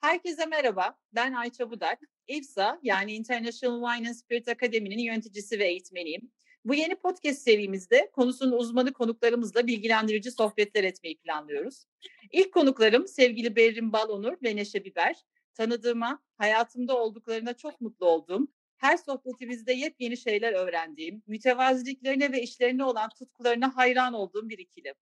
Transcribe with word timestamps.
Herkese 0.00 0.46
merhaba, 0.46 0.98
ben 1.12 1.32
Ayça 1.32 1.70
Budak. 1.70 1.98
İFSA 2.26 2.80
yani 2.82 3.12
International 3.12 3.92
Wine 3.92 4.08
and 4.08 4.14
Spirit 4.14 4.48
Akademi'nin 4.48 4.98
yöneticisi 4.98 5.58
ve 5.58 5.64
eğitmeniyim. 5.64 6.32
Bu 6.64 6.74
yeni 6.74 6.94
podcast 6.94 7.42
serimizde 7.42 8.10
konusunun 8.12 8.52
uzmanı 8.52 8.92
konuklarımızla 8.92 9.66
bilgilendirici 9.66 10.30
sohbetler 10.30 10.84
etmeyi 10.84 11.18
planlıyoruz. 11.18 11.84
İlk 12.30 12.52
konuklarım 12.54 13.08
sevgili 13.08 13.56
Berrin 13.56 13.92
Balonur 13.92 14.36
ve 14.42 14.56
Neşe 14.56 14.84
Biber. 14.84 15.16
Tanıdığıma, 15.54 16.22
hayatımda 16.38 16.96
olduklarına 16.96 17.54
çok 17.54 17.80
mutlu 17.80 18.06
olduğum, 18.06 18.48
her 18.76 18.96
sohbetimizde 18.96 19.72
yepyeni 19.72 20.16
şeyler 20.16 20.52
öğrendiğim, 20.52 21.22
mütevaziliklerine 21.26 22.32
ve 22.32 22.42
işlerine 22.42 22.84
olan 22.84 23.10
tutkularına 23.18 23.76
hayran 23.76 24.14
olduğum 24.14 24.48
bir 24.48 24.58
ikili. 24.58 24.94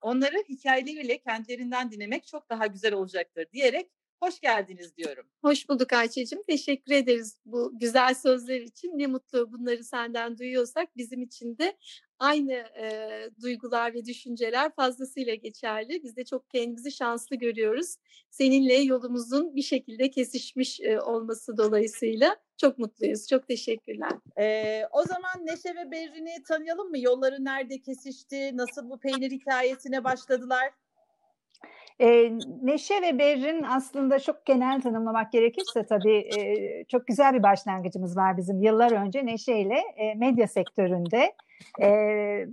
Onları 0.00 0.44
hikayeleriyle 0.48 1.18
kentlerinden 1.18 1.90
dinlemek 1.90 2.26
çok 2.26 2.50
daha 2.50 2.66
güzel 2.66 2.94
olacaktır 2.94 3.46
diyerek 3.52 3.90
hoş 4.20 4.40
geldiniz 4.40 4.96
diyorum. 4.96 5.26
Hoş 5.42 5.68
bulduk 5.68 5.92
Ayça'cığım. 5.92 6.42
Teşekkür 6.42 6.92
ederiz 6.92 7.38
bu 7.44 7.78
güzel 7.78 8.14
sözler 8.14 8.60
için. 8.60 8.88
Ne 8.98 9.06
mutlu 9.06 9.52
bunları 9.52 9.84
senden 9.84 10.38
duyuyorsak 10.38 10.96
bizim 10.96 11.22
için 11.22 11.58
de 11.58 11.76
aynı 12.18 12.52
e, 12.52 13.10
duygular 13.42 13.94
ve 13.94 14.04
düşünceler 14.04 14.74
fazlasıyla 14.74 15.34
geçerli. 15.34 16.02
Biz 16.02 16.16
de 16.16 16.24
çok 16.24 16.50
kendimizi 16.50 16.92
şanslı 16.92 17.36
görüyoruz. 17.36 17.96
Seninle 18.30 18.74
yolumuzun 18.74 19.56
bir 19.56 19.62
şekilde 19.62 20.10
kesişmiş 20.10 20.80
e, 20.80 21.00
olması 21.00 21.56
dolayısıyla 21.56 22.36
çok 22.56 22.78
mutluyuz. 22.78 23.28
Çok 23.28 23.48
teşekkürler. 23.48 24.12
Ee, 24.38 24.82
o 24.92 25.02
zaman 25.02 25.46
Neşe 25.46 25.68
ve 25.68 25.90
Berrin'i 25.90 26.42
tanıyalım 26.48 26.90
mı? 26.90 26.98
Yolları 26.98 27.44
nerede 27.44 27.78
kesişti? 27.78 28.56
Nasıl 28.56 28.90
bu 28.90 28.98
peynir 28.98 29.30
hikayesine 29.30 30.04
başladılar? 30.04 30.70
E, 32.00 32.32
Neşe 32.62 32.94
ve 33.02 33.18
Berrin 33.18 33.62
aslında 33.62 34.18
çok 34.18 34.46
genel 34.46 34.80
tanımlamak 34.80 35.32
gerekirse 35.32 35.86
tabii 35.86 36.16
e, 36.16 36.84
çok 36.84 37.06
güzel 37.06 37.34
bir 37.34 37.42
başlangıcımız 37.42 38.16
var 38.16 38.36
bizim 38.36 38.62
yıllar 38.62 38.92
önce 38.92 39.26
Neşe 39.26 39.58
ile 39.58 39.78
e, 39.96 40.14
medya 40.14 40.48
sektöründe 40.48 41.32
e, 41.80 41.88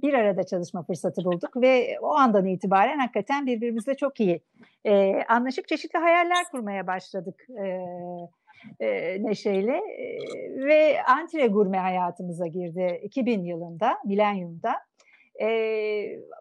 bir 0.02 0.14
arada 0.14 0.44
çalışma 0.44 0.84
fırsatı 0.84 1.26
bulduk 1.26 1.62
ve 1.62 1.98
o 2.02 2.16
andan 2.16 2.46
itibaren 2.46 3.00
hakikaten 3.00 3.46
birbirimizle 3.46 3.96
çok 3.96 4.20
iyi 4.20 4.42
e, 4.86 5.24
anlaşıp 5.24 5.68
çeşitli 5.68 6.00
hayaller 6.00 6.46
kurmaya 6.52 6.88
başladık. 6.88 7.48
E, 7.64 7.80
e, 8.80 9.18
Neşe'yle 9.24 9.78
e, 9.78 10.18
ve 10.66 11.04
antre 11.04 11.48
gurme 11.48 11.78
hayatımıza 11.78 12.48
girdi 12.48 13.00
2000 13.04 13.44
yılında, 13.44 13.98
milenyumda. 14.06 14.74
E, 15.42 15.48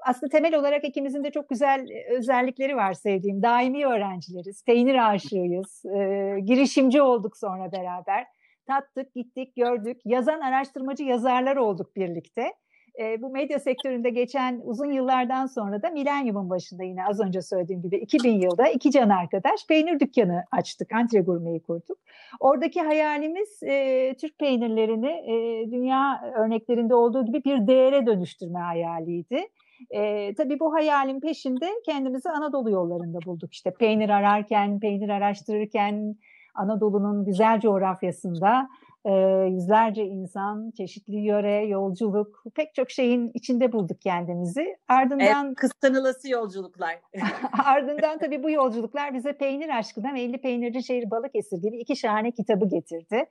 aslında 0.06 0.31
temel 0.31 0.55
olarak 0.55 0.84
ikimizin 0.84 1.25
de 1.25 1.31
çok 1.31 1.48
güzel 1.48 1.87
özellikleri 2.11 2.77
var 2.77 2.92
sevdiğim. 2.92 3.42
Daimi 3.42 3.87
öğrencileriz, 3.87 4.64
peynir 4.64 5.11
aşığıyız, 5.11 5.84
e, 5.84 6.37
girişimci 6.45 7.03
olduk 7.03 7.37
sonra 7.37 7.72
beraber. 7.72 8.27
Tattık, 8.67 9.15
gittik, 9.15 9.56
gördük. 9.56 10.00
Yazan 10.05 10.41
araştırmacı 10.41 11.05
yazarlar 11.05 11.56
olduk 11.56 11.97
birlikte 11.97 12.53
e, 13.00 13.23
bu 13.23 13.31
medya 13.31 13.59
sektöründe 13.59 14.11
geçen 14.11 14.61
uzun 14.64 14.92
yıllardan 14.92 15.47
sonra 15.47 15.83
da 15.83 15.91
milenyumun 15.91 16.50
başında 16.50 16.83
yine 16.83 17.06
az 17.06 17.20
önce 17.20 17.42
söylediğim 17.42 17.83
gibi 17.83 17.97
2000 17.97 18.33
yılda 18.41 18.69
iki 18.69 18.91
can 18.91 19.09
arkadaş 19.09 19.67
peynir 19.69 20.00
dükkanı 20.00 20.45
açtık. 20.53 20.92
Antre 20.92 21.20
Gurme'yi 21.20 21.62
kurduk. 21.62 21.98
Oradaki 22.41 22.81
hayalimiz 22.81 23.62
e, 23.62 24.15
Türk 24.20 24.39
peynirlerini 24.39 25.11
e, 25.11 25.67
dünya 25.70 26.33
örneklerinde 26.39 26.95
olduğu 26.95 27.25
gibi 27.25 27.45
bir 27.45 27.67
değere 27.67 28.06
dönüştürme 28.06 28.59
hayaliydi. 28.59 29.48
E, 29.91 30.34
tabii 30.34 30.61
bu 30.61 30.75
hayalin 30.75 31.20
peşinde 31.20 31.69
kendimizi 31.87 32.31
Anadolu 32.31 32.70
yollarında 32.70 33.19
bulduk. 33.27 33.53
İşte 33.53 33.70
peynir 33.70 34.09
ararken, 34.09 34.81
peynir 34.81 35.09
araştırırken 35.09 36.17
Anadolu'nun 36.55 37.25
güzel 37.25 37.61
coğrafyasında 37.61 38.69
e, 39.05 39.12
yüzlerce 39.50 40.05
insan, 40.05 40.72
çeşitli 40.77 41.16
yöre, 41.16 41.66
yolculuk, 41.66 42.44
pek 42.55 42.74
çok 42.74 42.91
şeyin 42.91 43.30
içinde 43.34 43.72
bulduk 43.72 44.00
kendimizi. 44.00 44.76
Ardından 44.88 45.47
evet, 45.47 45.56
kıskanılası 45.56 46.31
yolculuklar. 46.31 46.98
ardından 47.64 48.19
tabii 48.19 48.43
bu 48.43 48.50
yolculuklar 48.50 49.14
bize 49.14 49.32
peynir 49.32 49.78
aşkına 49.78 50.14
ve 50.14 50.20
50 50.20 50.38
peynirci 50.41 50.82
şehir 50.82 51.10
Balıkesir 51.10 51.62
gibi 51.62 51.78
iki 51.78 51.97
şahane 51.97 52.31
kitabı 52.31 52.69
getirdi. 52.69 53.25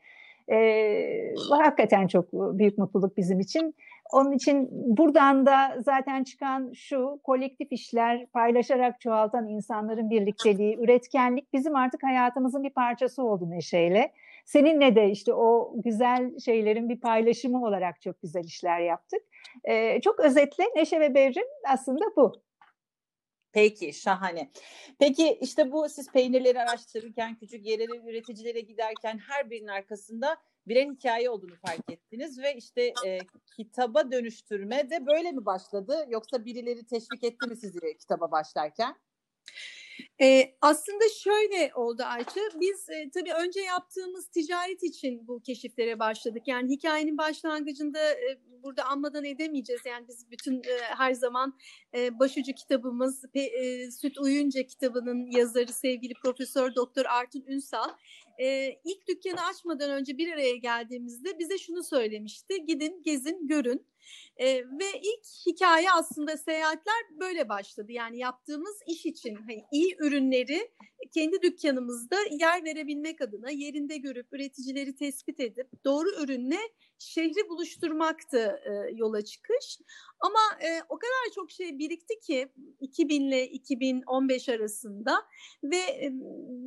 Ee, 0.52 1.34
hakikaten 1.50 2.08
çok 2.08 2.34
büyük 2.34 2.78
mutluluk 2.78 3.18
bizim 3.18 3.40
için. 3.40 3.76
Onun 4.14 4.32
için 4.32 4.70
buradan 4.72 5.46
da 5.46 5.78
zaten 5.86 6.24
çıkan 6.24 6.72
şu 6.74 7.20
kolektif 7.24 7.72
işler, 7.72 8.26
paylaşarak 8.26 9.02
çoğaltan 9.02 9.48
insanların 9.48 10.10
birlikteliği, 10.10 10.78
üretkenlik 10.78 11.54
bizim 11.54 11.76
artık 11.76 12.04
hayatımızın 12.04 12.64
bir 12.64 12.70
parçası 12.70 13.24
oldu 13.24 13.50
Neşe'yle. 13.50 14.12
Seninle 14.46 14.96
de 14.96 15.12
işte 15.12 15.34
o 15.34 15.74
güzel 15.76 16.40
şeylerin 16.40 16.90
bir 16.90 17.00
paylaşımı 17.00 17.66
olarak 17.66 18.02
çok 18.02 18.22
güzel 18.22 18.44
işler 18.44 18.80
yaptık. 18.80 19.22
Ee, 19.64 20.02
çok 20.02 20.20
özetle 20.20 20.64
Neşe 20.76 21.00
ve 21.00 21.16
Berrin 21.16 21.48
aslında 21.70 22.06
bu. 22.16 22.44
Peki 23.52 23.94
şahane. 23.94 24.52
Peki 25.00 25.38
işte 25.42 25.72
bu 25.72 25.90
siz 25.90 26.12
peynirleri 26.12 26.62
araştırırken, 26.62 27.36
küçük 27.36 27.66
yerel 27.66 28.08
üreticilere 28.08 28.60
giderken 28.60 29.18
her 29.18 29.50
birinin 29.50 29.68
arkasında 29.68 30.38
birer 30.68 30.86
hikaye 30.86 31.30
olduğunu 31.30 31.56
fark 31.68 31.92
ettiniz 31.92 32.40
ve 32.40 32.56
işte 32.56 32.94
e, 33.06 33.20
kitaba 33.58 34.12
dönüştürme 34.12 34.90
de 34.90 35.06
böyle 35.06 35.32
mi 35.32 35.46
başladı 35.46 36.06
yoksa 36.10 36.46
birileri 36.46 36.86
teşvik 36.86 37.24
etti 37.24 37.48
mi 37.50 37.56
sizi 37.56 37.98
kitaba 37.98 38.32
başlarken? 38.32 38.96
E, 40.22 40.56
aslında 40.62 41.04
şöyle 41.24 41.72
oldu 41.76 42.04
Ayça. 42.06 42.42
Biz 42.60 42.90
e, 42.90 43.10
tabii 43.14 43.34
önce 43.34 43.60
yaptığımız 43.60 44.28
ticaret 44.28 44.84
için 44.84 45.28
bu 45.28 45.42
keşiflere 45.42 46.00
başladık. 46.00 46.44
Yani 46.48 46.72
hikayenin 46.72 47.18
başlangıcında 47.18 48.12
e, 48.12 48.40
burada 48.64 48.86
anmadan 48.86 49.26
edemeyeceğiz. 49.26 49.82
Yani 49.86 50.08
biz 50.08 50.32
bütün 50.32 50.56
e, 50.56 50.80
her 50.98 51.14
zaman 51.14 51.58
e, 51.96 52.20
başucu 52.20 52.54
kitabımız 52.54 53.24
pe, 53.34 53.40
e, 53.40 53.92
Süt 53.92 54.18
Uyunca 54.18 54.64
kitabının 54.64 55.32
yazarı 55.32 55.74
sevgili 55.74 56.14
Profesör 56.14 56.76
Doktor 56.76 57.06
Artun 57.06 57.44
Ünsal 57.48 57.90
e, 58.38 58.70
ilk 58.84 59.08
dükkanı 59.08 59.46
açmadan 59.46 59.92
önce 59.92 60.18
bir 60.18 60.34
araya 60.34 60.56
geldiğimizde 60.56 61.40
bize 61.40 61.58
şunu 61.58 61.84
söylemişti. 61.84 62.66
Gidin, 62.66 63.02
gezin, 63.04 63.48
görün. 63.48 63.86
E, 64.38 64.56
ve 64.56 65.00
ilk 65.02 65.46
hikaye 65.46 65.92
aslında 65.92 66.38
seyahatler 66.38 67.04
böyle 67.20 67.50
başladı. 67.50 67.92
Yani 67.92 68.18
yaptığımız 68.18 68.76
iş 68.88 69.06
için 69.06 69.36
hani 69.36 69.64
iyi 69.72 69.96
ürünleri 70.00 70.72
kendi 71.14 71.42
dükkanımızda 71.42 72.16
yer 72.32 72.64
verebilmek 72.64 73.22
adına 73.22 73.50
yerinde 73.50 73.98
görüp 73.98 74.34
üreticileri 74.34 74.96
tespit 74.96 75.40
edip 75.40 75.68
doğru 75.86 76.10
ürünle 76.24 76.60
şehri 77.00 77.50
buluşturmaktı 77.50 78.60
e, 78.66 78.72
yola 78.96 79.22
çıkış. 79.22 79.80
Ama 80.20 80.40
e, 80.62 80.82
o 80.90 80.98
kadar 80.98 81.34
çok 81.36 81.52
şey 81.52 81.80
birikti 81.80 82.20
ki 82.20 82.48
2000 82.80 83.22
ile 83.22 83.48
2015 83.48 84.50
arasında 84.50 85.26
ve 85.64 85.78
e, 85.78 86.10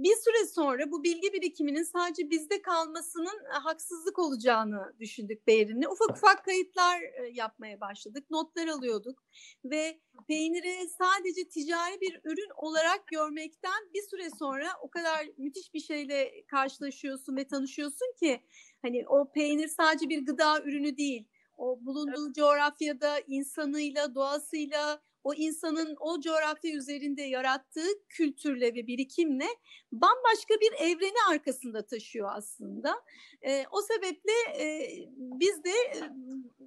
bir 0.03 0.17
süre 0.17 0.47
sonra 0.55 0.91
bu 0.91 1.05
bilgi 1.05 1.33
birikiminin 1.33 1.83
sadece 1.83 2.31
bizde 2.31 2.63
kalmasının 2.63 3.45
haksızlık 3.51 4.19
olacağını 4.19 4.95
düşündük 5.01 5.47
Beyrin'le. 5.47 5.87
Ufak 5.91 6.11
ufak 6.11 6.45
kayıtlar 6.45 7.01
e, 7.01 7.26
yapmaya 7.29 7.81
başladık, 7.81 8.31
notlar 8.31 8.69
alıyorduk 8.69 9.25
ve 9.65 10.01
peyniri 10.29 10.89
sadece 10.89 11.49
ticari 11.49 12.01
bir 12.01 12.21
ürün 12.25 12.51
olarak 12.57 13.07
görmekten 13.07 13.93
bir 13.95 14.03
süre 14.03 14.31
sonra 14.39 14.69
o 14.83 14.91
kadar 14.91 15.27
müthiş 15.37 15.75
bir 15.75 15.81
şeyle 15.81 16.45
karşılaşıyorsun 16.47 17.37
ve 17.37 17.47
tanışıyorsun 17.47 18.15
ki 18.21 18.41
hani 18.83 19.09
o 19.09 19.33
peynir 19.33 19.69
sadece 19.69 20.09
bir 20.09 20.27
gıda 20.27 20.63
ürünü 20.63 20.97
değil. 20.97 21.29
O 21.57 21.87
bulunduğu 21.87 22.33
coğrafyada 22.33 23.21
insanıyla, 23.27 24.15
doğasıyla, 24.15 25.03
o 25.27 25.35
insanın 25.35 25.97
o 26.01 26.21
coğrafya 26.21 26.75
üzerinde 26.75 27.23
yarattığı 27.23 27.89
kültürle 28.09 28.75
ve 28.75 28.87
birikimle 28.87 29.47
bambaşka 29.93 30.55
bir 30.61 30.73
evreni 30.73 31.31
arkasında 31.31 31.87
taşıyor 31.87 32.31
aslında. 32.33 33.03
E, 33.43 33.65
o 33.71 33.83
sebeple 33.83 34.33
e, 34.63 34.89
biz 35.17 35.65
de 35.65 35.73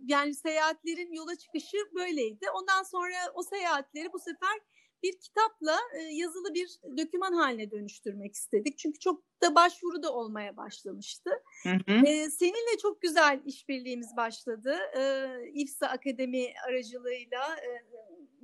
yani 0.07 0.35
seyahatlerin 0.35 1.13
yola 1.13 1.35
çıkışı 1.35 1.77
böyleydi. 1.95 2.45
Ondan 2.49 2.83
sonra 2.83 3.15
o 3.33 3.43
seyahatleri 3.43 4.13
bu 4.13 4.19
sefer 4.19 4.59
bir 5.03 5.19
kitapla 5.19 5.79
e, 5.97 6.01
yazılı 6.01 6.53
bir 6.53 6.79
döküman 6.97 7.33
haline 7.33 7.71
dönüştürmek 7.71 8.33
istedik. 8.33 8.77
Çünkü 8.77 8.99
çok 8.99 9.23
da 9.41 9.55
başvuru 9.55 10.03
da 10.03 10.13
olmaya 10.13 10.57
başlamıştı. 10.57 11.29
Hı 11.63 11.69
hı. 11.69 12.05
E, 12.05 12.29
seninle 12.29 12.77
çok 12.81 13.01
güzel 13.01 13.41
işbirliğimiz 13.45 14.17
başladı. 14.17 14.77
E, 14.97 15.27
İFSA 15.53 15.87
Akademi 15.87 16.53
aracılığıyla 16.67 17.55
e, 17.55 17.69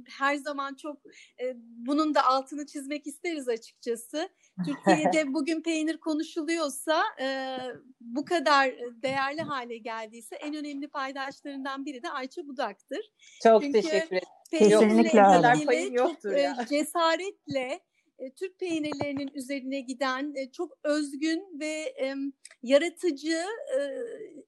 her 0.10 0.36
zaman 0.36 0.76
çok 0.76 0.98
e, 1.42 1.54
bunun 1.58 2.16
da 2.16 2.26
altını 2.26 2.66
çizmek 2.66 3.08
isteriz 3.08 3.48
açıkçası. 3.48 4.30
Türkiye'de 4.66 5.34
bugün 5.34 5.62
peynir 5.62 5.98
konuşuluyorsa 5.98 7.04
e, 7.22 7.58
bu 8.02 8.26
kadar 8.26 8.76
değerli 9.04 9.42
hale 9.42 9.78
geldiyse 9.78 10.36
en 10.36 10.56
önemli 10.56 10.88
paydaşlarından 10.88 11.86
biri 11.86 12.04
de 12.04 12.10
Ayça 12.10 12.48
Budak'tır. 12.48 13.12
Çok 13.44 13.64
Çünkü 13.64 13.82
teşekkür 13.82 14.08
ederim. 14.08 14.28
Kesinlikle 14.52 15.22
öyle. 15.22 15.98
Çok 15.98 16.26
ya. 16.26 16.66
cesaretle 16.70 17.80
e, 18.20 18.32
Türk 18.34 18.60
peynirlerinin 18.60 19.32
üzerine 19.34 19.82
giden 19.82 20.34
e, 20.36 20.52
çok 20.52 20.72
özgün 20.84 21.60
ve 21.60 21.96
e, 22.02 22.16
yaratıcı 22.64 23.44
e, 23.78 23.80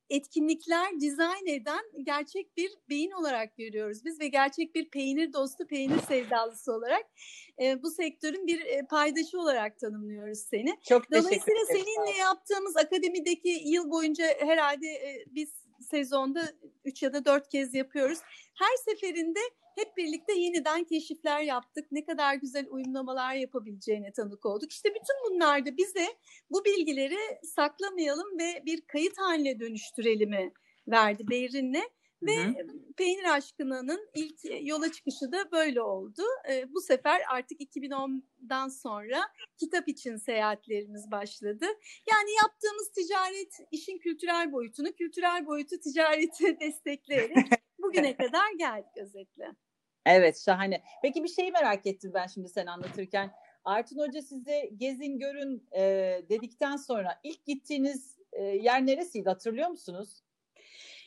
etkinlikler 0.10 1.00
dizayn 1.00 1.46
eden 1.46 1.86
gerçek 2.04 2.58
bir 2.58 2.72
beyin 2.90 3.12
olarak 3.12 3.58
görüyoruz 3.58 4.06
biz 4.06 4.20
ve 4.20 4.28
gerçek 4.28 4.76
bir 4.76 4.90
peynir 4.90 5.34
dostu, 5.34 5.68
peynir 5.68 6.00
sevdalısı 6.00 6.74
olarak 6.74 7.06
e, 7.62 7.84
bu 7.84 7.92
sektörün 7.92 8.48
bir 8.48 8.62
e, 8.62 8.82
paydaşı 8.90 9.40
olarak 9.40 9.80
tanımlıyoruz 9.80 10.40
seni. 10.40 10.78
Çok 10.90 11.12
Dolayısıyla 11.12 11.66
seninle 11.68 12.18
yaptığımız 12.18 12.78
akademideki 12.78 13.62
yıl 13.66 13.92
boyunca 13.92 14.26
herhalde 14.40 14.88
e, 14.88 15.26
biz 15.28 15.67
sezonda 15.88 16.52
3 16.86 17.04
ya 17.04 17.14
da 17.14 17.26
4 17.26 17.50
kez 17.50 17.74
yapıyoruz. 17.74 18.20
Her 18.60 18.76
seferinde 18.86 19.40
hep 19.76 19.98
birlikte 19.98 20.34
yeniden 20.34 20.84
keşifler 20.84 21.42
yaptık. 21.42 21.86
Ne 21.92 22.06
kadar 22.06 22.36
güzel 22.36 22.68
uyumlamalar 22.70 23.36
yapabileceğine 23.36 24.12
tanık 24.12 24.46
olduk. 24.46 24.72
İşte 24.72 24.90
bütün 24.90 25.16
bunlar 25.30 25.66
da 25.66 25.78
bize 25.78 26.08
bu 26.50 26.66
bilgileri 26.66 27.18
saklamayalım 27.44 28.40
ve 28.40 28.66
bir 28.66 28.82
kayıt 28.82 29.18
haline 29.18 29.60
dönüştürelim 29.60 30.32
verdi 30.88 31.24
Beyrin'le. 31.30 31.84
Ve 32.22 32.44
hı 32.44 32.50
hı. 32.50 32.94
Peynir 32.98 33.36
Aşkına'nın 33.36 34.10
ilk 34.16 34.40
yola 34.62 34.92
çıkışı 34.92 35.32
da 35.32 35.52
böyle 35.52 35.82
oldu. 35.82 36.22
E, 36.50 36.74
bu 36.74 36.82
sefer 36.82 37.22
artık 37.30 37.62
2010'dan 37.62 38.68
sonra 38.68 39.22
kitap 39.58 39.88
için 39.88 40.18
seyahatlerimiz 40.18 41.12
başladı. 41.12 41.66
Yani 42.10 42.30
yaptığımız 42.44 42.92
ticaret 42.92 43.58
işin 43.72 43.98
kültürel 43.98 44.52
boyutunu, 44.52 44.94
kültürel 44.94 45.46
boyutu 45.46 45.80
ticareti 45.80 46.60
destekleyerek 46.60 47.48
bugüne 47.80 48.18
kadar 48.18 48.52
geldik 48.58 48.98
özetle. 48.98 49.52
Evet 50.06 50.42
şahane. 50.46 50.84
Peki 51.02 51.24
bir 51.24 51.30
şeyi 51.30 51.52
merak 51.52 51.86
ettim 51.86 52.12
ben 52.14 52.28
şimdi 52.28 52.50
sen 52.50 52.66
anlatırken. 52.66 53.32
Artun 53.64 53.98
Hoca 53.98 54.22
size 54.22 54.70
gezin 54.78 55.20
görün 55.20 55.68
e, 55.72 55.82
dedikten 56.30 56.76
sonra 56.76 57.20
ilk 57.24 57.46
gittiğiniz 57.46 58.18
e, 58.32 58.44
yer 58.44 58.86
neresiydi 58.86 59.30
hatırlıyor 59.30 59.70
musunuz? 59.70 60.24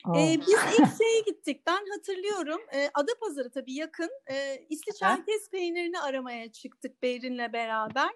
Ee, 0.08 0.36
biz 0.40 0.48
ilk 0.78 0.88
şeye 0.98 1.20
gittik. 1.26 1.62
Ben 1.66 1.84
hatırlıyorum. 1.96 2.60
E, 2.72 2.90
Adapazarı 2.94 3.50
tabii 3.50 3.74
yakın. 3.74 4.10
E, 4.30 4.66
İsli 4.68 4.94
Çerkez 4.94 5.50
peynirini 5.50 6.00
aramaya 6.00 6.52
çıktık 6.52 7.02
Beyrin'le 7.02 7.52
beraber. 7.52 8.10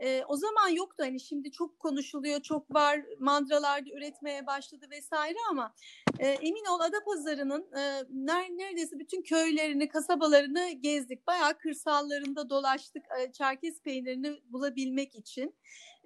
E, 0.00 0.24
o 0.28 0.36
zaman 0.36 0.68
yoktu 0.68 1.04
hani 1.04 1.20
şimdi 1.20 1.50
çok 1.50 1.78
konuşuluyor, 1.78 2.42
çok 2.42 2.74
var, 2.74 3.00
mandralarda 3.18 3.90
üretmeye 3.90 4.46
başladı 4.46 4.86
vesaire 4.90 5.38
ama 5.50 5.74
e, 6.18 6.28
emin 6.28 6.64
ol 6.64 6.80
Adapazarı'nın 6.80 7.66
e, 7.78 8.04
neredeyse 8.56 8.98
bütün 8.98 9.22
köylerini, 9.22 9.88
kasabalarını 9.88 10.70
gezdik. 10.70 11.26
Bayağı 11.26 11.58
kırsallarında 11.58 12.50
dolaştık 12.50 13.04
e, 13.20 13.32
Çerkez 13.32 13.82
peynirini 13.82 14.40
bulabilmek 14.52 15.14
için. 15.14 15.54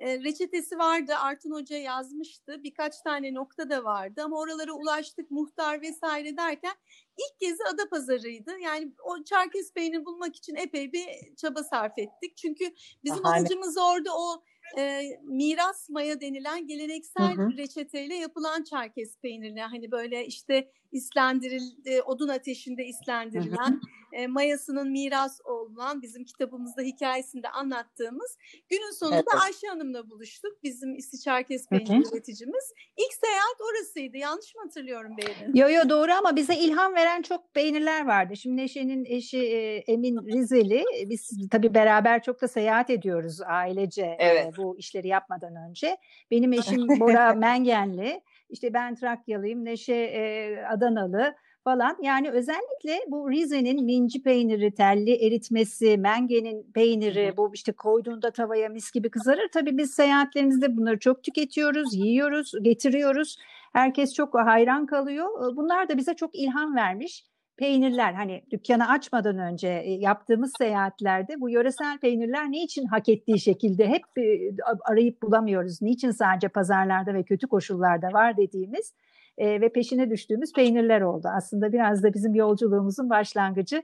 E, 0.01 0.19
reçetesi 0.25 0.79
vardı, 0.79 1.13
Artun 1.21 1.51
Hoca 1.51 1.77
yazmıştı. 1.77 2.63
Birkaç 2.65 3.01
tane 3.01 3.35
nokta 3.35 3.71
da 3.71 3.85
vardı 3.85 4.23
ama 4.25 4.39
oralara 4.39 4.73
ulaştık, 4.73 5.31
muhtar 5.31 5.83
vesaire 5.83 6.37
derken 6.37 6.73
ilk 7.19 7.41
gezi 7.41 7.65
Adapazarı'ydı. 7.75 8.59
Yani 8.59 8.93
o 9.05 9.25
Çerkez 9.25 9.75
peyniri 9.75 10.05
bulmak 10.05 10.37
için 10.37 10.55
epey 10.55 10.93
bir 10.93 11.07
çaba 11.37 11.65
sarf 11.65 11.99
ettik. 11.99 12.37
Çünkü 12.37 12.65
bizim 13.05 13.27
Aha, 13.27 13.37
amacımız 13.37 13.79
orada 13.79 14.11
o 14.17 14.43
e, 14.79 15.03
miras 15.23 15.89
maya 15.89 16.21
denilen 16.21 16.67
geleneksel 16.67 17.37
hı 17.37 17.43
hı. 17.43 17.57
reçeteyle 17.57 18.15
yapılan 18.15 18.63
Çerkez 18.63 19.19
peynirine 19.19 19.63
hani 19.63 19.91
böyle 19.91 20.27
işte 20.27 20.71
islendirildi, 20.93 22.03
odun 22.03 22.29
ateşinde 22.29 22.85
islendirilen, 22.85 23.81
e, 24.13 24.27
mayasının 24.27 24.91
miras 24.91 25.41
olan 25.45 26.03
bizim 26.03 26.25
kitabımızda 26.25 26.83
hikayesinde 26.83 27.49
anlattığımız 27.49 28.39
günün 28.69 28.99
sonunda 28.99 29.17
evet. 29.17 29.43
Ayşe 29.45 29.67
Hanım'la 29.67 30.11
buluştuk. 30.11 30.63
Bizim 30.63 30.97
İsti 30.97 31.21
Çerkez 31.21 31.69
peyniri 31.69 32.09
üreticimiz. 32.13 32.73
İlk 32.97 33.15
seyahat 33.15 33.57
orasıydı. 33.71 34.17
Yanlış 34.17 34.55
mı 34.55 34.61
hatırlıyorum 34.65 35.17
Beyrin? 35.17 35.55
Yo 35.55 35.69
yo 35.69 35.89
doğru 35.89 36.13
ama 36.13 36.37
bize 36.37 36.55
ilham 36.55 36.95
veren 36.95 37.23
çok 37.23 37.55
peynirler 37.55 38.07
vardı. 38.07 38.37
Şimdi 38.37 38.57
Neşe'nin 38.57 39.05
eşi 39.05 39.39
e, 39.39 39.77
Emin 39.77 40.17
Rizeli. 40.27 40.85
Biz 41.07 41.49
tabii 41.51 41.75
beraber 41.75 42.23
çok 42.23 42.43
da 42.43 42.49
seyahat 42.49 42.91
ediyoruz 42.91 43.41
ailece 43.47 44.17
evet. 44.19 44.47
e, 44.47 44.57
bu 44.57 44.79
işleri 44.79 45.09
yapmadan 45.09 45.57
önce. 45.69 45.97
Benim 46.31 46.53
eşim 46.53 46.89
Bora 47.01 47.35
Mengenli. 47.35 48.21
İşte 48.51 48.75
ben 48.75 48.95
Trakyalıyım, 48.95 49.65
Neşe 49.65 49.95
e, 49.95 50.57
Adanalı 50.65 51.35
falan. 51.65 51.97
Yani 52.03 52.31
özellikle 52.31 52.99
bu 53.09 53.31
Rize'nin 53.31 53.85
minci 53.85 54.23
peyniri, 54.23 54.75
telli 54.75 55.27
eritmesi, 55.27 55.99
mengenin 55.99 56.73
peyniri, 56.73 57.37
bu 57.37 57.51
işte 57.55 57.73
koyduğunda 57.73 58.31
tavaya 58.31 58.69
mis 58.69 58.91
gibi 58.93 59.11
kızarır. 59.11 59.49
Tabii 59.53 59.79
biz 59.79 59.91
seyahatlerimizde 59.95 60.77
bunları 60.77 60.99
çok 60.99 61.23
tüketiyoruz, 61.23 61.95
yiyoruz, 61.95 62.53
getiriyoruz. 62.63 63.39
Herkes 63.73 64.15
çok 64.15 64.35
hayran 64.35 64.87
kalıyor. 64.87 65.57
Bunlar 65.57 65.89
da 65.89 65.97
bize 65.97 66.15
çok 66.15 66.35
ilham 66.35 66.77
vermiş 66.77 67.30
peynirler 67.61 68.13
hani 68.13 68.43
dükkanı 68.51 68.89
açmadan 68.89 69.39
önce 69.39 69.69
e, 69.69 69.91
yaptığımız 69.91 70.53
seyahatlerde 70.59 71.41
bu 71.41 71.51
yöresel 71.51 71.99
peynirler 71.99 72.53
ne 72.53 72.63
için 72.63 72.87
hak 72.87 73.09
ettiği 73.09 73.41
şekilde 73.41 73.89
hep 73.89 74.03
e, 74.19 74.51
arayıp 74.85 75.23
bulamıyoruz. 75.23 75.83
Niçin 75.83 76.11
sadece 76.11 76.49
pazarlarda 76.49 77.15
ve 77.15 77.23
kötü 77.23 77.47
koşullarda 77.47 78.13
var 78.13 78.37
dediğimiz 78.37 78.95
e, 79.39 79.61
ve 79.61 79.73
peşine 79.73 80.11
düştüğümüz 80.11 80.53
peynirler 80.53 81.01
oldu. 81.01 81.29
Aslında 81.37 81.73
biraz 81.73 82.03
da 82.03 82.15
bizim 82.15 82.35
yolculuğumuzun 82.35 83.11
başlangıcı 83.11 83.83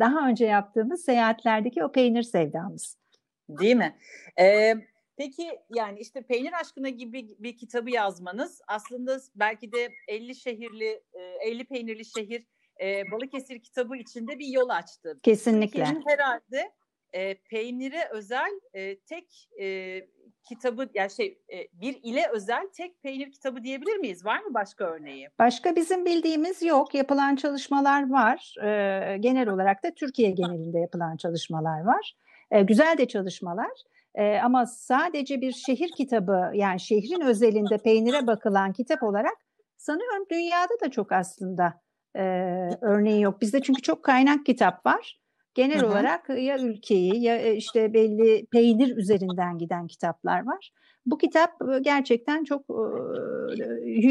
daha 0.00 0.28
önce 0.28 0.46
yaptığımız 0.46 1.04
seyahatlerdeki 1.04 1.84
o 1.84 1.92
peynir 1.92 2.22
sevdamız. 2.22 2.98
Değil 3.48 3.76
mi? 3.76 3.96
Ee, 4.40 4.74
peki 5.16 5.42
yani 5.74 5.98
işte 6.00 6.22
Peynir 6.22 6.52
Aşkına 6.60 6.88
gibi 6.88 7.28
bir 7.38 7.56
kitabı 7.56 7.90
yazmanız 7.90 8.60
aslında 8.68 9.18
belki 9.34 9.72
de 9.72 9.88
50 10.08 10.34
şehirli, 10.34 11.02
50 11.40 11.64
peynirli 11.64 12.04
şehir 12.04 12.46
e, 12.82 13.10
Balıkesir 13.10 13.58
kitabı 13.58 13.96
içinde 13.96 14.38
bir 14.38 14.46
yol 14.46 14.68
açtı. 14.68 15.20
Kesinlikle. 15.22 15.84
Türkiye'nin 15.84 16.04
herhalde 16.06 16.72
e, 17.12 17.34
peynire 17.34 18.08
özel 18.12 18.60
e, 18.74 18.98
tek 18.98 19.48
e, 19.60 20.00
kitabı 20.48 20.88
yani 20.94 21.10
şey 21.10 21.38
e, 21.52 21.68
bir 21.72 22.00
ile 22.02 22.28
özel 22.32 22.68
tek 22.76 23.02
peynir 23.02 23.32
kitabı 23.32 23.62
diyebilir 23.62 23.96
miyiz? 23.96 24.24
Var 24.24 24.40
mı 24.40 24.54
başka 24.54 24.84
örneği? 24.84 25.28
Başka 25.38 25.76
bizim 25.76 26.04
bildiğimiz 26.04 26.62
yok. 26.62 26.94
Yapılan 26.94 27.36
çalışmalar 27.36 28.10
var. 28.10 28.54
E, 28.62 29.18
genel 29.18 29.48
olarak 29.48 29.84
da 29.84 29.94
Türkiye 29.94 30.30
genelinde 30.30 30.78
yapılan 30.78 31.16
çalışmalar 31.16 31.84
var. 31.84 32.16
E, 32.50 32.62
güzel 32.62 32.98
de 32.98 33.08
çalışmalar. 33.08 33.72
E, 34.14 34.38
ama 34.38 34.66
sadece 34.66 35.40
bir 35.40 35.52
şehir 35.52 35.90
kitabı 35.92 36.50
yani 36.54 36.80
şehrin 36.80 37.20
özelinde 37.20 37.78
peynire 37.78 38.26
bakılan 38.26 38.72
kitap 38.72 39.02
olarak 39.02 39.36
sanıyorum 39.76 40.26
dünyada 40.30 40.80
da 40.84 40.90
çok 40.90 41.12
aslında 41.12 41.80
e, 42.16 42.24
örneği 42.80 43.22
yok. 43.22 43.40
Bizde 43.40 43.62
çünkü 43.62 43.82
çok 43.82 44.02
kaynak 44.02 44.46
kitap 44.46 44.86
var. 44.86 45.20
Genel 45.54 45.80
Hı-hı. 45.80 45.86
olarak 45.86 46.28
ya 46.28 46.58
ülkeyi 46.58 47.22
ya 47.22 47.52
işte 47.52 47.94
belli 47.94 48.46
peynir 48.46 48.96
üzerinden 48.96 49.58
giden 49.58 49.86
kitaplar 49.86 50.46
var. 50.46 50.72
Bu 51.06 51.18
kitap 51.18 51.50
gerçekten 51.80 52.44
çok 52.44 52.60
e, 52.70 52.74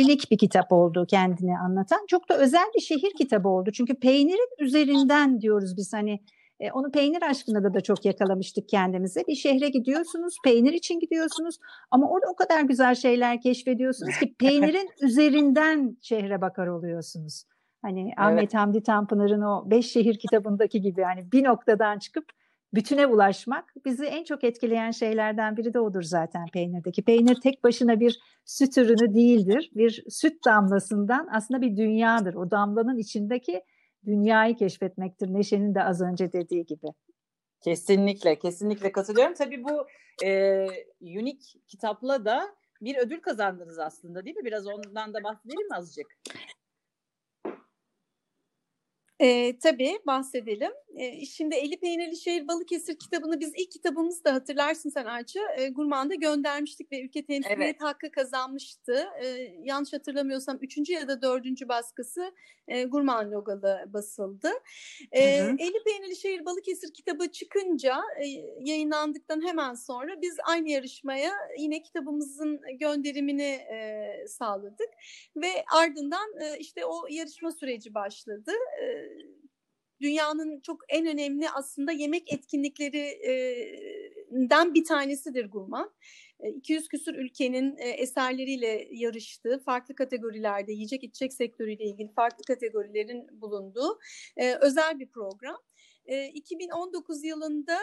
unik 0.04 0.32
bir 0.32 0.38
kitap 0.38 0.72
oldu 0.72 1.06
kendini 1.10 1.58
anlatan. 1.58 2.06
Çok 2.08 2.30
da 2.30 2.38
özel 2.38 2.66
bir 2.76 2.82
şehir 2.82 3.12
kitabı 3.18 3.50
oldu. 3.50 3.72
Çünkü 3.72 3.96
peynirin 3.96 4.66
üzerinden 4.66 5.42
diyoruz 5.42 5.78
biz 5.78 5.94
hani 5.94 6.20
e, 6.60 6.72
onu 6.72 6.92
peynir 6.92 7.22
aşkına 7.22 7.64
da, 7.64 7.74
da 7.74 7.82
çok 7.82 8.06
yakalamıştık 8.06 8.70
kendimize. 8.70 9.24
Bir 9.28 9.36
şehre 9.36 9.70
gidiyorsunuz, 9.70 10.38
peynir 10.44 10.74
için 10.74 11.00
gidiyorsunuz 11.00 11.58
ama 11.92 12.10
orada 12.10 12.26
o 12.34 12.36
kadar 12.36 12.62
güzel 12.62 12.96
şeyler 12.96 13.42
keşfediyorsunuz 13.42 14.20
ki 14.20 14.36
peynirin 14.40 14.90
üzerinden 15.02 15.98
şehre 16.02 16.42
bakar 16.42 16.68
oluyorsunuz. 16.68 17.44
Hani 17.86 18.02
evet. 18.02 18.14
Ahmet 18.18 18.54
Hamdi 18.54 18.84
Tanpınar'ın 18.84 19.42
o 19.42 19.70
Beş 19.70 19.92
Şehir 19.92 20.20
kitabındaki 20.20 20.82
gibi 20.82 21.02
yani 21.02 21.32
bir 21.32 21.44
noktadan 21.44 22.00
çıkıp 22.00 22.26
bütüne 22.74 23.08
ulaşmak 23.08 23.74
bizi 23.86 24.06
en 24.06 24.24
çok 24.24 24.44
etkileyen 24.44 24.92
şeylerden 24.92 25.58
biri 25.58 25.74
de 25.74 25.80
odur 25.80 26.02
zaten 26.02 26.46
peynirdeki. 26.54 27.04
Peynir 27.04 27.36
tek 27.44 27.64
başına 27.64 28.00
bir 28.00 28.20
süt 28.46 28.78
ürünü 28.78 29.14
değildir. 29.14 29.72
Bir 29.76 30.04
süt 30.10 30.46
damlasından 30.46 31.28
aslında 31.32 31.62
bir 31.62 31.78
dünyadır. 31.78 32.34
O 32.34 32.52
damlanın 32.52 32.98
içindeki 32.98 33.62
dünyayı 34.06 34.56
keşfetmektir. 34.56 35.34
Neşe'nin 35.34 35.76
de 35.76 35.84
az 35.84 36.02
önce 36.02 36.34
dediği 36.34 36.66
gibi. 36.66 36.88
Kesinlikle, 37.62 38.40
kesinlikle 38.40 38.92
katılıyorum. 38.92 39.34
Tabii 39.34 39.64
bu 39.64 39.88
e, 40.26 40.66
unik 41.02 41.42
kitapla 41.68 42.26
da 42.26 42.56
bir 42.82 42.98
ödül 42.98 43.22
kazandınız 43.22 43.80
aslında 43.80 44.26
değil 44.26 44.36
mi? 44.36 44.46
Biraz 44.46 44.68
ondan 44.68 45.14
da 45.14 45.24
bahsedelim 45.24 45.68
mi 45.68 45.76
azıcık? 45.76 46.08
E, 49.20 49.60
tabii 49.60 50.00
bahsedelim. 50.08 50.72
E, 50.96 51.26
şimdi 51.26 51.56
Eli 51.56 51.80
Peynirli 51.80 52.18
Şehir 52.18 52.48
Balıkesir 52.48 53.00
kitabını 53.00 53.40
biz 53.40 53.52
ilk 53.58 53.72
kitabımızda 53.72 54.34
hatırlarsın 54.34 54.90
sen 54.90 55.06
Ayça 55.06 55.40
e, 55.58 55.70
Gurman'da 55.70 56.16
göndermiştik 56.16 56.92
ve 56.92 57.02
ülke 57.02 57.26
temsiliyet 57.26 57.62
evet. 57.62 57.82
hakkı 57.82 58.12
kazanmıştı. 58.12 59.08
E, 59.24 59.28
yanlış 59.64 59.94
hatırlamıyorsam 59.94 60.58
üçüncü 60.62 60.94
ya 60.94 61.08
da 61.08 61.22
dördüncü 61.22 61.68
baskısı 61.68 62.32
e, 62.68 62.84
Gurman 62.84 63.32
logalı 63.32 63.86
basıldı. 63.88 64.50
E, 65.12 65.42
hı 65.42 65.46
hı. 65.46 65.56
Eli 65.60 65.84
Peynirli 65.86 66.16
Şehir 66.16 66.46
Balıkesir 66.46 66.94
kitabı 66.94 67.32
çıkınca 67.32 67.98
e, 68.24 68.28
yayınlandıktan 68.60 69.48
hemen 69.48 69.74
sonra 69.74 70.22
biz 70.22 70.36
aynı 70.48 70.70
yarışmaya 70.70 71.32
yine 71.60 71.82
kitabımızın 71.82 72.62
gönderimini 72.80 73.52
e, 73.52 74.08
sağladık 74.28 74.90
ve 75.36 75.66
ardından 75.76 76.40
e, 76.42 76.58
işte 76.60 76.86
o 76.86 77.08
yarışma 77.10 77.52
süreci 77.52 77.94
başladı. 77.94 78.52
E, 78.82 79.05
dünyanın 80.02 80.60
çok 80.60 80.82
en 80.90 81.08
önemli 81.08 81.50
aslında 81.50 81.92
yemek 81.92 82.34
etkinliklerinden 82.34 84.74
bir 84.74 84.86
tanesidir 84.86 85.46
Gurman. 85.46 85.92
200 86.56 86.88
küsur 86.88 87.14
ülkenin 87.14 87.78
eserleriyle 87.78 88.88
yarıştığı, 88.92 89.64
farklı 89.66 89.96
kategorilerde 89.96 90.72
yiyecek 90.72 91.04
içecek 91.04 91.34
sektörüyle 91.34 91.84
ilgili 91.84 92.14
farklı 92.14 92.44
kategorilerin 92.44 93.42
bulunduğu 93.42 94.00
özel 94.62 95.00
bir 95.00 95.08
program. 95.08 95.58
2019 96.34 97.24
yılında 97.24 97.78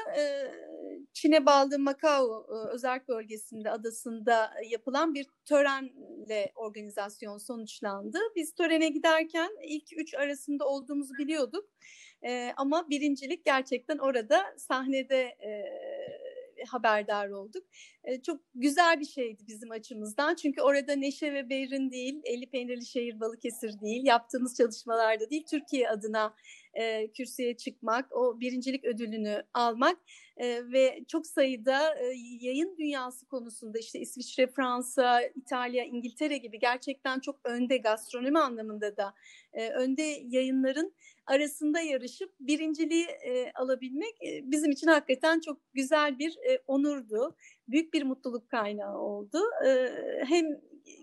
Çin'e 1.13 1.47
bağlı 1.47 1.79
Macao 1.79 2.47
özel 2.73 3.01
bölgesinde 3.09 3.71
adasında 3.71 4.51
yapılan 4.71 5.15
bir 5.15 5.27
törenle 5.45 6.53
organizasyon 6.55 7.39
sonuçlandı. 7.39 8.19
Biz 8.37 8.55
törene 8.55 8.89
giderken 8.89 9.51
ilk 9.63 9.99
üç 9.99 10.15
arasında 10.15 10.69
olduğumuzu 10.69 11.15
biliyorduk. 11.19 11.69
Ama 12.57 12.91
birincilik 12.91 13.45
gerçekten 13.45 13.99
orada 13.99 14.55
sahnede 14.57 15.37
haberdar 16.69 17.29
olduk. 17.29 17.65
çok 18.27 18.41
güzel 18.55 19.01
bir 19.01 19.05
şeydi 19.05 19.43
bizim 19.49 19.71
açımızdan. 19.71 20.35
Çünkü 20.35 20.63
orada 20.63 20.97
Neşe 20.97 21.35
ve 21.35 21.51
Beyrin 21.51 21.91
değil, 21.91 22.21
Eli 22.25 22.51
Peynirli 22.51 22.87
Şehir 22.87 23.21
Balıkesir 23.21 23.81
değil, 23.81 24.07
yaptığımız 24.07 24.57
çalışmalarda 24.57 25.31
değil, 25.31 25.45
Türkiye 25.51 25.91
adına 25.91 26.35
e, 26.75 27.13
kürsüye 27.13 27.57
çıkmak, 27.57 28.13
o 28.13 28.41
birincilik 28.41 28.85
ödülünü 28.85 29.43
almak 29.55 29.99
e, 30.37 30.73
ve 30.73 31.05
çok 31.09 31.27
sayıda 31.27 31.95
e, 31.95 32.05
yayın 32.41 32.77
dünyası 32.79 33.27
konusunda 33.27 33.79
işte 33.79 34.01
İsviçre, 34.01 34.47
Fransa, 34.47 35.23
İtalya, 35.23 35.85
İngiltere 35.85 36.39
gibi 36.39 36.59
gerçekten 36.59 37.21
çok 37.21 37.41
önde 37.45 37.77
gastronomi 37.77 38.39
anlamında 38.39 38.97
da 38.97 39.15
e, 39.53 39.69
önde 39.69 40.03
yayınların 40.29 40.95
arasında 41.27 41.81
yarışıp 41.81 42.33
birinciliği 42.41 43.05
e, 43.05 43.53
alabilmek 43.55 44.15
e, 44.23 44.51
bizim 44.51 44.71
için 44.71 44.87
hakikaten 44.87 45.41
çok 45.41 45.59
güzel 45.75 46.19
bir 46.19 46.37
e, 46.51 46.59
onurdu. 46.67 47.37
Büyük 47.69 47.95
bir 47.95 48.03
mutluluk 48.03 48.49
kaynağı 48.49 48.99
oldu. 48.99 49.39
E, 49.67 49.91
hem 50.25 50.47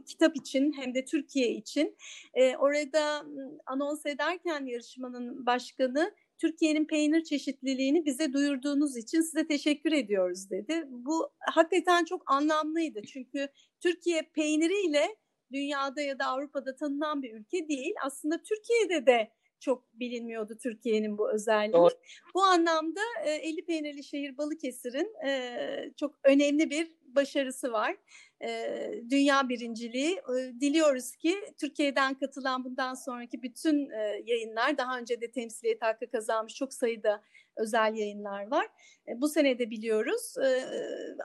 kitap 0.05 0.36
için 0.36 0.74
hem 0.74 0.95
de 0.95 1.05
Türkiye 1.05 1.51
için. 1.51 1.98
E, 2.33 2.55
orada 2.55 3.25
anons 3.65 4.05
ederken 4.05 4.65
yarışmanın 4.65 5.45
başkanı 5.45 6.15
Türkiye'nin 6.38 6.86
peynir 6.86 7.24
çeşitliliğini 7.24 8.05
bize 8.05 8.33
duyurduğunuz 8.33 8.98
için 8.98 9.21
size 9.21 9.48
teşekkür 9.48 9.91
ediyoruz 9.91 10.50
dedi. 10.50 10.83
Bu 10.89 11.29
hakikaten 11.39 12.05
çok 12.05 12.31
anlamlıydı 12.31 13.01
çünkü 13.01 13.48
Türkiye 13.79 14.21
peyniriyle 14.21 15.15
dünyada 15.51 16.01
ya 16.01 16.19
da 16.19 16.25
Avrupa'da 16.25 16.75
tanınan 16.75 17.24
bir 17.24 17.33
ülke 17.33 17.67
değil. 17.67 17.93
Aslında 18.05 18.41
Türkiye'de 18.43 19.05
de 19.05 19.31
çok 19.60 19.94
bilinmiyordu 19.94 20.58
Türkiye'nin 20.63 21.18
bu 21.18 21.32
özelliği. 21.32 21.74
Doğru. 21.74 21.94
Bu 22.36 22.44
anlamda 22.44 23.01
e, 23.25 23.32
Eli 23.32 23.66
Peynirli 23.66 24.04
Şehir 24.04 24.38
Balıkesir'in 24.38 25.25
e, 25.28 25.94
çok 25.98 26.16
önemli 26.24 26.70
bir 26.70 26.88
başarısı 27.16 27.72
var 27.72 27.96
e, 28.42 28.78
dünya 29.10 29.50
birinciliği. 29.50 30.12
E, 30.12 30.60
diliyoruz 30.62 31.16
ki 31.16 31.36
Türkiye'den 31.60 32.13
katılan 32.13 32.63
bundan 32.63 32.94
sonraki 32.94 33.44
bütün 33.44 33.89
e, 33.89 34.24
yayınlar 34.25 34.78
daha 34.78 35.00
önce 35.00 35.22
de 35.22 35.32
temsiliyet 35.32 35.82
hakkı 35.82 36.12
kazanmış 36.12 36.56
çok 36.56 36.74
sayıda 36.74 37.24
özel 37.60 37.96
yayınlar 37.96 38.51
var. 38.51 38.68
E, 39.08 39.22
bu 39.22 39.30
sene 39.30 39.60
de 39.60 39.70
biliyoruz 39.70 40.36
e, 40.38 40.66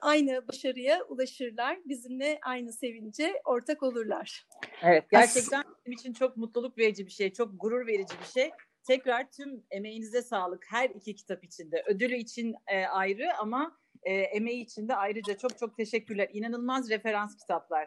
aynı 0.02 0.48
başarıya 0.48 1.04
ulaşırlar. 1.04 1.78
Bizimle 1.84 2.38
aynı 2.42 2.72
sevince 2.72 3.40
ortak 3.44 3.82
olurlar. 3.82 4.46
Evet 4.82 5.04
gerçekten 5.10 5.64
bizim 5.78 5.92
için 5.92 6.12
çok 6.12 6.36
mutluluk 6.36 6.78
verici 6.78 7.06
bir 7.06 7.12
şey, 7.12 7.32
çok 7.32 7.60
gurur 7.60 7.86
verici 7.86 8.14
bir 8.20 8.40
şey. 8.40 8.50
Tekrar 8.86 9.30
tüm 9.30 9.64
emeğinize 9.70 10.22
sağlık 10.22 10.66
her 10.68 10.90
iki 10.90 11.14
kitap 11.14 11.44
içinde. 11.44 11.84
Ödülü 11.86 12.16
için 12.16 12.54
e, 12.66 12.84
ayrı 12.86 13.36
ama 13.38 13.78
e, 14.04 14.12
emeği 14.12 14.62
için 14.62 14.88
de 14.88 14.96
ayrıca 14.96 15.36
çok 15.36 15.58
çok 15.58 15.76
teşekkürler. 15.76 16.28
İnanılmaz 16.32 16.90
referans 16.90 17.36
kitaplar. 17.36 17.86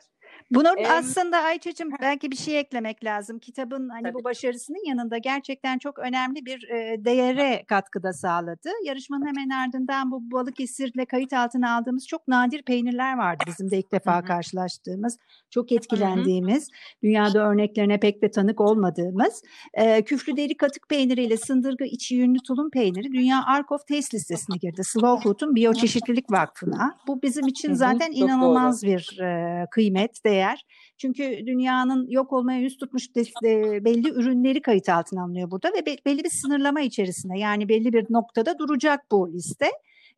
Bunun 0.51 0.77
ee, 0.77 0.87
aslında 0.87 1.37
Ayça'cığım 1.37 1.89
belki 2.01 2.31
bir 2.31 2.35
şey 2.35 2.59
eklemek 2.59 3.03
lazım. 3.03 3.39
Kitabın 3.39 3.89
hani 3.89 4.03
tabii. 4.03 4.13
bu 4.13 4.23
başarısının 4.23 4.87
yanında 4.87 5.17
gerçekten 5.17 5.77
çok 5.77 5.99
önemli 5.99 6.45
bir 6.45 6.69
e, 6.69 7.05
değere 7.05 7.63
katkıda 7.67 8.13
sağladı. 8.13 8.69
Yarışmanın 8.85 9.25
hemen 9.25 9.49
ardından 9.49 10.11
bu 10.11 10.31
Balıkesir'le 10.31 11.05
kayıt 11.09 11.33
altına 11.33 11.77
aldığımız 11.77 12.07
çok 12.07 12.27
nadir 12.27 12.61
peynirler 12.61 13.17
vardı 13.17 13.43
bizim 13.47 13.71
de 13.71 13.77
ilk 13.77 13.91
defa 13.91 14.23
karşılaştığımız. 14.23 15.17
Çok 15.49 15.71
etkilendiğimiz, 15.71 16.69
dünyada 17.03 17.49
örneklerine 17.49 17.99
pek 17.99 18.21
de 18.21 18.31
tanık 18.31 18.61
olmadığımız 18.61 19.41
e, 19.73 20.01
küflü 20.01 20.37
deri 20.37 20.57
katık 20.57 20.89
peyniriyle 20.89 21.37
sındırgı 21.37 21.83
içi 21.83 22.15
yünlü 22.15 22.39
tulum 22.47 22.69
peyniri 22.69 23.11
Dünya 23.11 23.43
Ark 23.45 23.71
of 23.71 23.87
Taste 23.87 24.17
listesine 24.17 24.57
girdi. 24.57 24.81
Slow 24.83 25.23
Food'un 25.23 25.55
biyoçeşitlilik 26.07 26.31
vakfına. 26.31 26.97
Bu 27.07 27.21
bizim 27.21 27.47
için 27.47 27.73
zaten 27.73 28.11
inanılmaz 28.11 28.83
bir 28.83 29.19
e, 29.21 29.65
kıymet, 29.71 30.25
değer. 30.25 30.65
Çünkü 30.97 31.45
dünyanın 31.45 32.07
yok 32.09 32.33
olmaya 32.33 32.59
yüz 32.59 32.77
tutmuş 32.77 33.15
de, 33.15 33.23
de, 33.43 33.85
belli 33.85 34.09
ürünleri 34.09 34.61
kayıt 34.61 34.89
altına 34.89 35.23
alınıyor 35.23 35.51
burada 35.51 35.69
ve 35.69 35.85
be, 35.85 35.95
belli 36.05 36.23
bir 36.23 36.29
sınırlama 36.29 36.81
içerisinde 36.81 37.39
yani 37.39 37.69
belli 37.69 37.93
bir 37.93 38.05
noktada 38.09 38.59
duracak 38.59 39.01
bu 39.11 39.33
liste. 39.33 39.71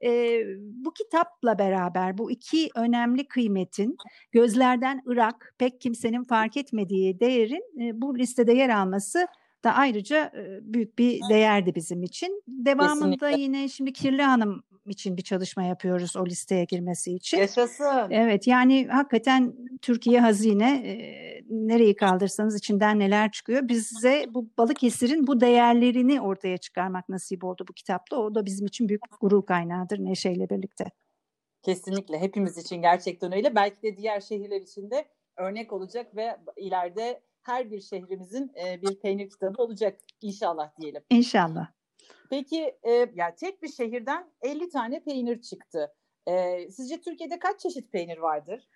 E, 0.03 0.41
bu 0.57 0.93
kitapla 0.93 1.59
beraber 1.59 2.17
bu 2.17 2.31
iki 2.31 2.69
önemli 2.75 3.27
kıymetin 3.27 3.97
gözlerden 4.31 5.01
ırak 5.07 5.55
pek 5.57 5.81
kimsenin 5.81 6.23
fark 6.23 6.57
etmediği 6.57 7.19
değerin 7.19 7.63
e, 7.81 8.01
bu 8.01 8.17
listede 8.17 8.53
yer 8.53 8.69
alması 8.69 9.27
da 9.63 9.73
ayrıca 9.73 10.31
büyük 10.61 10.99
bir 10.99 11.21
değerdi 11.29 11.75
bizim 11.75 12.03
için. 12.03 12.43
Devamında 12.47 13.17
Kesinlikle. 13.17 13.41
yine 13.41 13.69
şimdi 13.69 13.93
Kirli 13.93 14.23
Hanım 14.23 14.63
için 14.85 15.17
bir 15.17 15.21
çalışma 15.21 15.63
yapıyoruz 15.63 16.15
o 16.15 16.25
listeye 16.25 16.65
girmesi 16.65 17.13
için. 17.15 17.37
Yaşasın. 17.37 18.07
Evet 18.09 18.47
yani 18.47 18.87
hakikaten 18.87 19.53
Türkiye 19.81 20.19
hazine 20.21 20.87
e, 20.87 20.95
nereyi 21.49 21.95
kaldırsanız 21.95 22.57
içinden 22.57 22.99
neler 22.99 23.31
çıkıyor. 23.31 23.67
Bize 23.67 24.25
bu 24.29 24.49
Balıkesir'in 24.57 25.27
bu 25.27 25.41
değerlerini 25.41 26.21
ortaya 26.21 26.57
çıkarmak 26.57 27.09
nasip 27.09 27.43
oldu 27.43 27.65
bu 27.69 27.73
kitapta. 27.73 28.17
O 28.17 28.35
da 28.35 28.45
bizim 28.45 28.67
için 28.67 28.89
büyük 28.89 29.01
gurur 29.21 29.45
kaynağıdır 29.45 29.99
Neşe'yle 29.99 30.49
birlikte. 30.49 30.85
Kesinlikle 31.61 32.19
hepimiz 32.19 32.57
için 32.57 32.81
gerçekten 32.81 33.31
öyle. 33.31 33.55
Belki 33.55 33.81
de 33.81 33.97
diğer 33.97 34.19
şehirler 34.21 34.61
için 34.61 34.91
de 34.91 35.05
örnek 35.37 35.73
olacak 35.73 36.15
ve 36.15 36.37
ileride 36.57 37.21
her 37.41 37.71
bir 37.71 37.81
şehrimizin 37.81 38.51
e, 38.65 38.81
bir 38.81 38.99
peynir 38.99 39.29
kitabı 39.29 39.63
olacak 39.63 39.99
inşallah 40.21 40.69
diyelim. 40.81 41.03
İnşallah. 41.09 41.67
Peki 42.29 42.77
e, 42.83 42.91
yani 42.91 43.35
tek 43.39 43.63
bir 43.63 43.71
şehirden 43.71 44.31
50 44.41 44.69
tane 44.69 45.03
peynir 45.03 45.41
çıktı. 45.41 45.93
E, 46.27 46.67
sizce 46.71 47.01
Türkiye'de 47.01 47.39
kaç 47.39 47.59
çeşit 47.59 47.91
peynir 47.91 48.17
vardır? 48.17 48.67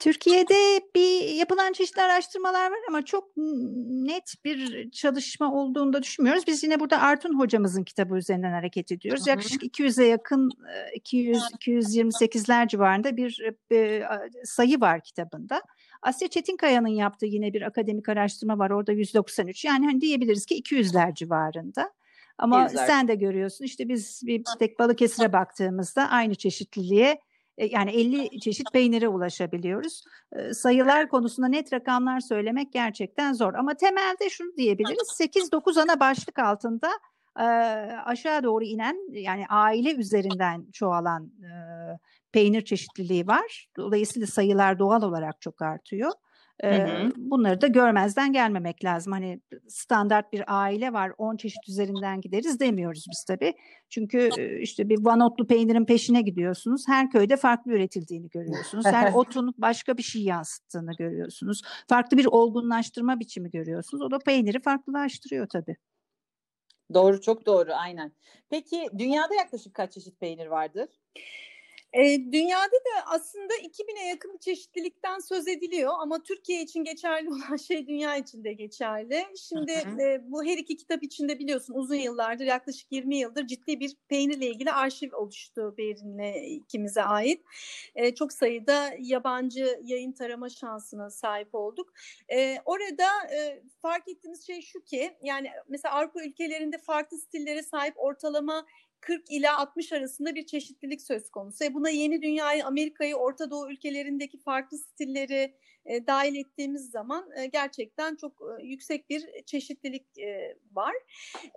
Türkiye'de 0.00 0.80
bir 0.94 1.34
yapılan 1.34 1.72
çeşitli 1.72 2.02
araştırmalar 2.02 2.70
var 2.70 2.78
ama 2.88 3.04
çok 3.04 3.36
net 3.86 4.34
bir 4.44 4.90
çalışma 4.90 5.52
olduğunu 5.52 5.92
da 5.92 6.02
düşünmüyoruz. 6.02 6.46
Biz 6.46 6.64
yine 6.64 6.80
burada 6.80 7.00
Artun 7.00 7.38
hocamızın 7.38 7.84
kitabı 7.84 8.16
üzerinden 8.16 8.52
hareket 8.52 8.92
ediyoruz. 8.92 9.26
Yaklaşık 9.26 9.62
200'e 9.62 10.06
yakın 10.06 10.50
200 10.94 11.38
228'ler 11.38 12.68
civarında 12.68 13.16
bir 13.16 13.42
e, 13.72 14.02
sayı 14.44 14.80
var 14.80 15.00
kitabında. 15.00 15.62
Asya 16.02 16.28
Çetinkaya'nın 16.28 16.88
yaptığı 16.88 17.26
yine 17.26 17.52
bir 17.52 17.62
akademik 17.62 18.08
araştırma 18.08 18.58
var. 18.58 18.70
Orada 18.70 18.92
193. 18.92 19.64
Yani 19.64 19.86
hani 19.86 20.00
diyebiliriz 20.00 20.46
ki 20.46 20.62
200'ler 20.62 21.14
civarında. 21.14 21.92
Ama 22.38 22.64
Güzel. 22.64 22.86
sen 22.86 23.08
de 23.08 23.14
görüyorsun 23.14 23.64
işte 23.64 23.88
biz 23.88 24.22
bir 24.26 24.42
tek 24.58 24.78
Balıkesir'e 24.78 25.32
baktığımızda 25.32 26.08
aynı 26.10 26.34
çeşitliliğe 26.34 27.20
e, 27.58 27.66
yani 27.66 27.90
50 27.90 28.40
çeşit 28.40 28.72
peynire 28.72 29.08
ulaşabiliyoruz. 29.08 30.04
E, 30.32 30.54
sayılar 30.54 31.08
konusunda 31.08 31.48
net 31.48 31.72
rakamlar 31.72 32.20
söylemek 32.20 32.72
gerçekten 32.72 33.32
zor. 33.32 33.54
Ama 33.54 33.74
temelde 33.74 34.30
şunu 34.30 34.56
diyebiliriz. 34.56 35.20
8-9 35.20 35.80
ana 35.82 36.00
başlık 36.00 36.38
altında 36.38 36.90
aşağı 38.04 38.42
doğru 38.42 38.64
inen 38.64 38.96
yani 39.12 39.46
aile 39.48 39.94
üzerinden 39.94 40.66
çoğalan 40.72 41.32
peynir 42.36 42.64
çeşitliliği 42.64 43.26
var. 43.26 43.66
Dolayısıyla 43.76 44.26
sayılar 44.26 44.78
doğal 44.78 45.02
olarak 45.02 45.40
çok 45.40 45.62
artıyor. 45.62 46.12
Ee, 46.64 46.86
bunları 47.16 47.60
da 47.60 47.66
görmezden 47.66 48.32
gelmemek 48.32 48.84
lazım. 48.84 49.12
Hani 49.12 49.40
standart 49.68 50.32
bir 50.32 50.44
aile 50.46 50.92
var 50.92 51.12
10 51.18 51.36
çeşit 51.36 51.68
üzerinden 51.68 52.20
gideriz 52.20 52.60
demiyoruz 52.60 53.04
biz 53.10 53.24
tabii. 53.24 53.54
Çünkü 53.88 54.30
işte 54.60 54.88
bir 54.88 55.04
vanotlu 55.04 55.46
peynirin 55.46 55.84
peşine 55.84 56.22
gidiyorsunuz. 56.22 56.88
Her 56.88 57.10
köyde 57.10 57.36
farklı 57.36 57.72
üretildiğini 57.72 58.28
görüyorsunuz. 58.28 58.86
Her 58.86 59.12
otun 59.14 59.54
başka 59.58 59.96
bir 59.96 60.02
şey 60.02 60.22
yansıttığını 60.22 60.92
görüyorsunuz. 60.98 61.62
Farklı 61.88 62.18
bir 62.18 62.26
olgunlaştırma 62.26 63.20
biçimi 63.20 63.50
görüyorsunuz. 63.50 64.02
O 64.02 64.10
da 64.10 64.18
peyniri 64.18 64.62
farklılaştırıyor 64.62 65.46
tabii. 65.46 65.76
Doğru, 66.94 67.20
çok 67.20 67.46
doğru, 67.46 67.72
aynen. 67.74 68.12
Peki 68.50 68.88
dünyada 68.98 69.34
yaklaşık 69.34 69.74
kaç 69.74 69.92
çeşit 69.92 70.20
peynir 70.20 70.46
vardır? 70.46 70.88
E, 71.92 72.32
dünyada 72.32 72.72
da 72.72 73.06
aslında 73.06 73.54
2000'e 73.54 74.08
yakın 74.08 74.34
bir 74.34 74.38
çeşitlilikten 74.38 75.18
söz 75.18 75.48
ediliyor 75.48 75.92
ama 76.00 76.22
Türkiye 76.22 76.62
için 76.62 76.84
geçerli 76.84 77.28
olan 77.30 77.56
şey 77.56 77.86
dünya 77.86 78.16
için 78.16 78.44
de 78.44 78.52
geçerli. 78.52 79.24
Şimdi 79.36 79.72
e, 79.72 80.20
bu 80.22 80.44
her 80.44 80.58
iki 80.58 80.76
kitap 80.76 81.02
içinde 81.02 81.38
biliyorsun 81.38 81.74
uzun 81.74 81.94
yıllardır 81.94 82.44
yaklaşık 82.44 82.92
20 82.92 83.16
yıldır 83.16 83.46
ciddi 83.46 83.80
bir 83.80 83.96
peynirle 84.08 84.46
ilgili 84.46 84.72
arşiv 84.72 85.10
oluştu 85.16 85.74
Berin'le 85.78 86.56
ikimize 86.56 87.02
ait. 87.02 87.42
E, 87.94 88.14
çok 88.14 88.32
sayıda 88.32 88.90
yabancı 88.98 89.80
yayın 89.82 90.12
tarama 90.12 90.48
şansına 90.48 91.10
sahip 91.10 91.54
olduk. 91.54 91.92
E, 92.28 92.58
orada 92.64 93.06
e, 93.34 93.62
fark 93.82 94.08
ettiğimiz 94.08 94.46
şey 94.46 94.62
şu 94.62 94.84
ki 94.84 95.16
yani 95.22 95.50
mesela 95.68 95.94
Avrupa 95.94 96.24
ülkelerinde 96.24 96.78
farklı 96.78 97.18
stillere 97.18 97.62
sahip 97.62 97.94
ortalama 97.96 98.66
40 99.06 99.30
ila 99.30 99.58
60 99.58 99.92
arasında 99.92 100.34
bir 100.34 100.46
çeşitlilik 100.46 101.02
söz 101.02 101.30
konusu. 101.30 101.64
E 101.64 101.74
buna 101.74 101.90
yeni 101.90 102.22
dünyayı, 102.22 102.66
Amerika'yı, 102.66 103.16
Orta 103.16 103.50
Doğu 103.50 103.70
ülkelerindeki 103.70 104.38
farklı 104.38 104.78
stilleri 104.78 105.54
e, 105.84 106.06
dahil 106.06 106.36
ettiğimiz 106.36 106.90
zaman 106.90 107.30
e, 107.36 107.46
gerçekten 107.46 108.16
çok 108.16 108.32
e, 108.32 108.66
yüksek 108.66 109.10
bir 109.10 109.44
çeşitlilik 109.46 110.18
e, 110.18 110.56
var. 110.72 110.94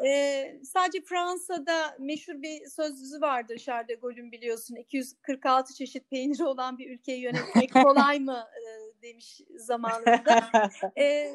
E, 0.06 0.62
sadece 0.64 1.02
Fransa'da 1.02 1.96
meşhur 2.00 2.42
bir 2.42 2.66
sözlüğü 2.66 3.22
vardır 3.22 3.58
Charles 3.58 3.88
de 3.88 3.94
Gaulle'ün 3.94 4.32
biliyorsun 4.32 4.76
246 4.76 5.74
çeşit 5.74 6.10
peyniri 6.10 6.44
olan 6.44 6.78
bir 6.78 6.90
ülkeyi 6.90 7.22
yönetmek 7.22 7.74
kolay 7.84 8.20
mı 8.20 8.44
e, 8.56 9.02
demiş 9.02 9.42
zamanında. 9.58 10.50
e, 10.98 11.32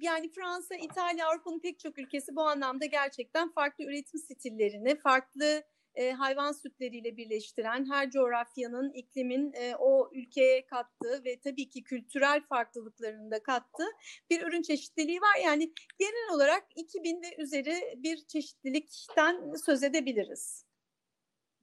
yani 0.00 0.30
Fransa, 0.30 0.74
İtalya, 0.74 1.28
Avrupa'nın 1.28 1.60
pek 1.60 1.78
çok 1.78 1.98
ülkesi 1.98 2.36
bu 2.36 2.42
anlamda 2.42 2.86
gerçekten 2.86 3.52
farklı 3.52 3.84
üretim 3.84 4.20
stillerini, 4.20 4.98
farklı 4.98 5.62
e, 5.96 6.12
hayvan 6.12 6.52
sütleriyle 6.52 7.16
birleştiren 7.16 7.90
her 7.90 8.10
coğrafyanın, 8.10 8.92
iklimin 8.92 9.52
e, 9.52 9.76
o 9.78 10.10
ülkeye 10.12 10.66
kattığı 10.66 11.24
ve 11.24 11.40
tabii 11.40 11.68
ki 11.68 11.82
kültürel 11.84 12.42
farklılıklarını 12.48 13.30
da 13.30 13.42
kattığı 13.42 13.88
bir 14.30 14.42
ürün 14.42 14.62
çeşitliliği 14.62 15.20
var. 15.20 15.36
Yani 15.44 15.72
genel 15.98 16.34
olarak 16.34 16.64
2000 16.76 17.22
ve 17.22 17.42
üzeri 17.42 17.94
bir 17.96 18.26
çeşitlilikten 18.26 19.52
söz 19.66 19.82
edebiliriz. 19.82 20.64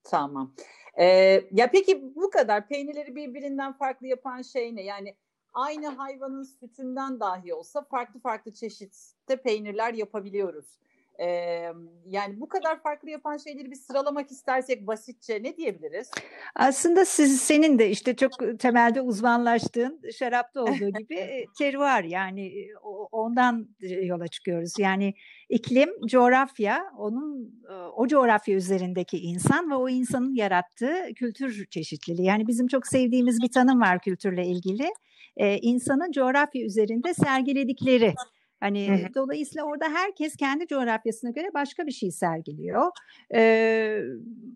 Tamam. 0.04 0.56
Ee, 1.00 1.06
ya 1.52 1.72
peki 1.72 2.16
bu 2.16 2.30
kadar 2.30 2.68
peynirleri 2.68 3.16
birbirinden 3.16 3.74
farklı 3.74 4.08
yapan 4.08 4.42
şey 4.42 4.76
ne? 4.76 4.84
Yani 4.84 5.16
aynı 5.54 5.88
hayvanın 5.88 6.44
sütünden 6.44 7.20
dahi 7.20 7.54
olsa 7.54 7.82
farklı 7.82 8.20
farklı 8.20 8.52
çeşitte 8.54 9.36
peynirler 9.42 9.94
yapabiliyoruz. 9.94 10.80
Ee, 11.20 11.26
yani 12.06 12.40
bu 12.40 12.48
kadar 12.48 12.82
farklı 12.82 13.10
yapan 13.10 13.38
şeyleri 13.38 13.72
bir 13.72 13.76
sıralamak 13.76 14.32
istersek 14.32 14.88
basitçe 14.88 15.44
ne 15.44 15.58
diyebiliriz? 15.58 16.12
Aslında 16.56 17.06
siz 17.06 17.42
senin 17.42 17.80
de 17.80 17.90
işte 17.90 18.16
çok 18.16 18.60
temelde 18.60 19.02
uzmanlaştığın 19.02 20.02
şarapta 20.20 20.62
olduğu 20.64 20.90
gibi 20.90 21.46
terroir 21.58 22.04
yani 22.04 22.68
ondan 23.12 23.68
yola 24.02 24.28
çıkıyoruz. 24.28 24.80
Yani 24.80 25.14
iklim, 25.50 25.90
coğrafya, 26.08 26.92
onun 26.98 27.54
o 27.96 28.08
coğrafya 28.08 28.56
üzerindeki 28.56 29.18
insan 29.18 29.72
ve 29.72 29.76
o 29.76 29.90
insanın 29.90 30.36
yarattığı 30.36 31.14
kültür 31.16 31.66
çeşitliliği. 31.66 32.28
Yani 32.28 32.48
bizim 32.48 32.68
çok 32.68 32.88
sevdiğimiz 32.88 33.42
bir 33.42 33.52
tanım 33.52 33.82
var 33.82 34.00
kültürle 34.00 34.46
ilgili. 34.46 34.90
Ee, 35.38 35.58
insanın 35.58 36.12
coğrafya 36.12 36.66
üzerinde 36.66 37.14
sergiledikleri 37.14 38.14
Hani 38.64 38.88
hı 38.88 38.94
hı. 38.94 39.14
dolayısıyla 39.16 39.66
orada 39.66 39.86
herkes 39.86 40.36
kendi 40.36 40.68
coğrafyasına 40.68 41.32
göre 41.32 41.48
başka 41.54 41.86
bir 41.88 41.92
şey 41.92 42.12
sergiliyor. 42.12 42.92
Ee, 43.36 44.00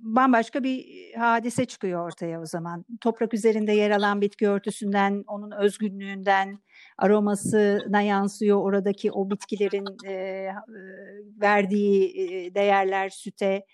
bambaşka 0.01 0.63
bir 0.63 0.85
hadise 1.13 1.65
çıkıyor 1.65 2.05
ortaya 2.07 2.41
o 2.41 2.45
zaman. 2.45 2.85
Toprak 3.01 3.33
üzerinde 3.33 3.71
yer 3.71 3.91
alan 3.91 4.21
bitki 4.21 4.49
örtüsünden, 4.49 5.23
onun 5.27 5.51
özgünlüğünden, 5.51 6.59
aromasına 6.97 8.01
yansıyor 8.01 8.61
oradaki 8.61 9.11
o 9.11 9.29
bitkilerin 9.29 10.07
e, 10.07 10.47
verdiği 11.41 12.55
değerler 12.55 13.09
süte. 13.09 13.65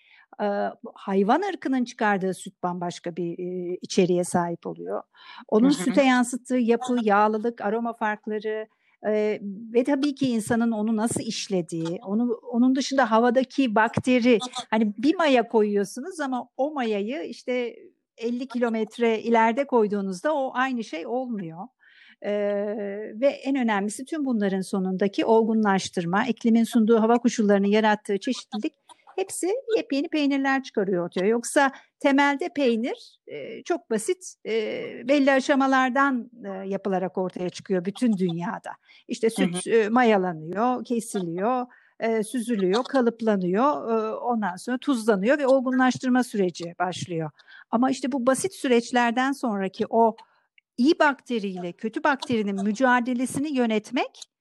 Hayvan 0.96 1.42
ırkının 1.50 1.86
çıkardığı 1.86 2.34
süt 2.34 2.64
bambaşka 2.64 3.16
bir 3.16 3.38
içeriğe 3.82 4.24
sahip 4.24 4.68
oluyor. 4.68 5.02
Onun 5.48 5.70
hı 5.70 5.74
hı. 5.74 5.84
süte 5.84 6.04
yansıttığı 6.04 6.58
yapı, 6.58 6.98
yağlılık, 7.02 7.62
aroma 7.62 7.94
farkları, 7.94 8.68
ee, 9.08 9.40
ve 9.74 9.84
tabii 9.84 10.16
ki 10.16 10.30
insanın 10.30 10.72
onu 10.72 10.96
nasıl 10.96 11.22
işlediği, 11.22 12.00
onu 12.06 12.40
onun 12.52 12.76
dışında 12.76 13.12
havadaki 13.12 13.76
bakteri, 13.76 14.40
hani 14.70 14.94
bir 14.98 15.16
maya 15.16 15.48
koyuyorsunuz 15.48 16.20
ama 16.20 16.50
o 16.58 16.74
mayayı 16.74 17.24
işte 17.24 17.76
50 18.18 18.48
kilometre 18.48 19.22
ileride 19.22 19.68
koyduğunuzda 19.68 20.36
o 20.36 20.52
aynı 20.54 20.84
şey 20.84 21.08
olmuyor. 21.08 21.68
Ee, 22.26 22.32
ve 23.22 23.28
en 23.28 23.56
önemlisi 23.56 24.06
tüm 24.06 24.26
bunların 24.26 24.62
sonundaki 24.62 25.26
olgunlaştırma, 25.26 26.26
iklimin 26.28 26.64
sunduğu 26.64 27.02
hava 27.02 27.18
koşullarını 27.18 27.68
yarattığı 27.68 28.20
çeşitlilik 28.20 28.74
hepsi 29.16 29.56
yepyeni 29.78 30.10
peynirler 30.10 30.64
çıkarıyor 30.64 31.06
ortaya. 31.06 31.28
Yoksa 31.28 31.72
temelde 32.00 32.50
peynir 32.56 33.18
e, 33.28 33.64
çok 33.64 33.90
basit 33.90 34.34
e, 34.46 34.52
belli 35.08 35.32
aşamalardan 35.32 36.30
e, 36.46 36.50
yapılarak 36.68 37.18
ortaya 37.18 37.50
çıkıyor 37.50 37.86
bütün 37.86 38.18
dünyada. 38.18 38.72
İşte 39.08 39.30
süt 39.30 39.68
mayalanıyor, 39.92 40.86
kesiliyor, 40.86 41.66
süzülüyor, 42.24 42.84
kalıplanıyor, 42.84 43.84
ondan 44.22 44.56
sonra 44.56 44.78
tuzlanıyor 44.78 45.38
ve 45.38 45.48
olgunlaştırma 45.48 46.24
süreci 46.24 46.76
başlıyor. 46.80 47.30
Ama 47.72 47.92
işte 47.92 48.12
bu 48.12 48.28
basit 48.28 48.54
süreçlerden 48.54 49.32
sonraki 49.32 49.86
o 49.90 50.16
iyi 50.78 51.00
bakteriyle 51.00 51.72
kötü 51.72 52.04
bakterinin 52.04 52.64
mücadelesini 52.64 53.58
yönetmek 53.58 54.33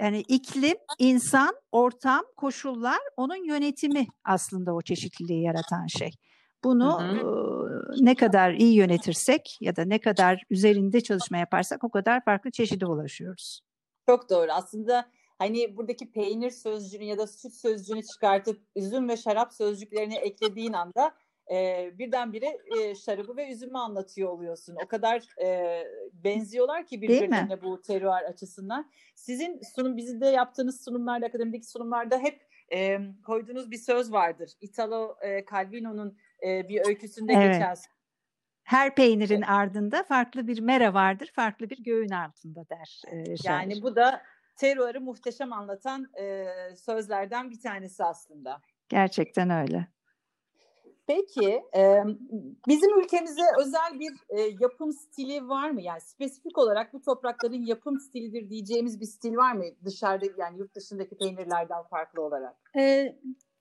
yani 0.00 0.20
iklim, 0.20 0.76
insan, 0.98 1.56
ortam, 1.72 2.22
koşullar 2.36 2.98
onun 3.16 3.44
yönetimi 3.48 4.06
aslında 4.24 4.74
o 4.74 4.82
çeşitliliği 4.82 5.42
yaratan 5.42 5.86
şey. 5.86 6.10
Bunu 6.64 7.00
hı 7.00 7.04
hı. 7.04 7.90
E, 8.00 8.04
ne 8.04 8.14
kadar 8.14 8.52
iyi 8.52 8.74
yönetirsek 8.74 9.58
ya 9.60 9.76
da 9.76 9.84
ne 9.84 9.98
kadar 9.98 10.42
üzerinde 10.50 11.00
çalışma 11.00 11.36
yaparsak 11.36 11.84
o 11.84 11.90
kadar 11.90 12.24
farklı 12.24 12.50
çeşide 12.50 12.86
ulaşıyoruz. 12.86 13.60
Çok 14.06 14.30
doğru. 14.30 14.52
Aslında 14.52 15.10
hani 15.38 15.76
buradaki 15.76 16.12
peynir 16.12 16.50
sözcüğünü 16.50 17.04
ya 17.04 17.18
da 17.18 17.26
süt 17.26 17.54
sözcüğünü 17.54 18.02
çıkartıp 18.02 18.62
üzüm 18.76 19.08
ve 19.08 19.16
şarap 19.16 19.52
sözcüklerini 19.52 20.14
eklediğin 20.14 20.72
anda 20.72 21.12
e, 21.50 21.90
birdenbire 21.98 22.58
e, 22.78 22.94
şarabı 22.94 23.36
ve 23.36 23.52
üzümü 23.52 23.78
anlatıyor 23.78 24.28
oluyorsun. 24.28 24.76
O 24.84 24.88
kadar 24.88 25.42
e, 25.42 25.82
benziyorlar 26.12 26.86
ki 26.86 27.02
birbirine 27.02 27.62
bu 27.62 27.82
terroir 27.82 28.22
açısından. 28.22 28.90
Sizin 29.14 29.60
sunum, 29.74 29.96
bizde 29.96 30.26
yaptığınız 30.26 30.84
sunumlarda, 30.84 31.26
akademideki 31.26 31.66
sunumlarda 31.66 32.18
hep 32.18 32.40
e, 32.72 32.98
koyduğunuz 33.26 33.70
bir 33.70 33.78
söz 33.78 34.12
vardır. 34.12 34.50
Italo 34.60 35.16
e, 35.22 35.44
Calvino'nun 35.50 36.18
e, 36.46 36.68
bir 36.68 36.86
öyküsünde 36.86 37.32
evet. 37.32 37.54
geçen 37.54 37.74
her 38.70 38.94
peynirin 38.94 39.42
ardında 39.42 40.02
farklı 40.02 40.46
bir 40.46 40.60
mera 40.60 40.94
vardır, 40.94 41.30
farklı 41.34 41.70
bir 41.70 41.84
göğün 41.84 42.10
altında 42.10 42.68
der. 42.68 43.02
E, 43.12 43.24
yani 43.44 43.82
bu 43.82 43.96
da 43.96 44.22
terörü 44.56 44.98
muhteşem 44.98 45.52
anlatan 45.52 46.06
e, 46.20 46.46
sözlerden 46.76 47.50
bir 47.50 47.60
tanesi 47.60 48.04
aslında. 48.04 48.60
Gerçekten 48.88 49.50
öyle. 49.50 49.86
Peki 51.10 51.62
e, 51.76 52.02
bizim 52.68 53.00
ülkemize 53.00 53.42
özel 53.58 54.00
bir 54.00 54.12
e, 54.28 54.56
yapım 54.60 54.92
stili 54.92 55.48
var 55.48 55.70
mı? 55.70 55.82
Yani 55.82 56.00
spesifik 56.00 56.58
olarak 56.58 56.92
bu 56.92 57.02
toprakların 57.02 57.66
yapım 57.66 58.00
stilidir 58.00 58.50
diyeceğimiz 58.50 59.00
bir 59.00 59.06
stil 59.06 59.36
var 59.36 59.52
mı 59.52 59.64
dışarıda 59.84 60.26
yani 60.38 60.58
yurt 60.58 60.74
dışındaki 60.74 61.16
peynirlerden 61.16 61.82
farklı 61.82 62.22
olarak? 62.22 62.56
Ee, 62.76 63.16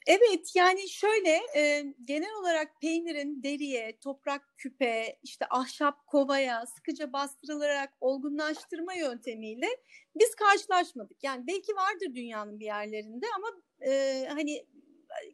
evet 0.07 0.55
yani 0.55 0.89
şöyle 0.89 1.39
e, 1.55 1.93
genel 2.05 2.35
olarak 2.41 2.81
peynirin 2.81 3.43
deriye, 3.43 3.99
toprak 3.99 4.41
küpe, 4.57 5.19
işte 5.23 5.45
ahşap 5.49 6.07
kovaya 6.07 6.65
sıkıca 6.65 7.13
bastırılarak 7.13 7.93
olgunlaştırma 8.01 8.93
yöntemiyle 8.93 9.67
biz 10.15 10.35
karşılaşmadık. 10.35 11.23
Yani 11.23 11.47
belki 11.47 11.75
vardır 11.75 12.15
dünyanın 12.15 12.59
bir 12.59 12.65
yerlerinde 12.65 13.25
ama 13.37 13.47
e, 13.91 14.25
hani 14.29 14.65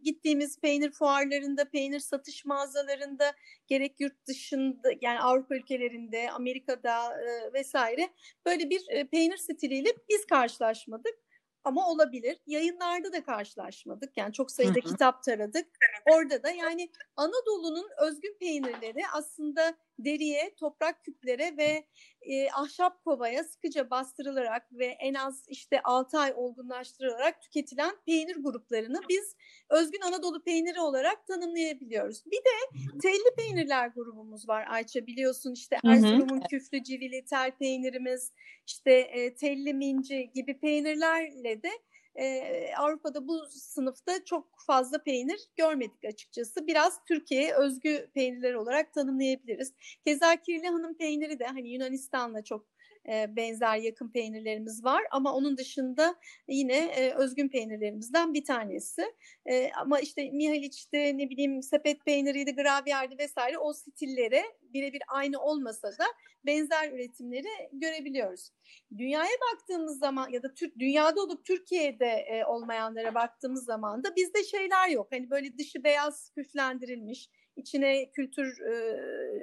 gittiğimiz 0.04 0.60
peynir 0.60 0.92
fuarlarında, 0.92 1.70
peynir 1.70 2.00
satış 2.00 2.46
mağazalarında 2.46 3.34
gerek 3.68 4.00
yurt 4.00 4.28
dışında 4.28 4.92
yani 5.02 5.20
Avrupa 5.20 5.56
ülkelerinde, 5.56 6.32
Amerika'da 6.32 7.22
e, 7.22 7.54
vesaire 7.54 8.10
böyle 8.46 8.70
bir 8.70 8.86
e, 8.90 9.08
peynir 9.08 9.38
stiliyle 9.38 9.90
biz 10.10 10.26
karşılaşmadık 10.26 11.16
ama 11.64 11.90
olabilir. 11.90 12.38
Yayınlarda 12.48 13.14
da 13.14 13.24
karşılaşmadık. 13.24 14.18
Yani 14.18 14.34
çok 14.34 14.52
sayıda 14.52 14.80
hı 14.80 14.86
hı. 14.86 14.92
kitap 14.92 15.24
taradık. 15.24 15.68
Orada 16.12 16.44
da 16.44 16.52
yani 16.52 16.92
Anadolu'nun 17.16 17.90
özgün 18.08 18.38
peynirleri 18.40 19.02
aslında 19.14 19.78
deriye, 20.00 20.56
toprak 20.56 21.04
küplere 21.04 21.58
ve 21.58 21.86
e, 22.22 22.52
ahşap 22.52 23.04
kovaya 23.04 23.44
sıkıca 23.44 23.90
bastırılarak 23.90 24.74
ve 24.74 24.86
en 24.86 25.14
az 25.14 25.46
işte 25.48 25.82
6 25.84 26.18
ay 26.18 26.34
olgunlaştırılarak 26.36 27.42
tüketilen 27.42 27.96
peynir 28.06 28.36
gruplarını 28.36 29.00
biz 29.10 29.36
özgün 29.70 30.02
Anadolu 30.02 30.44
peyniri 30.44 30.80
olarak 30.80 31.28
tanımlayabiliyoruz. 31.28 32.26
Bir 32.26 32.38
de 32.38 32.80
telli 33.02 33.36
peynirler 33.38 33.88
grubumuz 33.88 34.50
var 34.50 34.66
Ayça 34.70 35.08
biliyorsun 35.08 35.54
işte 35.54 35.78
Erzurum'un 35.86 36.42
küflü 36.50 36.84
civili 36.84 37.26
tel 37.26 37.52
peynirimiz, 37.52 38.34
işte 38.68 38.92
e, 38.92 39.36
telli 39.36 39.74
minci 39.74 40.32
gibi 40.34 40.60
peynirlerle 40.60 41.64
de 41.64 41.72
e, 42.16 42.76
Avrupa'da 42.78 43.28
bu 43.28 43.46
sınıfta 43.50 44.26
çok 44.26 44.48
fazla 44.68 45.04
peynir 45.04 45.40
görmedik 45.56 46.06
açıkçası. 46.06 46.68
Biraz 46.68 47.00
Türkiye'ye 47.08 47.56
özgü 47.56 48.10
peynirler 48.14 48.54
olarak 48.54 48.94
tanımlayabiliriz. 48.94 49.74
Keza 50.06 50.36
Kirli 50.36 50.68
Hanım 50.68 50.94
peyniri 50.98 51.40
de 51.40 51.46
hani 51.46 51.70
Yunanistan'la 51.70 52.44
çok 52.44 52.66
e, 53.10 53.36
benzer 53.36 53.78
yakın 53.78 54.10
peynirlerimiz 54.10 54.84
var 54.84 55.04
ama 55.12 55.34
onun 55.34 55.58
dışında 55.58 56.16
yine 56.48 56.78
e, 56.78 57.14
özgün 57.14 57.50
peynirlerimizden 57.50 58.34
bir 58.34 58.44
tanesi. 58.44 59.14
E, 59.46 59.72
ama 59.72 60.00
işte 60.00 60.30
Mihaliç'te 60.32 61.18
ne 61.18 61.30
bileyim 61.30 61.62
sepet 61.62 62.06
peyniriydi, 62.06 62.56
gravyerdi 62.56 63.18
vesaire 63.18 63.58
o 63.58 63.74
stillere 63.74 64.44
birebir 64.62 65.02
aynı 65.08 65.42
olmasa 65.42 65.88
da 65.88 66.06
benzer 66.46 66.92
üretimleri 66.92 67.70
görebiliyoruz. 67.72 68.50
Dünyaya 68.98 69.36
baktığımız 69.54 70.00
zaman 70.00 70.30
ya 70.30 70.44
da 70.44 70.54
Türk 70.54 70.80
dünyada 70.80 71.22
olup 71.22 71.46
Türkiye'de 71.46 72.44
olmayanlara 72.48 73.16
baktığımız 73.16 73.66
zaman 73.66 74.04
da 74.04 74.16
bizde 74.16 74.44
şeyler 74.44 74.90
yok. 74.90 75.08
Hani 75.12 75.30
böyle 75.30 75.58
dışı 75.58 75.84
beyaz 75.84 76.32
küflendirilmiş, 76.36 77.30
içine 77.56 78.12
kültür 78.12 78.62
e, 78.62 78.74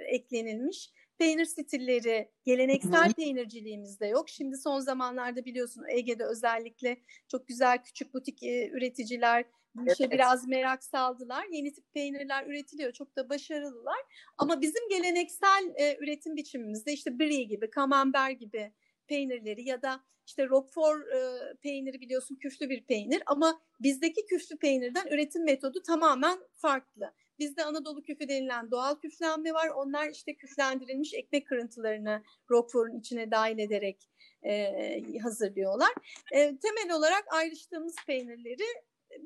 eklenilmiş 0.07 0.90
peynir 1.18 1.44
stilleri, 1.44 2.31
geleneksel 2.44 3.05
Hı-hı. 3.05 3.12
peynirciliğimizde 3.12 4.07
yok. 4.07 4.29
Şimdi 4.29 4.57
son 4.57 4.81
zamanlarda 4.81 5.44
biliyorsun 5.44 5.85
Ege'de 5.88 6.25
özellikle 6.25 6.96
çok 7.29 7.48
güzel 7.48 7.83
küçük 7.83 8.14
butik 8.14 8.42
e, 8.42 8.68
üreticiler 8.68 9.44
bu 9.75 9.87
işe 9.87 10.05
evet. 10.05 10.12
biraz 10.12 10.48
merak 10.48 10.85
saldılar. 10.85 11.46
Yeni 11.51 11.72
tip 11.72 11.92
peynirler 11.94 12.46
üretiliyor. 12.46 12.92
Çok 12.92 13.16
da 13.16 13.29
başarılılar. 13.29 13.98
Ama 14.38 14.61
bizim 14.61 14.88
geleneksel 14.88 15.72
e, 15.75 15.96
üretim 16.01 16.37
biçimimizde 16.37 16.92
işte 16.92 17.18
brie 17.18 17.42
gibi, 17.42 17.70
camembert 17.75 18.40
gibi 18.40 18.72
peynirleri 19.07 19.68
ya 19.68 19.83
da 19.83 20.05
işte 20.27 20.48
Roquefort 20.48 21.09
e, 21.14 21.20
peyniri 21.62 22.01
biliyorsun 22.01 22.37
küflü 22.37 22.70
bir 22.70 22.85
peynir 22.85 23.22
ama 23.27 23.61
bizdeki 23.81 24.27
küflü 24.27 24.59
peynirden 24.59 25.07
üretim 25.07 25.44
metodu 25.44 25.83
tamamen 25.83 26.38
farklı. 26.55 27.12
Bizde 27.38 27.64
Anadolu 27.64 28.03
küfü 28.03 28.29
denilen 28.29 28.71
doğal 28.71 28.95
küflenme 28.95 29.55
var. 29.55 29.68
Onlar 29.68 30.09
işte 30.09 30.35
küflendirilmiş 30.35 31.14
ekmek 31.14 31.47
kırıntılarını 31.47 32.23
Roquefort'un 32.51 32.99
içine 33.01 33.31
dahil 33.31 33.59
ederek 33.59 34.09
e, 34.42 35.18
hazırlıyorlar. 35.18 35.92
E, 36.33 36.38
temel 36.59 36.97
olarak 36.97 37.25
ayrıştığımız 37.31 37.95
peynirleri 38.07 38.64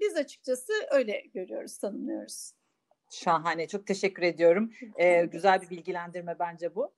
biz 0.01 0.17
açıkçası 0.17 0.73
öyle 0.91 1.23
görüyoruz, 1.35 1.79
tanımlıyoruz. 1.79 2.53
Şahane, 3.11 3.69
çok 3.69 3.87
teşekkür 3.87 4.23
ediyorum. 4.23 4.73
Ee, 4.97 5.25
güzel 5.25 5.63
bir 5.63 5.71
bilgilendirme 5.71 6.39
bence 6.39 6.75
bu. 6.75 6.95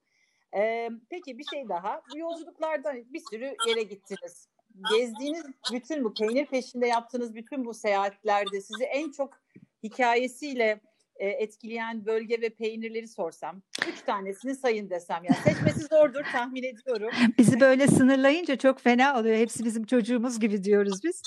Ee, 0.57 0.91
peki 1.11 1.39
bir 1.39 1.45
şey 1.45 1.69
daha. 1.69 2.03
Bu 2.15 2.19
yolculuklarda 2.19 2.95
bir 2.95 3.23
sürü 3.31 3.55
yere 3.69 3.83
gittiniz. 3.83 4.49
Gezdiğiniz 4.97 5.45
bütün 5.73 6.05
bu 6.05 6.15
peynir 6.15 6.47
peşinde 6.47 6.87
yaptığınız 6.87 7.35
bütün 7.35 7.65
bu 7.65 7.75
seyahatlerde 7.75 8.61
sizi 8.61 8.85
en 8.85 9.11
çok 9.11 9.41
hikayesiyle 9.83 10.81
e, 11.19 11.29
etkileyen 11.29 12.07
bölge 12.07 12.41
ve 12.41 12.49
peynirleri 12.49 13.09
sorsam, 13.09 13.63
üç 13.93 14.01
tanesini 14.03 14.55
sayın 14.55 14.91
desem 14.91 15.25
yani 15.25 15.37
seçmesi 15.45 15.81
zordur 15.81 16.25
tahmin 16.33 16.63
ediyorum. 16.63 17.11
Bizi 17.39 17.61
böyle 17.61 17.87
sınırlayınca 17.87 18.57
çok 18.57 18.81
fena 18.81 19.21
oluyor. 19.21 19.37
Hepsi 19.37 19.65
bizim 19.65 19.85
çocuğumuz 19.85 20.41
gibi 20.41 20.65
diyoruz 20.65 21.01
biz. 21.05 21.23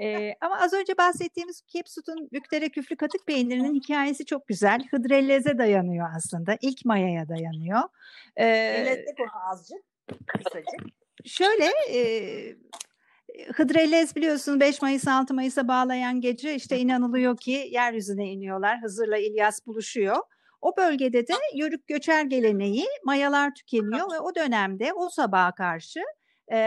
ee, 0.00 0.34
ama 0.40 0.58
az 0.60 0.72
önce 0.72 0.96
bahsettiğimiz 0.98 1.62
Kepsut'un 1.66 2.28
Büktere 2.32 2.68
Küflü 2.68 2.96
Katık 2.96 3.26
peynirinin 3.26 3.74
hikayesi 3.74 4.24
çok 4.24 4.48
güzel. 4.48 4.84
Hıdrellez'e 4.90 5.58
dayanıyor 5.58 6.08
aslında. 6.16 6.56
İlk 6.60 6.84
mayaya 6.84 7.28
dayanıyor. 7.28 7.80
Ee, 8.36 8.82
İlettik 8.82 9.20
onu 9.20 9.50
azıcık, 9.50 9.82
kısacık. 10.28 10.94
Şöyle 11.24 11.70
e, 11.92 12.00
Hıdrellez 13.56 14.16
biliyorsun 14.16 14.60
5 14.60 14.82
Mayıs 14.82 15.08
6 15.08 15.34
Mayıs'a 15.34 15.68
bağlayan 15.68 16.20
gece 16.20 16.54
işte 16.54 16.78
inanılıyor 16.78 17.36
ki 17.36 17.68
yeryüzüne 17.70 18.26
iniyorlar. 18.26 18.78
Hızır'la 18.82 19.18
İlyas 19.18 19.66
buluşuyor. 19.66 20.16
O 20.60 20.76
bölgede 20.76 21.26
de 21.26 21.32
yörük 21.54 21.86
göçer 21.86 22.24
geleneği 22.24 22.86
mayalar 23.04 23.54
tükeniyor 23.54 24.12
ve 24.12 24.20
o 24.20 24.34
dönemde 24.34 24.92
o 24.92 25.08
sabaha 25.08 25.54
karşı 25.54 26.00
e, 26.52 26.58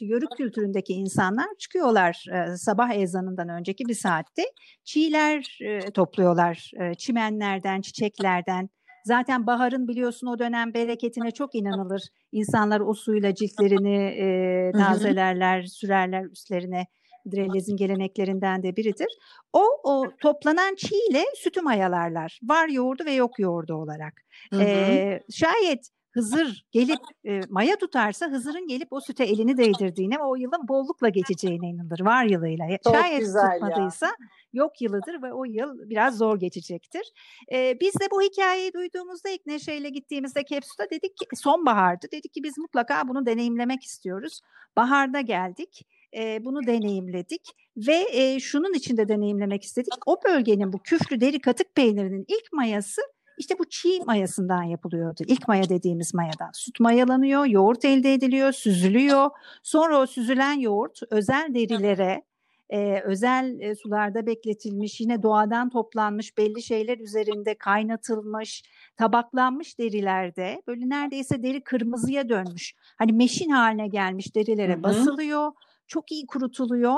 yörük 0.00 0.30
kültüründeki 0.36 0.92
insanlar 0.92 1.46
çıkıyorlar 1.58 2.24
e, 2.32 2.56
sabah 2.56 2.90
ezanından 2.90 3.48
önceki 3.48 3.84
bir 3.88 3.94
saatte. 3.94 4.42
Çiğler 4.84 5.58
e, 5.60 5.90
topluyorlar 5.90 6.70
e, 6.80 6.94
çimenlerden 6.94 7.80
çiçeklerden 7.80 8.70
Zaten 9.08 9.46
baharın 9.46 9.88
biliyorsun 9.88 10.26
o 10.26 10.38
dönem 10.38 10.74
bereketine 10.74 11.30
çok 11.30 11.54
inanılır. 11.54 12.02
İnsanlar 12.32 12.80
o 12.80 12.94
suyla 12.94 13.34
ciltlerini 13.34 13.96
e, 13.96 14.72
tazelerler, 14.72 15.62
sürerler 15.62 16.24
üstlerine. 16.24 16.86
Drellez'in 17.32 17.76
geleneklerinden 17.76 18.62
de 18.62 18.76
biridir. 18.76 19.18
O, 19.52 19.62
o 19.84 20.04
toplanan 20.22 20.74
çiğ 20.74 20.96
ile 21.10 21.24
sütü 21.34 21.60
mayalarlar. 21.60 22.40
Var 22.42 22.68
yoğurdu 22.68 23.04
ve 23.04 23.12
yok 23.12 23.38
yoğurdu 23.38 23.74
olarak. 23.74 24.14
Hı 24.50 24.56
hı. 24.56 24.62
Ee, 24.62 25.20
şayet 25.30 25.88
Hızır 26.18 26.64
gelip 26.72 27.00
e, 27.24 27.40
maya 27.48 27.76
tutarsa 27.76 28.26
Hızır'ın 28.26 28.66
gelip 28.66 28.88
o 28.90 29.00
süte 29.00 29.24
elini 29.24 29.56
değdirdiğine 29.56 30.18
o 30.18 30.36
yılın 30.36 30.68
bollukla 30.68 31.08
geçeceğine 31.08 31.68
inanılır. 31.68 32.00
Var 32.00 32.24
yılıyla. 32.24 32.64
Çok 32.84 32.94
Şayet 32.94 33.26
tutmadıysa 33.26 34.06
ya. 34.06 34.12
yok 34.52 34.82
yılıdır 34.82 35.22
ve 35.22 35.32
o 35.32 35.44
yıl 35.44 35.90
biraz 35.90 36.18
zor 36.18 36.40
geçecektir. 36.40 37.12
E, 37.52 37.80
biz 37.80 37.94
de 37.94 38.04
bu 38.10 38.22
hikayeyi 38.22 38.72
duyduğumuzda 38.72 39.28
ilk 39.28 39.46
neşeyle 39.46 39.88
gittiğimizde 39.88 40.44
Kepsu'da 40.44 40.90
dedik 40.90 41.16
ki 41.16 41.26
sonbahardı. 41.34 42.06
Dedik 42.12 42.32
ki 42.32 42.42
biz 42.42 42.58
mutlaka 42.58 43.08
bunu 43.08 43.26
deneyimlemek 43.26 43.84
istiyoruz. 43.84 44.40
Baharda 44.76 45.20
geldik. 45.20 45.82
E, 46.16 46.44
bunu 46.44 46.66
deneyimledik 46.66 47.52
ve 47.76 48.06
e, 48.12 48.40
şunun 48.40 48.74
içinde 48.74 49.08
deneyimlemek 49.08 49.62
istedik. 49.62 49.92
O 50.06 50.16
bölgenin 50.28 50.72
bu 50.72 50.78
küflü 50.78 51.20
deri 51.20 51.40
katık 51.40 51.74
peynirinin 51.74 52.24
ilk 52.28 52.52
mayası 52.52 53.02
işte 53.38 53.58
bu 53.58 53.64
çiğ 53.64 54.00
mayasından 54.06 54.62
yapılıyordu. 54.62 55.22
İlk 55.26 55.48
maya 55.48 55.68
dediğimiz 55.68 56.14
mayadan. 56.14 56.50
Süt 56.52 56.80
mayalanıyor, 56.80 57.46
yoğurt 57.46 57.84
elde 57.84 58.14
ediliyor, 58.14 58.52
süzülüyor. 58.52 59.30
Sonra 59.62 60.00
o 60.00 60.06
süzülen 60.06 60.52
yoğurt 60.52 61.00
özel 61.10 61.54
derilere, 61.54 62.22
e, 62.70 63.00
özel 63.00 63.60
e, 63.60 63.74
sularda 63.74 64.26
bekletilmiş, 64.26 65.00
yine 65.00 65.22
doğadan 65.22 65.70
toplanmış 65.70 66.38
belli 66.38 66.62
şeyler 66.62 66.98
üzerinde 66.98 67.54
kaynatılmış, 67.54 68.62
tabaklanmış 68.96 69.78
derilerde 69.78 70.62
böyle 70.66 70.88
neredeyse 70.88 71.42
deri 71.42 71.64
kırmızıya 71.64 72.28
dönmüş. 72.28 72.74
Hani 72.96 73.12
meşin 73.12 73.50
haline 73.50 73.88
gelmiş 73.88 74.34
derilere 74.34 74.74
Hı-hı. 74.74 74.82
basılıyor, 74.82 75.52
çok 75.86 76.12
iyi 76.12 76.26
kurutuluyor. 76.26 76.96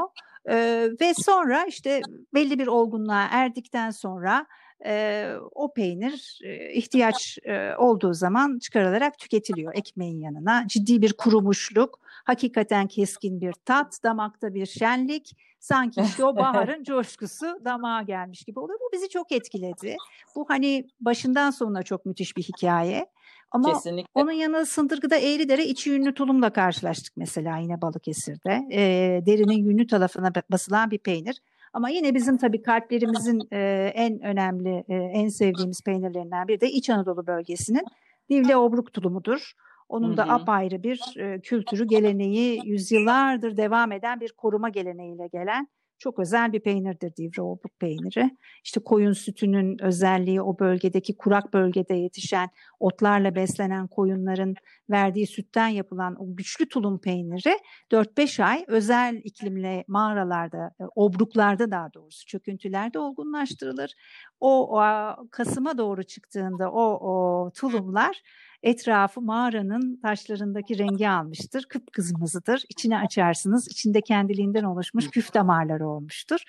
Ee, 0.48 0.88
ve 1.00 1.14
sonra 1.14 1.64
işte 1.64 2.00
belli 2.34 2.58
bir 2.58 2.66
olgunluğa 2.66 3.26
erdikten 3.30 3.90
sonra 3.90 4.46
e, 4.86 5.26
o 5.54 5.72
peynir 5.72 6.38
e, 6.44 6.72
ihtiyaç 6.72 7.38
e, 7.44 7.76
olduğu 7.76 8.14
zaman 8.14 8.58
çıkarılarak 8.58 9.18
tüketiliyor 9.18 9.74
ekmeğin 9.74 10.20
yanına. 10.20 10.64
Ciddi 10.68 11.02
bir 11.02 11.12
kurumuşluk, 11.12 12.00
hakikaten 12.24 12.86
keskin 12.86 13.40
bir 13.40 13.52
tat, 13.52 14.00
damakta 14.04 14.54
bir 14.54 14.66
şenlik, 14.66 15.36
sanki 15.58 16.00
işte 16.04 16.24
o 16.24 16.36
baharın 16.36 16.84
coşkusu 16.84 17.46
damağa 17.64 18.02
gelmiş 18.02 18.44
gibi 18.44 18.60
oluyor. 18.60 18.78
Bu 18.80 18.92
bizi 18.92 19.08
çok 19.08 19.32
etkiledi. 19.32 19.96
Bu 20.36 20.44
hani 20.48 20.88
başından 21.00 21.50
sonuna 21.50 21.82
çok 21.82 22.06
müthiş 22.06 22.36
bir 22.36 22.42
hikaye. 22.42 23.06
Ama 23.50 23.72
Kesinlikle. 23.72 24.10
onun 24.14 24.32
yanı 24.32 24.66
Sındırgı'da 24.66 25.16
Eğridere 25.16 25.64
içi 25.64 25.90
yünlü 25.90 26.14
tulumla 26.14 26.50
karşılaştık 26.50 27.16
mesela 27.16 27.56
yine 27.56 27.82
Balıkesir'de. 27.82 28.66
E, 28.72 28.80
derinin 29.26 29.64
yünlü 29.64 29.86
tarafına 29.86 30.32
basılan 30.50 30.90
bir 30.90 30.98
peynir. 30.98 31.40
Ama 31.72 31.88
yine 31.88 32.14
bizim 32.14 32.36
tabii 32.36 32.62
kalplerimizin 32.62 33.40
e, 33.52 33.92
en 33.94 34.20
önemli, 34.20 34.84
e, 34.88 34.94
en 34.94 35.28
sevdiğimiz 35.28 35.82
peynirlerinden 35.82 36.48
biri 36.48 36.60
de 36.60 36.70
İç 36.70 36.90
Anadolu 36.90 37.26
bölgesinin 37.26 37.84
Divle 38.30 38.56
Obruk 38.56 38.92
tulumudur. 38.92 39.52
Onun 39.88 40.16
da 40.16 40.24
hı 40.26 40.28
hı. 40.28 40.32
apayrı 40.32 40.82
bir 40.82 41.16
e, 41.16 41.40
kültürü, 41.40 41.86
geleneği, 41.86 42.60
yüzyıllardır 42.64 43.56
devam 43.56 43.92
eden 43.92 44.20
bir 44.20 44.32
koruma 44.32 44.68
geleneğiyle 44.68 45.26
gelen 45.26 45.68
çok 46.00 46.18
özel 46.18 46.52
bir 46.52 46.60
peynirdir 46.60 47.16
Divri 47.16 47.42
Obruk 47.42 47.80
peyniri. 47.80 48.36
İşte 48.64 48.80
koyun 48.80 49.12
sütünün 49.12 49.82
özelliği 49.82 50.42
o 50.42 50.58
bölgedeki 50.58 51.16
kurak 51.16 51.52
bölgede 51.52 51.94
yetişen 51.94 52.48
otlarla 52.80 53.34
beslenen 53.34 53.86
koyunların 53.86 54.54
verdiği 54.90 55.26
sütten 55.26 55.68
yapılan 55.68 56.16
o 56.22 56.36
güçlü 56.36 56.68
tulum 56.68 57.00
peyniri 57.00 57.58
4-5 57.90 58.44
ay 58.44 58.64
özel 58.68 59.20
iklimle 59.24 59.84
mağaralarda, 59.88 60.70
e, 60.80 60.84
obruklarda 60.96 61.70
daha 61.70 61.92
doğrusu 61.94 62.26
çöküntülerde 62.26 62.98
olgunlaştırılır. 62.98 63.94
O, 64.40 64.80
o 64.80 65.16
Kasım'a 65.30 65.78
doğru 65.78 66.02
çıktığında 66.02 66.72
o, 66.72 66.82
o 66.82 67.50
tulumlar 67.50 68.22
etrafı 68.62 69.20
mağaranın 69.20 70.00
taşlarındaki 70.02 70.78
rengi 70.78 71.08
almıştır. 71.08 71.66
Kıpkızmızıdır. 71.68 72.64
İçine 72.68 72.98
açarsınız. 72.98 73.68
İçinde 73.68 74.00
kendiliğinden 74.00 74.64
oluşmuş 74.64 75.10
küf 75.10 75.34
damarları 75.34 75.88
olmuştur. 75.88 76.40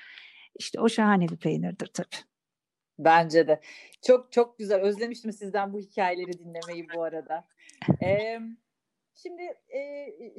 İşte 0.60 0.80
o 0.80 0.90
şahane 0.90 1.28
bir 1.28 1.38
peynirdir 1.38 1.88
tabii. 1.94 2.26
Bence 3.00 3.48
de. 3.48 3.62
Çok 4.08 4.32
çok 4.32 4.60
güzel. 4.60 4.82
Özlemiştim 4.82 5.32
sizden 5.32 5.74
bu 5.74 5.80
hikayeleri 5.80 6.34
dinlemeyi 6.40 6.88
bu 6.96 7.04
arada. 7.04 7.48
Ee, 8.04 8.40
şimdi 9.16 9.42
e, 9.70 9.80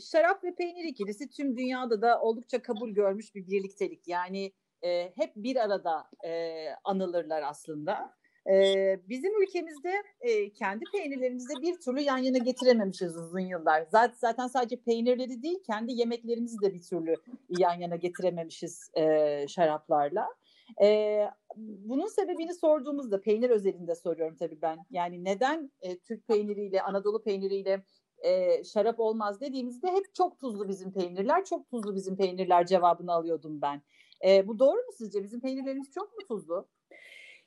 şarap 0.00 0.44
ve 0.44 0.54
peynir 0.54 0.85
ikilisi 0.85 1.30
tüm 1.30 1.56
dünyada 1.56 2.02
da 2.02 2.20
oldukça 2.20 2.62
kabul 2.62 2.90
görmüş 2.90 3.35
bir 3.35 3.46
birliktelik. 3.46 4.08
Yani 4.08 4.52
e, 4.82 5.12
hep 5.16 5.37
bir 5.37 5.56
arada 5.56 6.11
e, 6.24 6.54
anılırlar 6.85 7.42
aslında. 7.42 8.14
Ee, 8.50 9.00
bizim 9.09 9.42
ülkemizde 9.42 9.92
e, 10.20 10.52
kendi 10.52 10.85
peynirlerimizi 10.92 11.62
bir 11.62 11.81
türlü 11.81 12.00
yan 12.00 12.18
yana 12.18 12.38
getirememişiz 12.38 13.16
uzun 13.16 13.40
yıllar. 13.40 13.87
Zaten, 13.90 14.16
zaten 14.18 14.46
sadece 14.46 14.76
peynirleri 14.76 15.42
değil 15.42 15.59
kendi 15.66 15.92
yemeklerimizi 15.92 16.61
de 16.62 16.74
bir 16.74 16.83
türlü 16.83 17.14
yan 17.48 17.74
yana 17.74 17.96
getirememişiz 17.96 18.90
e, 18.94 19.48
şaraplarla. 19.48 20.28
E, 20.83 21.20
bunun 21.57 22.07
sebebini 22.07 22.55
sorduğumuzda 22.55 23.20
peynir 23.20 23.50
özelinde 23.50 23.94
soruyorum 23.94 24.37
tabii 24.37 24.62
ben. 24.62 24.78
Yani 24.90 25.24
neden 25.24 25.70
e, 25.83 25.98
Türk 25.98 26.28
peyniriyle 26.28 26.83
Anadolu 26.83 27.22
peyniriyle 27.22 27.83
e, 28.22 28.64
şarap 28.64 29.00
olmaz 29.00 29.40
dediğimizde 29.40 29.88
hep 29.88 30.14
çok 30.14 30.38
tuzlu 30.38 30.68
bizim 30.68 30.92
peynirler, 30.92 31.44
çok 31.44 31.68
tuzlu 31.68 31.94
bizim 31.94 32.16
peynirler 32.16 32.66
cevabını 32.66 33.12
alıyordum 33.12 33.62
ben. 33.62 33.83
E, 34.26 34.48
bu 34.48 34.59
doğru 34.59 34.76
mu 34.76 34.92
sizce? 34.98 35.22
Bizim 35.22 35.40
peynirlerimiz 35.40 35.90
çok 35.90 36.12
mu 36.18 36.26
tuzlu? 36.28 36.68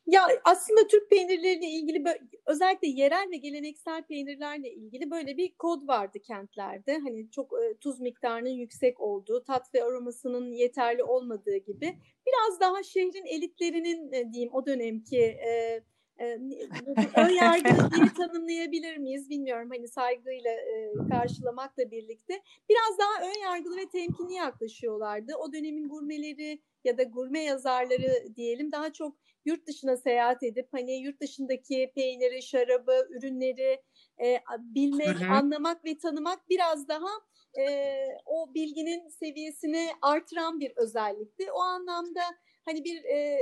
Ya 0.08 0.28
aslında 0.44 0.88
Türk 0.88 1.10
peynirleriyle 1.10 1.68
ilgili 1.68 2.04
özellikle 2.46 2.88
yerel 2.88 3.32
ve 3.32 3.38
geleneksel 3.38 4.04
peynirlerle 4.04 4.72
ilgili 4.72 5.12
böyle 5.12 5.38
bir 5.38 5.56
kod 5.56 5.88
vardı 5.88 6.20
kentlerde. 6.20 6.98
Hani 6.98 7.32
çok 7.32 7.54
e, 7.54 7.78
tuz 7.78 8.00
miktarının 8.00 8.50
yüksek 8.50 9.02
olduğu, 9.02 9.44
tat 9.44 9.74
ve 9.76 9.84
aromasının 9.84 10.52
yeterli 10.52 11.04
olmadığı 11.04 11.58
gibi. 11.58 11.98
Biraz 12.28 12.60
daha 12.60 12.84
şehrin 12.84 13.26
elitlerinin 13.26 14.12
e, 14.12 14.34
diyeyim 14.34 14.54
o 14.54 14.66
dönemki 14.66 15.20
e, 15.20 15.82
e, 16.20 16.26
ön 17.18 17.30
yargılı 17.30 17.92
diye 17.92 18.06
tanımlayabilir 18.18 18.98
miyiz 18.98 19.30
bilmiyorum 19.30 19.70
hani 19.70 19.88
saygıyla 19.88 20.52
e, 20.52 20.92
karşılamakla 21.10 21.92
birlikte 21.92 22.42
biraz 22.70 23.00
daha 23.00 23.30
ön 23.30 23.42
yargılı 23.44 23.78
ve 23.78 23.90
temkinli 23.90 24.34
yaklaşıyorlardı. 24.34 25.34
O 25.36 25.54
dönemin 25.54 25.90
gurmeleri 25.90 26.62
ya 26.84 26.98
da 26.98 27.04
gurme 27.04 27.44
yazarları 27.44 28.36
diyelim 28.36 28.72
daha 28.72 28.94
çok 28.94 29.16
yurt 29.46 29.68
dışına 29.68 29.98
seyahat 29.98 30.44
edip 30.44 30.68
hani 30.72 31.02
yurt 31.02 31.22
dışındaki 31.22 31.92
peyniri, 31.96 32.44
şarabı, 32.44 33.08
ürünleri 33.10 33.82
e, 34.24 34.40
bilmek, 34.58 35.08
hı 35.08 35.26
hı. 35.26 35.32
anlamak 35.32 35.86
ve 35.86 35.98
tanımak 35.98 36.50
biraz 36.50 36.88
daha 36.88 37.10
e, 37.60 37.96
o 38.26 38.54
bilginin 38.54 39.08
seviyesini 39.08 39.90
artıran 40.02 40.60
bir 40.60 40.72
özellikti. 40.76 41.52
O 41.52 41.60
anlamda 41.60 42.22
hani 42.66 42.84
bir 42.84 43.04
e, 43.04 43.38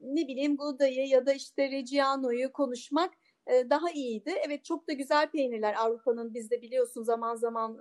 ne 0.00 0.28
bileyim 0.28 0.56
Goulda'yı 0.56 1.06
ya 1.08 1.26
da 1.26 1.32
işte 1.32 1.70
Reggiano'yu 1.70 2.52
konuşmak 2.52 3.14
e, 3.46 3.70
daha 3.70 3.90
iyiydi. 3.90 4.34
Evet 4.46 4.64
çok 4.64 4.88
da 4.88 4.92
güzel 4.92 5.30
peynirler 5.30 5.74
Avrupa'nın 5.78 6.34
biz 6.34 6.50
de 6.50 6.62
biliyorsun 6.62 7.02
zaman 7.02 7.36
zaman 7.36 7.78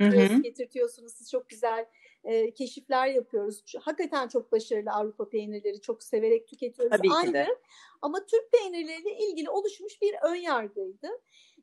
e, 0.00 0.26
getirtiyorsunuz. 0.42 1.12
Siz 1.12 1.30
çok 1.30 1.48
güzel 1.48 1.86
e, 2.24 2.54
keşifler 2.54 3.06
yapıyoruz. 3.06 3.62
Hakikaten 3.80 4.28
çok 4.28 4.52
başarılı 4.52 4.90
Avrupa 4.90 5.28
peynirleri 5.28 5.80
çok 5.80 6.02
severek 6.02 6.48
tüketiyoruz. 6.48 6.96
Tabii 6.96 7.12
Aynı. 7.14 7.32
de. 7.32 7.46
Ama 8.02 8.26
Türk 8.26 8.52
peynirleriyle 8.52 9.18
ilgili 9.18 9.50
oluşmuş 9.50 10.02
bir 10.02 10.14
ön 10.22 10.34
yargıydı. 10.34 11.08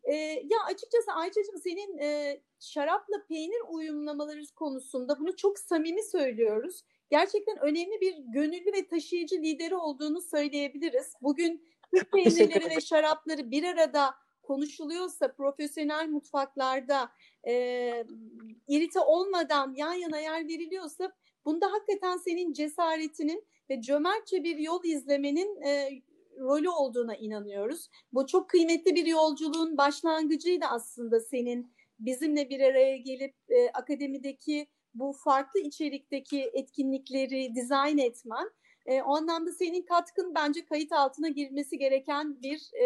E, 0.04 0.16
ya 0.16 0.58
açıkçası 0.66 1.12
Ayça'cığım 1.12 1.58
senin 1.58 1.98
e, 1.98 2.42
şarapla 2.60 3.26
peynir 3.30 3.62
uyumlamaları 3.70 4.42
konusunda 4.56 5.20
bunu 5.20 5.36
çok 5.36 5.60
samimi 5.60 6.04
söylüyoruz. 6.04 6.82
Gerçekten 7.10 7.60
önemli 7.60 8.02
bir 8.02 8.16
gönüllü 8.18 8.74
ve 8.74 8.88
taşıyıcı 8.88 9.36
lideri 9.36 9.76
olduğunu 9.76 10.22
söyleyebiliriz. 10.22 11.14
Bugün 11.22 11.66
Türk 11.94 12.12
peynirleri 12.12 12.70
ve 12.70 12.82
şarapları 12.82 13.52
bir 13.52 13.64
arada 13.64 14.16
konuşuluyorsa 14.50 15.34
profesyonel 15.34 16.10
mutfaklarda 16.10 17.10
e, 17.48 17.54
irite 18.68 19.00
olmadan 19.00 19.74
yan 19.76 19.94
yana 19.94 20.20
yer 20.20 20.48
veriliyorsa 20.48 21.12
bunda 21.46 21.72
hakikaten 21.72 22.18
senin 22.18 22.54
cesaretinin 22.54 23.44
ve 23.70 23.82
cömertçe 23.82 24.44
bir 24.44 24.58
yol 24.58 24.84
izlemenin 24.84 25.62
e, 25.62 25.90
rolü 26.40 26.70
olduğuna 26.70 27.16
inanıyoruz. 27.16 27.90
Bu 28.14 28.28
çok 28.28 28.50
kıymetli 28.50 28.96
bir 28.96 29.06
yolculuğun 29.06 29.78
başlangıcıydı 29.78 30.66
aslında 30.66 31.20
senin 31.20 31.74
bizimle 32.00 32.50
bir 32.50 32.60
araya 32.60 32.98
gelip 32.98 33.36
e, 33.50 33.70
akademideki 33.74 34.68
bu 34.94 35.14
farklı 35.14 35.60
içerikteki 35.60 36.52
etkinlikleri 36.54 37.56
dizayn 37.56 37.98
etmen. 37.98 38.50
E, 38.86 39.02
o 39.02 39.16
anlamda 39.16 39.52
senin 39.52 39.82
katkın 39.82 40.36
bence 40.36 40.66
kayıt 40.66 40.92
altına 40.92 41.30
girmesi 41.30 41.78
gereken 41.78 42.42
bir 42.42 42.72
e, 42.74 42.86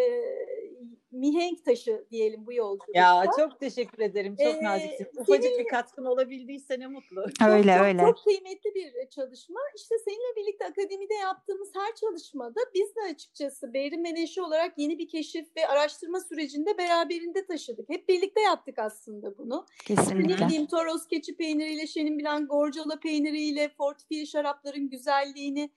mihenk 1.13 1.65
taşı 1.65 2.05
diyelim 2.11 2.45
bu 2.45 2.53
yolculukta. 2.53 2.99
Ya 2.99 3.25
çok 3.37 3.59
teşekkür 3.59 4.03
ederim. 4.03 4.35
Çok 4.35 4.55
ee, 4.55 4.63
naziksin. 4.63 5.07
Ufacık 5.17 5.43
senin, 5.43 5.59
bir 5.59 5.67
katkın 5.67 6.05
olabildiyse 6.05 6.79
ne 6.79 6.87
mutlu. 6.87 7.25
Öyle 7.47 7.73
çok, 7.73 7.81
öyle. 7.81 8.01
Çok, 8.01 8.23
kıymetli 8.23 8.75
bir 8.75 9.02
çalışma. 9.15 9.59
İşte 9.75 9.95
seninle 10.05 10.35
birlikte 10.35 10.65
akademide 10.65 11.13
yaptığımız 11.13 11.69
her 11.75 11.95
çalışmada 11.95 12.59
biz 12.73 12.95
de 12.95 13.01
açıkçası 13.11 13.73
Behrin 13.73 14.01
Meneşi 14.01 14.41
olarak 14.41 14.77
yeni 14.77 14.99
bir 14.99 15.07
keşif 15.07 15.57
ve 15.57 15.67
araştırma 15.67 16.19
sürecinde 16.19 16.77
beraberinde 16.77 17.45
taşıdık. 17.45 17.89
Hep 17.89 18.09
birlikte 18.09 18.41
yaptık 18.41 18.79
aslında 18.79 19.37
bunu. 19.37 19.65
Kesinlikle. 19.85 20.33
Ne 20.33 20.47
bileyim 20.47 20.67
Toros 20.67 21.07
keçi 21.07 21.37
peyniriyle, 21.37 21.87
Şenin 21.87 22.19
Bilan 22.19 22.47
Gorcala 22.47 22.99
peyniriyle 22.99 23.69
fortifiye 23.69 24.25
şarapların 24.25 24.89
güzelliğini, 24.89 25.71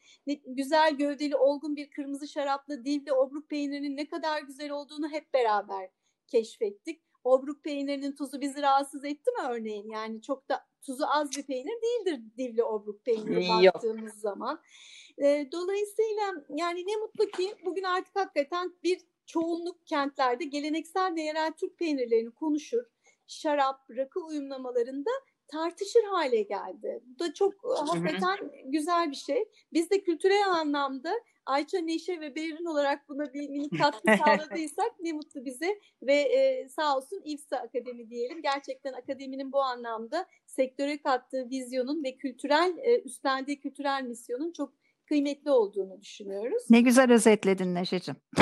güzel 0.46 0.96
gövdeli 0.96 1.36
olgun 1.36 1.76
bir 1.76 1.90
kırmızı 1.90 2.28
şarapla 2.28 2.84
divli 2.84 3.12
obruk 3.12 3.48
peynirinin 3.48 3.96
ne 3.96 4.08
kadar 4.08 4.42
güzel 4.42 4.70
olduğunu 4.70 5.08
hep 5.08 5.34
beraber 5.34 5.90
keşfettik. 6.26 7.05
Obruk 7.26 7.64
peynirinin 7.64 8.12
tuzu 8.12 8.40
bizi 8.40 8.62
rahatsız 8.62 9.04
etti 9.04 9.30
mi 9.30 9.48
örneğin? 9.48 9.88
Yani 9.88 10.22
çok 10.22 10.48
da 10.48 10.66
tuzu 10.82 11.04
az 11.08 11.30
bir 11.36 11.42
peynir 11.42 11.82
değildir 11.82 12.22
divli 12.38 12.64
obruk 12.64 13.04
peyniri 13.04 13.48
baktığımız 13.48 14.14
zaman. 14.14 14.60
E, 15.18 15.48
dolayısıyla 15.52 16.22
yani 16.48 16.86
ne 16.86 16.96
mutlu 16.96 17.26
ki 17.26 17.54
bugün 17.64 17.82
artık 17.82 18.16
hakikaten 18.16 18.74
bir 18.84 19.00
çoğunluk 19.26 19.86
kentlerde 19.86 20.44
geleneksel 20.44 21.14
ve 21.14 21.22
yerel 21.22 21.52
Türk 21.52 21.78
peynirlerini 21.78 22.30
konuşur. 22.30 22.82
Şarap, 23.26 23.90
rakı 23.90 24.20
uyumlamalarında 24.20 25.10
tartışır 25.48 26.04
hale 26.04 26.42
geldi. 26.42 27.02
Bu 27.04 27.18
da 27.18 27.34
çok 27.34 27.54
hakikaten 27.64 28.52
güzel 28.64 29.10
bir 29.10 29.16
şey. 29.16 29.44
Biz 29.72 29.90
de 29.90 30.02
kültürel 30.02 30.50
anlamda 30.50 31.12
Ayça, 31.46 31.78
Neşe 31.78 32.20
ve 32.20 32.34
Berin 32.34 32.64
olarak 32.64 33.08
buna 33.08 33.34
bir 33.34 33.48
minik 33.48 33.78
katkı 33.82 34.16
sağladıysak 34.24 35.00
ne 35.00 35.12
mutlu 35.12 35.44
bize 35.44 35.80
ve 36.02 36.14
e, 36.14 36.68
sağ 36.68 36.96
olsun 36.96 37.22
İFSA 37.24 37.56
Akademi 37.56 38.10
diyelim. 38.10 38.42
Gerçekten 38.42 38.92
akademinin 38.92 39.52
bu 39.52 39.62
anlamda 39.62 40.26
sektöre 40.46 41.02
kattığı 41.02 41.50
vizyonun 41.50 42.04
ve 42.04 42.16
kültürel 42.16 42.76
e, 42.78 43.00
üstlendiği 43.00 43.60
kültürel 43.60 44.02
misyonun 44.02 44.52
çok 44.52 44.72
kıymetli 45.06 45.50
olduğunu 45.50 46.00
düşünüyoruz. 46.00 46.62
Ne 46.70 46.80
güzel 46.80 47.12
özetledin 47.12 47.74
Neşe'cim. 47.74 48.16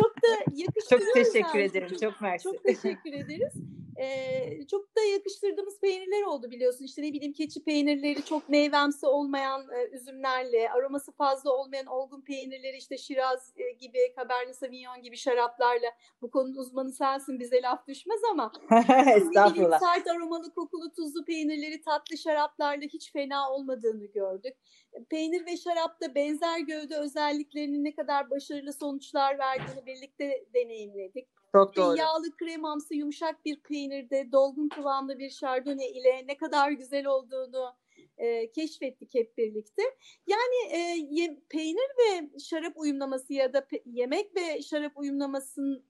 çok 0.00 0.16
da 0.22 0.52
yakıştırıyoruz. 0.54 1.06
çok 1.06 1.24
teşekkür 1.24 1.58
ederim. 1.58 1.96
Çok 2.00 2.20
mersi. 2.20 2.44
Çok 2.44 2.64
teşekkür 2.64 3.12
ederiz. 3.12 3.54
Ee, 4.00 4.66
çok 4.70 4.96
da 4.96 5.00
yakıştırdığımız 5.00 5.80
peynirler 5.80 6.22
oldu 6.22 6.50
biliyorsun. 6.50 6.84
İşte 6.84 7.02
ne 7.02 7.12
bileyim 7.12 7.32
keçi 7.32 7.64
peynirleri 7.64 8.24
çok 8.24 8.48
meyvemsi 8.48 9.06
olmayan 9.06 9.60
e, 9.60 9.96
üzümlerle, 9.96 10.70
aroması 10.70 11.12
fazla 11.12 11.52
olmayan 11.52 11.86
olgun 11.86 12.20
peynirleri 12.20 12.76
işte 12.76 12.98
Şiraz 12.98 13.52
e, 13.56 13.72
gibi, 13.72 13.98
Cabernet 14.18 14.56
Sauvignon 14.56 15.02
gibi 15.02 15.16
şaraplarla. 15.16 15.86
Bu 16.22 16.30
konunun 16.30 16.56
uzmanı 16.56 16.92
sensin 16.92 17.40
bize 17.40 17.62
laf 17.62 17.86
düşmez 17.88 18.20
ama. 18.32 18.52
Estağfurullah. 19.16 19.80
Sert 19.80 20.06
aromalı, 20.06 20.54
kokulu, 20.54 20.92
tuzlu 20.92 21.24
peynirleri 21.24 21.80
tatlı 21.80 22.18
şaraplarla 22.18 22.84
hiç 22.84 23.12
fena 23.12 23.52
olmadığını 23.52 24.06
gördük. 24.06 24.54
Peynir 25.10 25.46
ve 25.46 25.56
şarapta 25.56 26.09
benzer 26.14 26.58
gövde 26.58 26.96
özelliklerinin 26.96 27.84
ne 27.84 27.94
kadar 27.94 28.30
başarılı 28.30 28.72
sonuçlar 28.72 29.38
verdiğini 29.38 29.86
birlikte 29.86 30.44
deneyimledik. 30.54 31.28
Çok 31.52 31.76
doğru. 31.76 31.96
Yağlı 31.96 32.36
kremamsı 32.36 32.94
yumuşak 32.94 33.44
bir 33.44 33.60
peynirde 33.60 34.32
dolgun 34.32 34.68
kıvamlı 34.68 35.18
bir 35.18 35.30
şardonnay 35.30 35.90
ile 35.90 36.26
ne 36.26 36.36
kadar 36.36 36.70
güzel 36.70 37.06
olduğunu 37.06 37.74
e, 38.20 38.50
keşfettik 38.50 39.14
hep 39.14 39.38
birlikte. 39.38 39.82
Yani 40.26 40.72
e, 40.72 40.78
ye, 41.10 41.40
peynir 41.48 41.90
ve 41.98 42.38
şarap 42.38 42.72
uyumlaması 42.76 43.32
ya 43.32 43.52
da 43.52 43.66
pe, 43.66 43.82
yemek 43.86 44.36
ve 44.36 44.62
şarap 44.62 44.98
uyumlamasının 44.98 45.84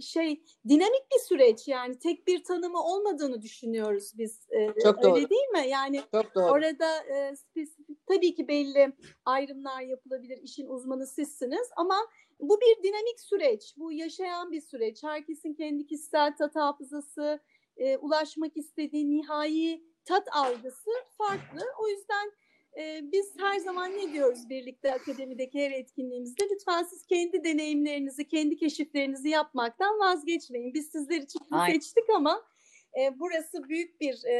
şey 0.00 0.42
dinamik 0.68 1.02
bir 1.12 1.18
süreç 1.28 1.68
yani 1.68 1.98
tek 1.98 2.26
bir 2.26 2.44
tanımı 2.44 2.82
olmadığını 2.82 3.42
düşünüyoruz 3.42 4.12
biz. 4.18 4.46
E, 4.50 4.80
Çok 4.82 5.02
doğru. 5.02 5.14
Öyle 5.14 5.30
değil 5.30 5.48
mi? 5.52 5.68
Yani 5.68 6.00
Çok 6.14 6.34
doğru. 6.34 6.44
orada 6.44 7.04
e, 7.04 7.36
spesifik 7.36 8.06
tabii 8.06 8.34
ki 8.34 8.48
belli 8.48 8.92
ayrımlar 9.24 9.82
yapılabilir. 9.82 10.38
İşin 10.42 10.66
uzmanı 10.66 11.06
sizsiniz 11.06 11.68
ama 11.76 11.96
bu 12.40 12.60
bir 12.60 12.82
dinamik 12.82 13.20
süreç. 13.20 13.74
Bu 13.76 13.92
yaşayan 13.92 14.52
bir 14.52 14.60
süreç. 14.60 15.02
Herkesin 15.02 15.54
kendi 15.54 15.86
kişisel 15.86 16.36
tat 16.36 16.56
hafızası, 16.56 17.40
e, 17.76 17.96
ulaşmak 17.96 18.56
istediği 18.56 19.10
nihai 19.10 19.84
tat 20.08 20.28
algısı 20.32 20.90
farklı. 21.18 21.60
O 21.78 21.88
yüzden 21.88 22.32
e, 22.78 23.00
biz 23.12 23.34
her 23.38 23.58
zaman 23.58 23.92
ne 23.92 24.12
diyoruz 24.12 24.48
birlikte 24.48 24.94
akademideki 24.94 25.64
her 25.64 25.70
etkinliğimizde? 25.70 26.44
Lütfen 26.50 26.82
siz 26.82 27.06
kendi 27.06 27.44
deneyimlerinizi, 27.44 28.28
kendi 28.28 28.56
keşiflerinizi 28.56 29.28
yapmaktan 29.28 29.98
vazgeçmeyin. 29.98 30.74
Biz 30.74 30.90
sizler 30.90 31.16
için 31.16 31.40
seçtik 31.66 32.10
ama 32.16 32.44
e, 33.00 33.18
burası 33.18 33.68
büyük 33.68 34.00
bir 34.00 34.24
e, 34.24 34.36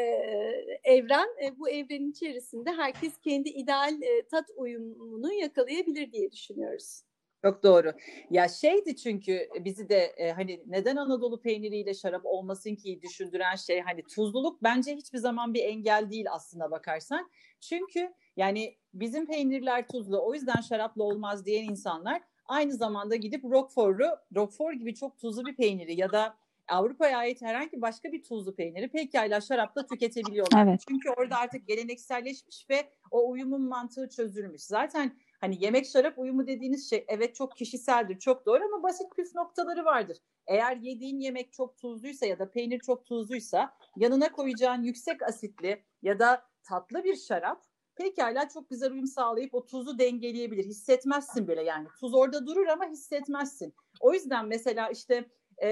evren. 0.84 1.28
E, 1.44 1.58
bu 1.58 1.68
evrenin 1.68 2.10
içerisinde 2.10 2.72
herkes 2.72 3.18
kendi 3.18 3.48
ideal 3.48 4.02
e, 4.02 4.26
tat 4.26 4.50
uyumunu 4.56 5.32
yakalayabilir 5.32 6.12
diye 6.12 6.32
düşünüyoruz. 6.32 7.02
Çok 7.42 7.62
doğru. 7.62 7.92
Ya 8.30 8.48
şeydi 8.48 8.96
çünkü 8.96 9.48
bizi 9.60 9.88
de 9.88 9.96
e, 9.96 10.32
hani 10.32 10.62
neden 10.66 10.96
Anadolu 10.96 11.40
peyniriyle 11.40 11.94
şarap 11.94 12.22
olmasın 12.24 12.74
ki 12.74 13.00
düşündüren 13.02 13.54
şey 13.54 13.80
hani 13.80 14.02
tuzluluk 14.02 14.62
bence 14.62 14.96
hiçbir 14.96 15.18
zaman 15.18 15.54
bir 15.54 15.64
engel 15.64 16.10
değil 16.10 16.26
aslına 16.30 16.70
bakarsan. 16.70 17.30
Çünkü 17.60 18.12
yani 18.36 18.76
bizim 18.94 19.26
peynirler 19.26 19.88
tuzlu 19.88 20.26
o 20.26 20.34
yüzden 20.34 20.60
şarapla 20.68 21.04
olmaz 21.04 21.46
diyen 21.46 21.64
insanlar 21.64 22.22
aynı 22.46 22.72
zamanda 22.72 23.16
gidip 23.16 23.44
Roquefort'u 23.44 24.04
Roquefort 24.36 24.78
gibi 24.78 24.94
çok 24.94 25.18
tuzlu 25.18 25.46
bir 25.46 25.56
peyniri 25.56 26.00
ya 26.00 26.12
da 26.12 26.36
Avrupa'ya 26.68 27.18
ait 27.18 27.42
herhangi 27.42 27.82
başka 27.82 28.12
bir 28.12 28.22
tuzlu 28.22 28.54
peyniri 28.54 28.88
pekala 28.88 29.40
şarapla 29.40 29.86
tüketebiliyorlar. 29.86 30.66
Evet. 30.66 30.84
Çünkü 30.88 31.10
orada 31.10 31.36
artık 31.36 31.66
gelenekselleşmiş 31.66 32.70
ve 32.70 32.88
o 33.10 33.30
uyumun 33.30 33.68
mantığı 33.68 34.08
çözülmüş. 34.08 34.62
Zaten 34.62 35.16
Hani 35.40 35.64
yemek 35.64 35.86
şarap 35.86 36.18
uyumu 36.18 36.46
dediğiniz 36.46 36.90
şey 36.90 37.04
evet 37.08 37.34
çok 37.34 37.56
kişiseldir, 37.56 38.18
çok 38.18 38.46
doğru 38.46 38.64
ama 38.64 38.82
basit 38.82 39.16
püf 39.16 39.34
noktaları 39.34 39.84
vardır. 39.84 40.18
Eğer 40.46 40.76
yediğin 40.76 41.18
yemek 41.20 41.52
çok 41.52 41.78
tuzluysa 41.78 42.26
ya 42.26 42.38
da 42.38 42.50
peynir 42.50 42.78
çok 42.78 43.04
tuzluysa 43.04 43.76
yanına 43.96 44.32
koyacağın 44.32 44.82
yüksek 44.82 45.22
asitli 45.22 45.84
ya 46.02 46.18
da 46.18 46.42
tatlı 46.62 47.04
bir 47.04 47.16
şarap 47.16 47.64
pekala 47.98 48.48
çok 48.48 48.70
güzel 48.70 48.92
uyum 48.92 49.06
sağlayıp 49.06 49.54
o 49.54 49.66
tuzu 49.66 49.98
dengeleyebilir. 49.98 50.64
Hissetmezsin 50.64 51.48
bile 51.48 51.62
yani. 51.62 51.88
Tuz 52.00 52.14
orada 52.14 52.46
durur 52.46 52.66
ama 52.66 52.84
hissetmezsin. 52.84 53.74
O 54.00 54.12
yüzden 54.12 54.46
mesela 54.46 54.88
işte 54.88 55.24
e, 55.62 55.68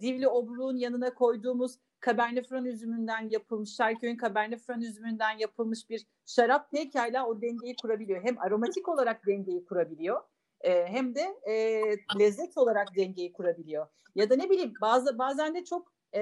divli 0.00 0.28
obruğun 0.28 0.76
yanına 0.76 1.14
koyduğumuz 1.14 1.78
Cabernet 2.06 2.48
Franc 2.48 2.68
üzümünden 2.68 3.28
yapılmış, 3.30 3.76
Şarköy'ün 3.76 4.18
Cabernet 4.18 4.60
Franc 4.60 4.86
üzümünden 4.86 5.38
yapılmış 5.38 5.90
bir 5.90 6.06
şarap 6.26 6.70
pekala 6.70 7.26
o 7.26 7.42
dengeyi 7.42 7.76
kurabiliyor. 7.82 8.24
Hem 8.24 8.38
aromatik 8.38 8.88
olarak 8.88 9.26
dengeyi 9.26 9.64
kurabiliyor 9.64 10.20
e, 10.60 10.86
hem 10.86 11.14
de 11.14 11.20
e, 11.50 11.82
lezzet 12.18 12.56
olarak 12.56 12.96
dengeyi 12.96 13.32
kurabiliyor. 13.32 13.86
Ya 14.14 14.30
da 14.30 14.36
ne 14.36 14.50
bileyim 14.50 14.72
bazı 14.80 15.18
bazen 15.18 15.54
de 15.54 15.64
çok 15.64 15.92
e, 16.14 16.20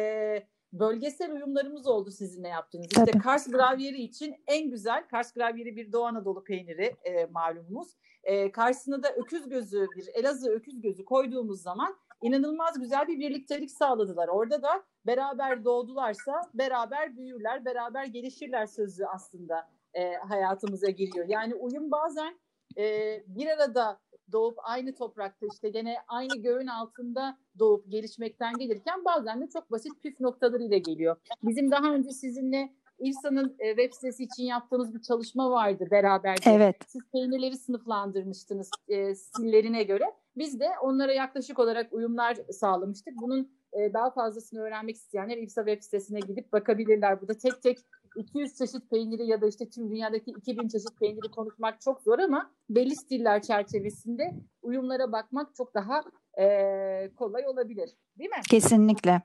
bölgesel 0.73 1.33
uyumlarımız 1.33 1.87
oldu 1.87 2.11
sizinle 2.11 2.49
yaptığınız. 2.49 2.87
İşte 2.87 3.05
Tabii. 3.05 3.19
Kars 3.19 3.51
gravyeri 3.51 4.03
için 4.03 4.35
en 4.47 4.71
güzel 4.71 5.09
Kars 5.09 5.33
gravyeri 5.33 5.77
bir 5.77 5.93
Doğu 5.93 6.05
Anadolu 6.05 6.45
peyniri 6.45 6.97
e, 7.05 7.27
malumumuz. 7.27 7.89
E, 8.25 8.53
karşısına 8.53 9.03
da 9.03 9.15
öküz 9.15 9.49
gözü 9.49 9.87
bir 9.97 10.09
Elazığ 10.15 10.51
öküz 10.51 10.81
gözü 10.81 11.05
koyduğumuz 11.05 11.63
zaman 11.63 11.97
inanılmaz 12.23 12.81
güzel 12.81 13.09
bir 13.09 13.19
birliktelik 13.19 13.71
sağladılar. 13.71 14.29
Orada 14.29 14.63
da 14.63 14.83
beraber 15.07 15.65
doğdularsa 15.65 16.33
beraber 16.55 17.17
büyürler, 17.17 17.65
beraber 17.65 18.05
gelişirler 18.05 18.67
sözü 18.67 19.05
aslında 19.05 19.69
e, 19.95 20.15
hayatımıza 20.15 20.91
giriyor. 20.91 21.27
Yani 21.29 21.55
uyum 21.55 21.91
bazen 21.91 22.39
e, 22.79 22.85
bir 23.27 23.47
arada 23.47 24.01
doğup 24.33 24.59
aynı 24.63 24.95
toprakta 24.95 25.47
işte 25.53 25.69
gene 25.69 25.97
aynı 26.09 26.43
göğün 26.43 26.67
altında 26.67 27.39
doğup 27.59 27.91
gelişmekten 27.91 28.59
gelirken 28.59 29.05
bazen 29.05 29.41
de 29.41 29.49
çok 29.53 29.71
basit 29.71 30.03
püf 30.03 30.21
noktalarıyla 30.21 30.79
geliyor. 30.79 31.17
Bizim 31.43 31.71
daha 31.71 31.95
önce 31.95 32.11
sizinle 32.11 32.73
İrsa'nın 32.99 33.57
e, 33.59 33.69
web 33.69 33.93
sitesi 33.93 34.25
için 34.25 34.43
yaptığımız 34.43 34.95
bir 34.95 35.03
çalışma 35.03 35.51
vardı 35.51 35.89
beraber. 35.91 36.37
Evet. 36.47 36.77
Siz 36.87 37.03
peynirleri 37.13 37.57
sınıflandırmıştınız 37.57 38.71
e, 38.89 39.15
stillerine 39.15 39.83
göre. 39.83 40.05
Biz 40.37 40.61
de 40.61 40.69
onlara 40.83 41.13
yaklaşık 41.13 41.59
olarak 41.59 41.93
uyumlar 41.93 42.37
sağlamıştık. 42.51 43.15
Bunun 43.23 43.53
e, 43.73 43.93
daha 43.93 44.11
fazlasını 44.11 44.61
öğrenmek 44.61 44.97
isteyenler 44.97 45.37
İFSA 45.37 45.67
web 45.67 45.83
sitesine 45.83 46.21
gidip 46.21 46.53
bakabilirler. 46.53 47.21
Burada 47.21 47.35
tek 47.39 47.63
tek 47.63 47.79
200 48.17 48.59
çeşit 48.59 48.91
peyniri 48.91 49.27
ya 49.27 49.41
da 49.41 49.47
işte 49.47 49.71
tüm 49.71 49.91
dünyadaki 49.91 50.31
2000 50.31 50.69
çeşit 50.69 51.01
peyniri 51.01 51.31
konuşmak 51.31 51.81
çok 51.81 52.03
zor 52.03 52.19
ama 52.19 52.51
belli 52.71 52.97
stiller 52.97 53.43
çerçevesinde 53.43 54.35
uyumlara 54.63 55.13
bakmak 55.13 55.55
çok 55.55 55.75
daha 55.75 56.03
e, 56.41 57.11
kolay 57.17 57.47
olabilir. 57.47 57.91
Değil 58.19 58.31
mi? 58.31 58.43
Kesinlikle. 58.51 59.23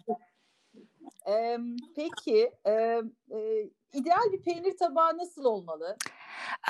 E, 1.30 1.58
peki 1.96 2.52
e, 2.66 3.02
e, 3.32 3.70
ideal 3.94 4.32
bir 4.34 4.42
peynir 4.42 4.78
tabağı 4.78 5.18
nasıl 5.18 5.46
olmalı? 5.46 5.98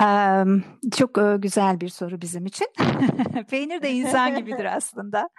Um, 0.01 0.63
çok 0.97 1.41
güzel 1.41 1.81
bir 1.81 1.89
soru 1.89 2.21
bizim 2.21 2.45
için. 2.45 2.67
peynir 3.49 3.81
de 3.81 3.91
insan 3.91 4.35
gibidir 4.35 4.65
aslında. 4.75 5.29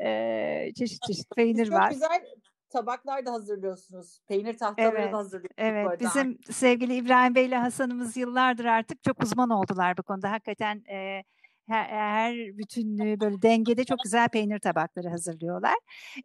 Ee, 0.00 0.72
çeşit 0.78 1.02
çeşit 1.02 1.36
peynir 1.36 1.66
çok 1.66 1.74
var. 1.74 1.82
Çok 1.82 1.92
güzel 1.92 2.24
tabaklar 2.70 3.26
da 3.26 3.32
hazırlıyorsunuz. 3.32 4.20
Peynir 4.28 4.58
tahtaları 4.58 4.96
evet, 4.98 5.12
da 5.12 5.16
hazırlıyorsunuz. 5.16 5.58
Evet, 5.58 6.00
bizim 6.00 6.38
sevgili 6.50 6.94
İbrahim 6.94 7.34
Bey 7.34 7.46
ile 7.46 7.56
Hasan'ımız 7.56 8.16
yıllardır 8.16 8.64
artık 8.64 9.02
çok 9.02 9.22
uzman 9.22 9.50
oldular 9.50 9.96
bu 9.98 10.02
konuda. 10.02 10.30
Hakikaten 10.30 10.84
e, 10.90 11.22
her, 11.68 11.84
her 11.84 12.34
bütünlüğü 12.34 13.20
böyle 13.20 13.42
dengede 13.42 13.84
çok 13.84 13.98
güzel 14.04 14.28
peynir 14.28 14.58
tabakları 14.58 15.08
hazırlıyorlar. 15.08 15.74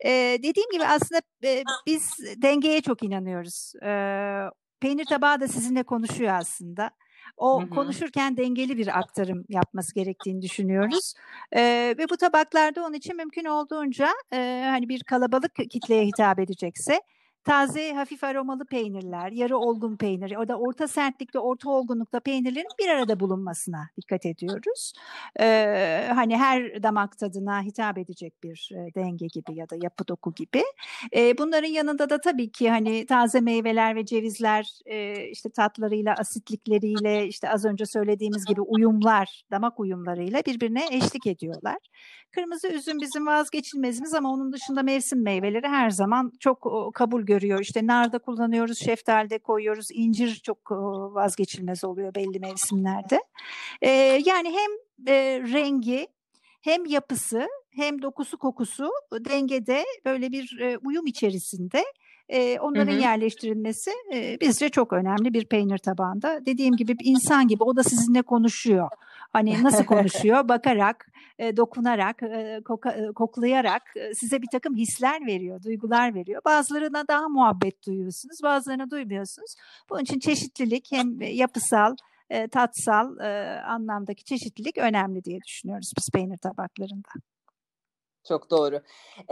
E, 0.06 0.10
dediğim 0.38 0.70
gibi 0.72 0.86
aslında 0.86 1.22
e, 1.44 1.64
biz 1.88 2.20
dengeye 2.38 2.82
çok 2.82 3.04
inanıyoruz. 3.04 3.74
E, 3.84 3.92
peynir 4.82 5.06
tabağı 5.06 5.40
da 5.40 5.48
sizinle 5.48 5.84
konuşuyor 5.84 6.34
aslında. 6.34 6.92
O 7.38 7.62
hı 7.62 7.66
hı. 7.66 7.70
konuşurken 7.70 8.38
dengeli 8.38 8.78
bir 8.78 9.00
aktarım 9.00 9.46
yapması 9.50 9.96
gerektiğini 9.96 10.42
düşünüyoruz. 10.42 11.14
E, 11.52 11.62
ve 11.98 12.10
bu 12.10 12.18
tabaklarda 12.18 12.86
onun 12.86 12.94
için 12.94 13.18
mümkün 13.18 13.46
olduğunca 13.46 14.10
e, 14.34 14.64
hani 14.70 14.90
bir 14.90 15.04
kalabalık 15.04 15.56
kitleye 15.56 16.06
hitap 16.06 16.40
edecekse 16.40 17.02
taze 17.44 17.94
hafif 17.94 18.24
aromalı 18.24 18.66
peynirler, 18.66 19.32
yarı 19.32 19.58
olgun 19.58 19.98
peynir, 19.98 20.36
o 20.36 20.48
da 20.48 20.56
orta 20.56 20.88
sertlikte, 20.88 21.40
orta 21.40 21.70
olgunlukta 21.70 22.20
peynirlerin 22.20 22.68
bir 22.80 22.88
arada 22.90 23.20
bulunmasına 23.20 23.90
dikkat 23.98 24.26
ediyoruz. 24.26 24.94
Ee, 25.40 26.10
hani 26.16 26.38
her 26.38 26.84
damak 26.84 27.18
tadına 27.18 27.62
hitap 27.62 27.98
edecek 27.98 28.44
bir 28.44 28.70
denge 28.96 29.28
gibi 29.28 29.56
ya 29.60 29.70
da 29.70 29.76
yapı 29.84 30.08
doku 30.08 30.34
gibi. 30.34 30.64
Ee, 31.16 31.38
bunların 31.38 31.68
yanında 31.68 32.10
da 32.10 32.22
tabii 32.22 32.52
ki 32.52 32.70
hani 32.70 33.06
taze 33.06 33.42
meyveler 33.42 33.96
ve 33.96 34.06
cevizler 34.06 34.80
e, 34.86 35.28
işte 35.28 35.50
tatlarıyla, 35.50 36.16
asitlikleriyle, 36.18 37.28
işte 37.28 37.50
az 37.50 37.66
önce 37.66 37.86
söylediğimiz 37.86 38.46
gibi 38.46 38.62
uyumlar, 38.62 39.44
damak 39.52 39.80
uyumlarıyla 39.80 40.42
birbirine 40.46 40.86
eşlik 40.92 41.28
ediyorlar. 41.28 41.78
Kırmızı 42.32 42.68
üzüm 42.68 43.02
bizim 43.02 43.26
vazgeçilmezimiz 43.28 44.14
ama 44.14 44.32
onun 44.34 44.54
dışında 44.54 44.84
mevsim 44.84 45.24
meyveleri 45.24 45.68
her 45.68 45.90
zaman 45.90 46.32
çok 46.40 46.68
kabul 46.94 47.26
görüyor. 47.32 47.60
İşte 47.60 47.88
narda 47.88 48.20
kullanıyoruz, 48.20 48.80
şeftalde 48.80 49.40
koyuyoruz, 49.40 49.88
incir 49.94 50.36
çok 50.44 50.72
vazgeçilmez 51.16 51.84
oluyor 51.84 52.16
belli 52.16 52.40
mevsimlerde. 52.40 53.20
Ee, 53.82 53.90
yani 54.26 54.50
hem 54.50 54.72
e, 55.14 55.40
rengi 55.54 56.08
hem 56.62 56.86
yapısı 56.86 57.48
hem 57.70 58.02
dokusu 58.02 58.38
kokusu 58.38 58.92
dengede 59.14 59.84
böyle 60.06 60.32
bir 60.32 60.60
e, 60.60 60.78
uyum 60.78 61.06
içerisinde 61.08 61.84
e, 62.32 62.60
onların 62.60 62.94
hı 62.94 62.98
hı. 62.98 63.02
yerleştirilmesi 63.02 63.92
e, 64.14 64.38
bizce 64.42 64.70
çok 64.70 64.94
önemli 64.94 65.34
bir 65.34 65.46
peynir 65.46 65.78
tabağında. 65.78 66.46
Dediğim 66.46 66.76
gibi 66.76 66.96
insan 67.04 67.48
gibi 67.48 67.64
o 67.64 67.76
da 67.76 67.84
sizinle 67.84 68.22
konuşuyor. 68.22 68.90
Hani 69.34 69.64
nasıl 69.64 69.84
konuşuyor? 69.84 70.48
Bakarak, 70.50 71.08
e, 71.40 71.58
dokunarak, 71.58 72.24
e, 72.24 72.62
koka, 72.66 72.92
e, 72.92 73.12
koklayarak 73.16 73.82
e, 73.96 74.14
size 74.14 74.42
bir 74.42 74.48
takım 74.52 74.76
hisler 74.76 75.26
veriyor, 75.26 75.64
duygular 75.64 76.16
veriyor. 76.16 76.42
Bazılarına 76.46 77.08
daha 77.08 77.30
muhabbet 77.30 77.86
duyuyorsunuz, 77.88 78.38
bazılarına 78.44 78.90
duymuyorsunuz. 78.90 79.56
Bunun 79.90 80.02
için 80.02 80.20
çeşitlilik 80.20 80.88
hem 80.92 81.22
yapısal, 81.22 81.96
e, 82.30 82.48
tatsal 82.48 83.20
e, 83.20 83.62
anlamdaki 83.62 84.24
çeşitlilik 84.24 84.78
önemli 84.78 85.24
diye 85.24 85.40
düşünüyoruz 85.48 85.92
biz 85.98 86.10
peynir 86.14 86.38
tabaklarında. 86.38 87.10
Çok 88.24 88.52
doğru. 88.52 88.82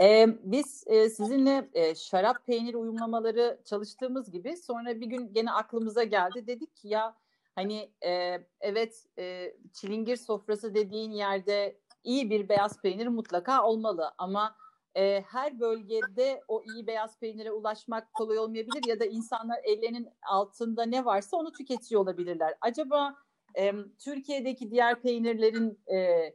Ee, 0.00 0.26
biz 0.42 0.84
e, 0.86 1.10
sizinle 1.10 1.70
e, 1.72 1.94
şarap 1.94 2.46
peynir 2.46 2.74
uyumlamaları 2.74 3.60
çalıştığımız 3.64 4.30
gibi 4.30 4.56
sonra 4.56 5.00
bir 5.00 5.06
gün 5.06 5.32
gene 5.32 5.52
aklımıza 5.52 6.04
geldi. 6.04 6.46
Dedik 6.46 6.76
ki 6.76 6.88
ya 6.88 7.16
hani 7.54 7.90
e, 8.06 8.38
evet 8.60 9.06
e, 9.18 9.54
çilingir 9.72 10.16
sofrası 10.16 10.74
dediğin 10.74 11.10
yerde 11.10 11.80
iyi 12.04 12.30
bir 12.30 12.48
beyaz 12.48 12.80
peynir 12.80 13.06
mutlaka 13.06 13.64
olmalı 13.64 14.12
ama 14.18 14.56
e, 14.94 15.20
her 15.20 15.60
bölgede 15.60 16.42
o 16.48 16.62
iyi 16.62 16.86
beyaz 16.86 17.18
peynire 17.18 17.52
ulaşmak 17.52 18.12
kolay 18.14 18.38
olmayabilir 18.38 18.82
ya 18.88 19.00
da 19.00 19.04
insanlar 19.04 19.60
ellerinin 19.64 20.08
altında 20.22 20.82
ne 20.82 21.04
varsa 21.04 21.36
onu 21.36 21.52
tüketiyor 21.52 22.00
olabilirler. 22.00 22.54
Acaba 22.60 23.14
e, 23.58 23.72
Türkiye'deki 23.98 24.70
diğer 24.70 25.02
peynirlerin 25.02 25.80
e, 25.92 26.32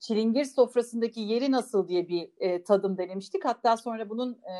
çilingir 0.00 0.44
sofrasındaki 0.44 1.20
yeri 1.20 1.50
nasıl 1.50 1.88
diye 1.88 2.08
bir 2.08 2.30
e, 2.38 2.62
tadım 2.62 2.98
denemiştik. 2.98 3.44
Hatta 3.44 3.76
sonra 3.76 4.08
bunun 4.08 4.32
e, 4.32 4.54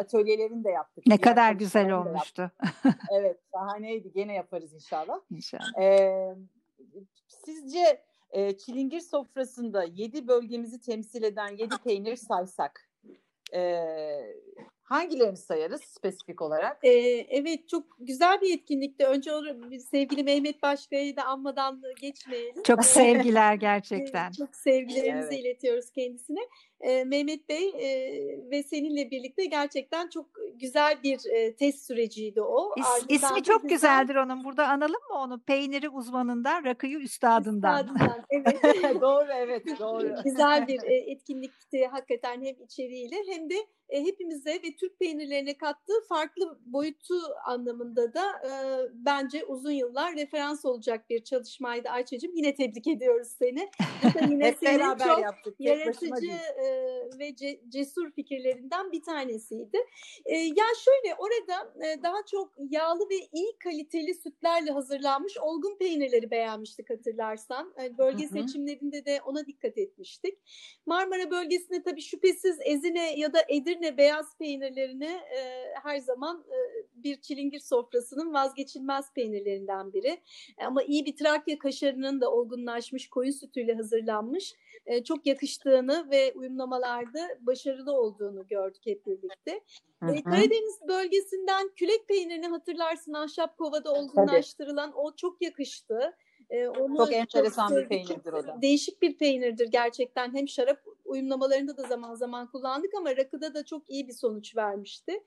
atölyelerini 0.00 0.64
de 0.64 0.70
yaptık. 0.70 1.06
Ne 1.06 1.20
kadar 1.20 1.52
güzel 1.52 1.92
olmuştu. 1.92 2.50
evet 3.12 3.40
şahaneydi. 3.54 4.12
Gene 4.12 4.34
yaparız 4.34 4.74
inşallah. 4.74 5.20
İnşallah. 5.30 5.78
E, 5.80 6.36
sizce 7.28 8.02
e, 8.30 8.56
çilingir 8.56 9.00
sofrasında 9.00 9.84
yedi 9.84 10.28
bölgemizi 10.28 10.80
temsil 10.80 11.22
eden 11.22 11.48
yedi 11.48 11.74
peynir 11.84 12.16
saysak 12.16 12.90
e, 13.54 13.80
hangilerini 14.84 15.36
sayarız 15.36 15.80
spesifik 15.80 16.42
olarak? 16.42 16.78
Ee, 16.82 16.90
evet 17.28 17.68
çok 17.68 17.84
güzel 17.98 18.40
bir 18.40 18.54
etkinlikti. 18.54 19.06
Önce 19.06 19.30
sevgili 19.90 20.24
Mehmet 20.24 20.62
Başkaya'yı 20.62 21.16
da 21.16 21.24
anmadan 21.24 21.82
geçmeyelim. 22.00 22.62
Çok 22.62 22.84
sevgiler 22.84 23.54
gerçekten. 23.54 24.32
çok 24.32 24.56
sevgilerimizi 24.56 25.28
evet. 25.34 25.40
iletiyoruz 25.40 25.90
kendisine 25.90 26.40
e, 26.80 27.04
Mehmet 27.04 27.48
Bey 27.48 27.68
e, 27.68 27.90
ve 28.50 28.62
seninle 28.62 29.10
birlikte 29.10 29.44
gerçekten 29.44 30.08
çok 30.08 30.26
güzel 30.60 31.02
bir 31.02 31.20
e, 31.32 31.56
test 31.56 31.86
süreciydi 31.86 32.42
o. 32.42 32.74
İs, 32.76 32.86
ismi 33.08 33.42
çok 33.42 33.62
güzel... 33.62 34.02
güzeldir 34.04 34.14
onun. 34.14 34.44
Burada 34.44 34.68
analım 34.68 35.02
mı 35.10 35.18
onu? 35.18 35.40
Peyniri 35.40 35.88
uzmanından, 35.88 36.64
rakıyı 36.64 36.98
üstadından. 36.98 37.84
Üstadından, 37.84 38.24
evet. 38.30 38.60
doğru, 39.00 39.28
evet, 39.36 39.64
doğru. 39.78 40.14
güzel 40.24 40.68
bir 40.68 40.82
e, 40.82 40.94
etkinlikti 40.94 41.86
hakikaten 41.86 42.42
hem 42.42 42.54
içeriğiyle 42.64 43.16
hem 43.26 43.50
de 43.50 43.54
e, 43.88 44.04
hepimize 44.04 44.50
ve 44.50 44.76
Türk 44.80 44.98
peynirlerine 44.98 45.56
kattığı 45.56 46.06
farklı 46.08 46.58
boyutu 46.66 47.14
anlamında 47.46 48.14
da 48.14 48.24
e, 48.30 48.50
bence 48.94 49.44
uzun 49.44 49.70
yıllar 49.70 50.16
referans 50.16 50.64
olacak 50.64 51.10
bir 51.10 51.24
çalışmaydı 51.24 51.88
Ayça'cığım. 51.88 52.34
Yine 52.34 52.54
tebrik 52.54 52.86
ediyoruz 52.86 53.28
seni. 53.38 53.70
Yine 54.30 54.46
Hep 54.46 54.62
beraber 54.62 55.06
çok 55.06 55.22
yaptık. 55.22 55.54
Yaratıcı 55.58 56.32
e, 56.64 56.66
ve 57.18 57.36
ce, 57.36 57.60
cesur 57.68 58.10
fikirlerinden 58.10 58.92
bir 58.92 59.02
tanesiydi. 59.02 59.78
E, 60.24 60.36
ya 60.44 60.64
şöyle 60.84 61.14
orada 61.14 61.86
e, 61.86 62.02
daha 62.02 62.24
çok 62.30 62.52
yağlı 62.70 63.10
ve 63.10 63.14
iyi 63.32 63.58
kaliteli 63.58 64.14
sütlerle 64.14 64.70
hazırlanmış 64.70 65.38
olgun 65.38 65.78
peynirleri 65.78 66.30
beğenmiştik 66.30 66.90
hatırlarsan. 66.90 67.74
E, 67.82 67.98
bölge 67.98 68.24
hı 68.24 68.28
hı. 68.28 68.32
seçimlerinde 68.32 69.04
de 69.04 69.20
ona 69.26 69.46
dikkat 69.46 69.78
etmiştik. 69.78 70.38
Marmara 70.86 71.30
bölgesinde 71.30 71.82
tabii 71.82 72.02
şüphesiz 72.02 72.58
Ezine 72.64 73.18
ya 73.18 73.32
da 73.32 73.38
Edirne 73.48 73.96
beyaz 73.96 74.38
peynirlerini 74.38 75.20
e, 75.36 75.64
her 75.82 75.98
zaman 75.98 76.44
e, 76.50 76.58
bir 76.94 77.20
çilingir 77.20 77.60
sofrasının 77.60 78.34
vazgeçilmez 78.34 79.12
peynirlerinden 79.12 79.92
biri. 79.92 80.20
Ama 80.58 80.82
iyi 80.82 81.06
bir 81.06 81.16
Trakya 81.16 81.58
kaşarının 81.58 82.20
da 82.20 82.30
olgunlaşmış 82.30 83.08
koyun 83.08 83.30
sütüyle 83.30 83.74
hazırlanmış 83.74 84.54
e, 84.86 85.04
çok 85.04 85.26
yakıştığını 85.26 86.10
ve 86.10 86.32
uyumlamalarda 86.34 87.28
başarılı 87.40 87.92
olduğunu 87.92 88.46
gördük 88.46 88.82
hep 88.84 89.06
birlikte. 89.06 89.60
Hı 90.02 90.06
hı. 90.06 90.14
E, 90.14 90.22
Karadeniz 90.22 90.80
bölgesinden 90.88 91.68
külek 91.76 92.08
peynirini 92.08 92.46
hatırlarsın 92.46 93.12
ahşap 93.12 93.58
kovada 93.58 93.92
olgunlaştırılan 93.92 94.90
Tabii. 94.90 95.00
o 95.00 95.16
çok 95.16 95.42
yakıştı. 95.42 96.16
E, 96.50 96.68
onu 96.68 96.96
çok 96.96 97.12
enteresan 97.12 97.68
çok, 97.68 97.78
bir 97.78 97.88
peynirdir 97.88 98.32
o 98.32 98.46
da. 98.46 98.62
Değişik 98.62 99.02
bir 99.02 99.18
peynirdir 99.18 99.68
gerçekten. 99.70 100.34
Hem 100.34 100.48
şarap 100.48 100.84
uyumlamalarında 101.04 101.76
da 101.76 101.82
zaman 101.82 102.14
zaman 102.14 102.50
kullandık 102.50 102.94
ama 102.94 103.16
rakıda 103.16 103.54
da 103.54 103.64
çok 103.64 103.90
iyi 103.90 104.08
bir 104.08 104.12
sonuç 104.12 104.56
vermişti. 104.56 105.24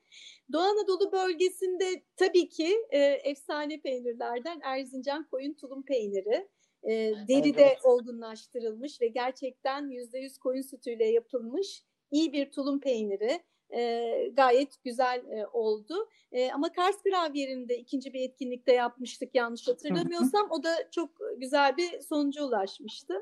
Doğu 0.52 0.62
Anadolu 0.62 1.12
bölgesinde 1.12 2.02
tabii 2.16 2.48
ki 2.48 2.86
e, 2.90 2.98
efsane 3.00 3.80
peynirlerden 3.80 4.60
Erzincan 4.62 5.24
koyun 5.30 5.54
tulum 5.54 5.82
peyniri. 5.82 6.48
E, 6.82 7.12
deri 7.28 7.56
de 7.56 7.62
evet. 7.62 7.84
olgunlaştırılmış 7.84 9.00
ve 9.00 9.08
gerçekten 9.08 9.90
yüzde 9.90 10.18
yüz 10.18 10.38
koyun 10.38 10.62
sütüyle 10.62 11.04
yapılmış 11.04 11.84
iyi 12.10 12.32
bir 12.32 12.50
tulum 12.50 12.80
peyniri. 12.80 13.40
E, 13.70 14.12
gayet 14.32 14.84
güzel 14.84 15.24
e, 15.30 15.46
oldu. 15.46 16.08
E, 16.32 16.52
ama 16.52 16.72
Kars 16.72 17.02
Gravyeri'nde 17.02 17.78
ikinci 17.78 18.12
bir 18.12 18.20
etkinlikte 18.20 18.72
yapmıştık 18.72 19.34
yanlış 19.34 19.68
hatırlamıyorsam. 19.68 20.50
O 20.50 20.62
da 20.62 20.90
çok 20.90 21.10
güzel 21.36 21.76
bir 21.76 22.00
sonuca 22.00 22.44
ulaşmıştı. 22.44 23.14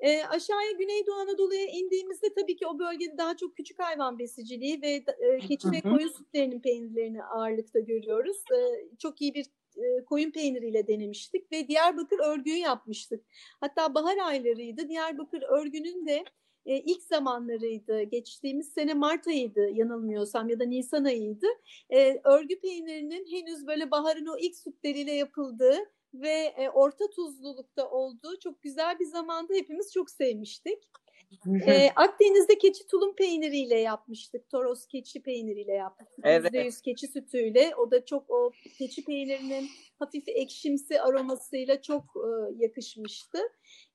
E, 0.00 0.24
aşağıya 0.24 0.70
Güneydoğu 0.70 1.14
Anadolu'ya 1.14 1.66
indiğimizde 1.66 2.34
tabii 2.34 2.56
ki 2.56 2.66
o 2.66 2.78
bölgede 2.78 3.18
daha 3.18 3.36
çok 3.36 3.56
küçük 3.56 3.78
hayvan 3.78 4.18
besiciliği 4.18 4.82
ve 4.82 5.04
e, 5.20 5.38
keçi 5.38 5.72
ve 5.72 5.80
koyun 5.80 6.08
sütlerinin 6.08 6.60
peynirlerini 6.60 7.24
ağırlıkta 7.24 7.80
görüyoruz. 7.80 8.36
E, 8.52 8.58
çok 8.98 9.20
iyi 9.22 9.34
bir 9.34 9.46
e, 9.76 10.04
koyun 10.04 10.30
peyniriyle 10.30 10.86
denemiştik 10.86 11.52
ve 11.52 11.68
Diyarbakır 11.68 12.18
örgüyü 12.18 12.56
yapmıştık. 12.56 13.24
Hatta 13.60 13.94
bahar 13.94 14.16
aylarıydı. 14.16 14.88
Diyarbakır 14.88 15.42
örgünün 15.42 16.06
de 16.06 16.24
e, 16.66 16.76
ilk 16.76 17.02
zamanlarıydı. 17.02 18.02
Geçtiğimiz 18.02 18.72
sene 18.72 18.94
Mart 18.94 19.26
ayıydı 19.26 19.70
yanılmıyorsam 19.70 20.48
ya 20.48 20.60
da 20.60 20.64
Nisan 20.64 21.04
ayıydı. 21.04 21.46
E, 21.90 22.20
örgü 22.24 22.60
peynirinin 22.60 23.26
henüz 23.30 23.66
böyle 23.66 23.90
baharın 23.90 24.26
o 24.26 24.38
ilk 24.38 24.56
sütleriyle 24.56 25.12
yapıldığı 25.12 25.78
ve 26.14 26.54
e, 26.56 26.68
orta 26.68 27.10
tuzlulukta 27.10 27.90
olduğu 27.90 28.38
çok 28.38 28.62
güzel 28.62 28.98
bir 28.98 29.06
zamanda 29.06 29.54
hepimiz 29.54 29.92
çok 29.92 30.10
sevmiştik 30.10 30.78
e, 31.66 31.90
Akdeniz'de 31.96 32.58
keçi 32.58 32.86
tulum 32.86 33.14
peyniriyle 33.14 33.78
yapmıştık. 33.78 34.48
Toros 34.50 34.86
keçi 34.86 35.22
peyniriyle 35.22 35.72
yapmıştık. 35.72 36.24
Evet. 36.24 36.52
%100 36.52 36.82
keçi 36.82 37.06
sütüyle. 37.06 37.74
O 37.76 37.90
da 37.90 38.04
çok 38.04 38.30
o 38.30 38.50
keçi 38.78 39.04
peynirinin 39.04 39.68
hafif 39.98 40.28
ekşimsi 40.28 41.00
aromasıyla 41.00 41.82
çok 41.82 42.04
e, 42.16 42.28
yakışmıştı. 42.64 43.38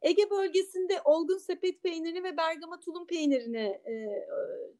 Ege 0.02 0.30
bölgesinde 0.30 1.02
olgun 1.06 1.38
sepet 1.38 1.84
peynirini 1.84 2.24
ve 2.24 2.38
bergama 2.38 2.80
tulum 2.80 3.08
peynirine 3.08 3.66
e, 3.66 3.94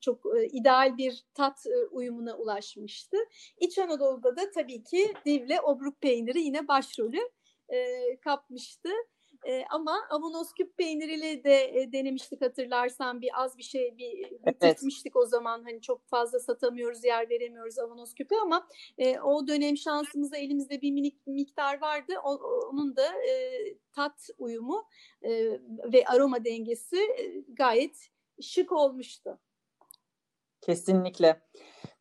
çok 0.02 0.26
e, 0.38 0.48
ideal 0.48 0.98
bir 0.98 1.26
tat 1.34 1.66
e, 1.68 1.88
uyumuna 1.92 2.38
ulaşmıştı. 2.38 3.18
İç 3.60 3.78
Anadolu'da 3.78 4.38
da 4.38 4.52
tabii 4.52 4.84
ki 4.84 5.14
divle 5.26 5.62
obruk 5.62 6.02
peyniri 6.02 6.42
yine 6.42 6.68
başrolü 6.68 7.20
e, 7.70 8.20
kapmıştı. 8.20 8.90
E, 9.48 9.66
ama 9.70 10.08
avonos 10.10 10.54
küp 10.54 10.78
peyniriyle 10.78 11.44
de 11.44 11.82
e, 11.82 11.92
denemiştik 11.92 12.42
hatırlarsan 12.42 13.22
bir 13.22 13.30
az 13.34 13.58
bir 13.58 13.64
şey 13.64 13.98
bir 13.98 14.32
bitirmiştik 14.46 15.14
evet. 15.16 15.26
o 15.26 15.26
zaman 15.26 15.64
hani 15.64 15.82
çok 15.82 16.08
fazla 16.08 16.40
satamıyoruz 16.40 17.04
yer 17.04 17.30
veremiyoruz 17.30 17.80
avonos 17.80 18.14
küpü 18.14 18.36
ama 18.36 18.68
e, 18.98 19.20
o 19.20 19.48
dönem 19.48 19.78
şansımızda 19.78 20.38
elimizde 20.38 20.82
bir 20.82 20.92
minik 20.92 21.28
miktar 21.28 21.82
vardı 21.82 22.14
o, 22.24 22.36
onun 22.72 22.96
da 22.96 23.24
e, 23.24 23.34
tat 23.92 24.30
uyumu 24.38 24.88
e, 25.22 25.32
ve 25.94 26.06
aroma 26.06 26.46
dengesi 26.46 26.98
e, 26.98 27.44
gayet 27.48 28.10
şık 28.42 28.72
olmuştu. 28.72 29.40
Kesinlikle. 30.62 31.42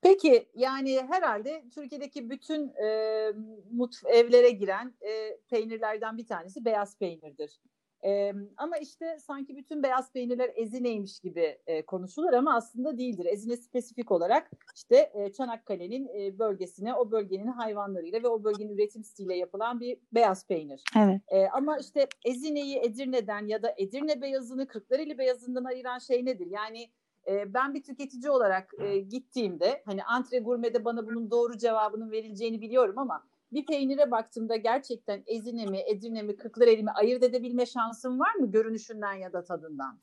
Peki 0.07 0.48
yani 0.54 1.00
herhalde 1.09 1.64
Türkiye'deki 1.74 2.30
bütün 2.30 2.68
e, 2.68 3.32
mut 3.70 3.94
evlere 4.07 4.50
giren 4.50 4.94
e, 5.00 5.36
peynirlerden 5.50 6.18
bir 6.18 6.26
tanesi 6.26 6.64
beyaz 6.64 6.98
peynirdir. 6.98 7.61
E, 8.04 8.32
ama 8.57 8.76
işte 8.76 9.18
sanki 9.20 9.57
bütün 9.57 9.82
beyaz 9.82 10.12
peynirler 10.12 10.50
ezineymiş 10.54 11.20
gibi 11.20 11.59
e, 11.66 11.86
konuşulur 11.86 12.32
ama 12.32 12.57
aslında 12.57 12.98
değildir. 12.98 13.26
Ezine 13.30 13.57
spesifik 13.57 14.12
olarak 14.12 14.50
işte 14.74 15.12
e, 15.14 15.32
Çanakkale'nin 15.32 16.09
e, 16.09 16.38
bölgesine, 16.38 16.94
o 16.94 17.11
bölgenin 17.11 17.46
hayvanlarıyla 17.46 18.22
ve 18.22 18.28
o 18.28 18.44
bölgenin 18.44 18.74
üretim 18.74 19.04
stiliyle 19.04 19.36
yapılan 19.36 19.80
bir 19.80 19.98
beyaz 20.12 20.46
peynir. 20.46 20.82
Evet. 20.98 21.20
E, 21.28 21.48
ama 21.48 21.78
işte 21.78 22.07
Ezine'yi 22.24 22.78
Edirne'den 22.78 23.46
ya 23.46 23.62
da 23.62 23.74
Edirne 23.76 24.22
beyazını 24.22 24.66
Kırklareli 24.66 25.18
beyazından 25.18 25.64
ayıran 25.64 25.98
şey 25.98 26.24
nedir? 26.24 26.46
Yani 26.50 26.90
ben 27.26 27.74
bir 27.74 27.82
tüketici 27.82 28.30
olarak 28.30 28.72
e, 28.78 28.98
gittiğimde 28.98 29.82
hani 29.86 30.04
antre 30.04 30.38
gurmede 30.38 30.84
bana 30.84 31.06
bunun 31.06 31.30
doğru 31.30 31.58
cevabının 31.58 32.10
verileceğini 32.10 32.60
biliyorum 32.60 32.98
ama 32.98 33.24
bir 33.52 33.66
peynire 33.66 34.10
baktığımda 34.10 34.56
gerçekten 34.56 35.22
Ezine 35.26 35.66
mi, 35.66 35.78
Edirne 35.86 36.22
mi, 36.22 36.36
Kırklareli 36.36 36.82
mi 36.82 36.90
ayırt 36.90 37.22
edebilme 37.22 37.66
şansım 37.66 38.20
var 38.20 38.34
mı 38.34 38.50
görünüşünden 38.50 39.12
ya 39.12 39.32
da 39.32 39.44
tadından? 39.44 39.98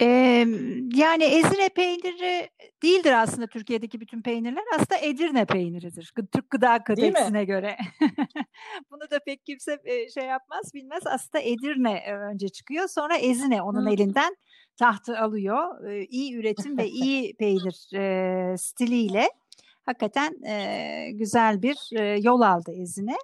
Ee, 0.00 0.46
yani 0.94 1.24
Ezine 1.24 1.68
peyniri 1.68 2.50
değildir 2.82 3.22
aslında 3.22 3.46
Türkiye'deki 3.46 4.00
bütün 4.00 4.22
peynirler. 4.22 4.64
Aslında 4.74 4.96
Edirne 5.00 5.44
peyniridir. 5.44 6.12
Türk 6.32 6.50
Gıda 6.50 6.84
Kodeksine 6.84 7.44
göre. 7.44 7.76
Bunu 8.90 9.10
da 9.10 9.18
pek 9.26 9.46
kimse 9.46 9.78
şey 10.14 10.24
yapmaz, 10.24 10.74
bilmez. 10.74 11.02
Aslında 11.06 11.44
Edirne 11.44 12.04
önce 12.32 12.48
çıkıyor. 12.48 12.88
Sonra 12.88 13.16
Ezine 13.16 13.62
onun 13.62 13.86
Hı. 13.86 13.90
elinden 13.90 14.36
tahtı 14.76 15.18
alıyor. 15.18 15.88
E, 15.90 16.04
iyi 16.04 16.34
üretim 16.34 16.78
ve 16.78 16.88
iyi 16.88 17.34
peynir 17.34 17.94
e, 17.94 18.56
stiliyle 18.58 19.28
hakikaten 19.82 20.44
e, 20.44 21.10
güzel 21.12 21.62
bir 21.62 21.76
e, 21.92 22.18
yol 22.18 22.40
aldı 22.40 22.72
Ezine. 22.72 23.16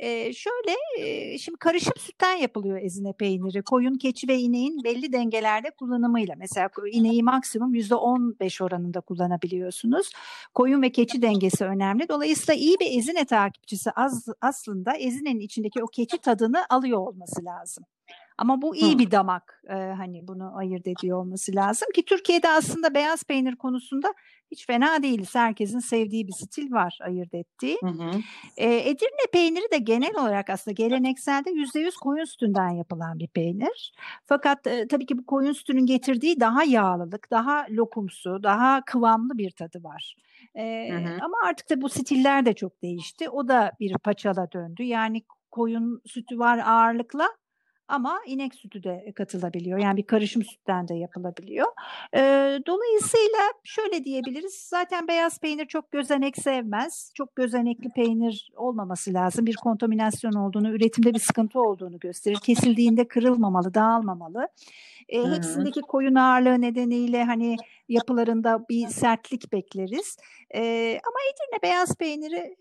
E, 0.00 0.32
şöyle 0.32 0.76
e, 0.98 1.38
şimdi 1.38 1.58
karışım 1.58 1.92
sütten 1.98 2.36
yapılıyor 2.36 2.78
ezine 2.82 3.12
peyniri. 3.12 3.62
Koyun, 3.62 3.98
keçi 3.98 4.28
ve 4.28 4.38
ineğin 4.38 4.84
belli 4.84 5.12
dengelerde 5.12 5.70
kullanımıyla. 5.70 6.34
Mesela 6.38 6.70
ineği 6.92 7.22
maksimum 7.22 7.74
%15 7.74 8.64
oranında 8.64 9.00
kullanabiliyorsunuz. 9.00 10.12
Koyun 10.54 10.82
ve 10.82 10.92
keçi 10.92 11.22
dengesi 11.22 11.64
önemli. 11.64 12.08
Dolayısıyla 12.08 12.54
iyi 12.54 12.76
bir 12.80 12.98
ezine 12.98 13.24
takipçisi 13.24 13.90
az, 13.90 14.26
aslında 14.40 14.96
ezinenin 14.96 15.40
içindeki 15.40 15.82
o 15.82 15.86
keçi 15.86 16.18
tadını 16.18 16.64
alıyor 16.70 16.98
olması 16.98 17.44
lazım. 17.44 17.84
Ama 18.40 18.62
bu 18.62 18.76
iyi 18.76 18.94
Hı. 18.94 18.98
bir 18.98 19.10
damak 19.10 19.62
e, 19.68 19.74
hani 19.74 20.28
bunu 20.28 20.56
ayırt 20.56 20.86
ediyor 20.86 21.18
olması 21.18 21.54
lazım 21.54 21.88
ki 21.94 22.04
Türkiye'de 22.04 22.48
aslında 22.48 22.94
beyaz 22.94 23.24
peynir 23.24 23.56
konusunda 23.56 24.14
hiç 24.50 24.66
fena 24.66 25.02
değiliz. 25.02 25.34
Herkesin 25.34 25.78
sevdiği 25.78 26.26
bir 26.26 26.32
stil 26.32 26.72
var 26.72 26.98
ayırt 27.02 27.34
ettiği. 27.34 27.78
Hı 27.80 27.86
hı. 27.86 28.10
E, 28.56 28.90
Edirne 28.90 29.26
peyniri 29.32 29.70
de 29.72 29.78
genel 29.78 30.14
olarak 30.16 30.50
aslında 30.50 30.74
gelenekselde 30.74 31.50
yüzde 31.50 31.80
yüz 31.80 31.96
koyun 31.96 32.24
sütünden 32.24 32.68
yapılan 32.68 33.18
bir 33.18 33.28
peynir. 33.28 33.92
Fakat 34.26 34.66
e, 34.66 34.88
tabii 34.88 35.06
ki 35.06 35.18
bu 35.18 35.26
koyun 35.26 35.52
sütünün 35.52 35.86
getirdiği 35.86 36.40
daha 36.40 36.64
yağlılık, 36.64 37.30
daha 37.30 37.66
lokumsu, 37.70 38.42
daha 38.42 38.84
kıvamlı 38.84 39.38
bir 39.38 39.50
tadı 39.50 39.84
var. 39.84 40.16
E, 40.54 40.88
hı 40.90 40.96
hı. 40.96 41.18
Ama 41.20 41.36
artık 41.46 41.70
da 41.70 41.80
bu 41.80 41.88
stiller 41.88 42.46
de 42.46 42.52
çok 42.52 42.82
değişti. 42.82 43.30
O 43.30 43.48
da 43.48 43.72
bir 43.80 43.98
paçala 43.98 44.52
döndü. 44.52 44.82
Yani 44.82 45.22
koyun 45.50 46.02
sütü 46.06 46.38
var 46.38 46.58
ağırlıkla 46.58 47.28
ama 47.90 48.20
inek 48.26 48.54
sütü 48.54 48.82
de 48.82 49.12
katılabiliyor. 49.16 49.78
Yani 49.78 49.96
bir 49.96 50.02
karışım 50.02 50.44
sütten 50.44 50.88
de 50.88 50.94
yapılabiliyor. 50.94 51.66
E, 52.14 52.20
dolayısıyla 52.66 53.38
şöyle 53.64 54.04
diyebiliriz. 54.04 54.54
Zaten 54.54 55.08
beyaz 55.08 55.40
peynir 55.40 55.66
çok 55.66 55.92
gözenek 55.92 56.38
sevmez. 56.38 57.12
Çok 57.14 57.36
gözenekli 57.36 57.90
peynir 57.90 58.52
olmaması 58.56 59.14
lazım. 59.14 59.46
Bir 59.46 59.56
kontaminasyon 59.56 60.32
olduğunu, 60.32 60.70
üretimde 60.70 61.14
bir 61.14 61.18
sıkıntı 61.18 61.60
olduğunu 61.60 61.98
gösterir. 61.98 62.38
Kesildiğinde 62.42 63.08
kırılmamalı, 63.08 63.74
dağılmamalı. 63.74 64.48
E, 65.10 65.24
hepsindeki 65.24 65.80
koyun 65.80 66.14
ağırlığı 66.14 66.60
nedeniyle 66.60 67.24
hani 67.24 67.56
yapılarında 67.88 68.64
bir 68.68 68.86
sertlik 68.86 69.52
bekleriz. 69.52 70.16
E, 70.54 70.60
ama 71.04 71.16
Edirne 71.30 71.62
beyaz 71.62 71.96
peyniri 71.96 72.56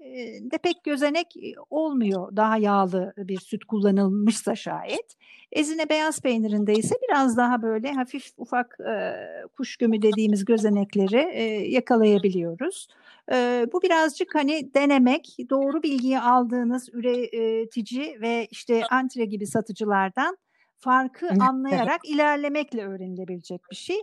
de 0.51 0.57
pek 0.57 0.83
gözenek 0.83 1.27
olmuyor. 1.69 2.35
Daha 2.35 2.57
yağlı 2.57 3.13
bir 3.17 3.39
süt 3.39 3.65
kullanılmışsa 3.65 4.55
şayet. 4.55 5.15
Ezine 5.51 5.89
beyaz 5.89 6.21
peynirinde 6.21 6.73
ise 6.73 6.95
biraz 7.09 7.37
daha 7.37 7.61
böyle 7.61 7.91
hafif 7.91 8.31
ufak 8.37 8.77
e, 8.79 9.13
kuş 9.57 9.77
gömü 9.77 10.01
dediğimiz 10.01 10.45
gözenekleri 10.45 11.29
e, 11.33 11.43
yakalayabiliyoruz. 11.69 12.87
E, 13.31 13.65
bu 13.73 13.81
birazcık 13.81 14.35
hani 14.35 14.73
denemek, 14.73 15.37
doğru 15.49 15.83
bilgiyi 15.83 16.19
aldığınız 16.19 16.89
üretici 16.93 18.21
ve 18.21 18.47
işte 18.51 18.83
antre 18.91 19.25
gibi 19.25 19.47
satıcılardan 19.47 20.37
farkı 20.79 21.29
anlayarak 21.39 22.01
ilerlemekle 22.05 22.85
öğrenilebilecek 22.85 23.61
bir 23.71 23.75
şey. 23.75 23.97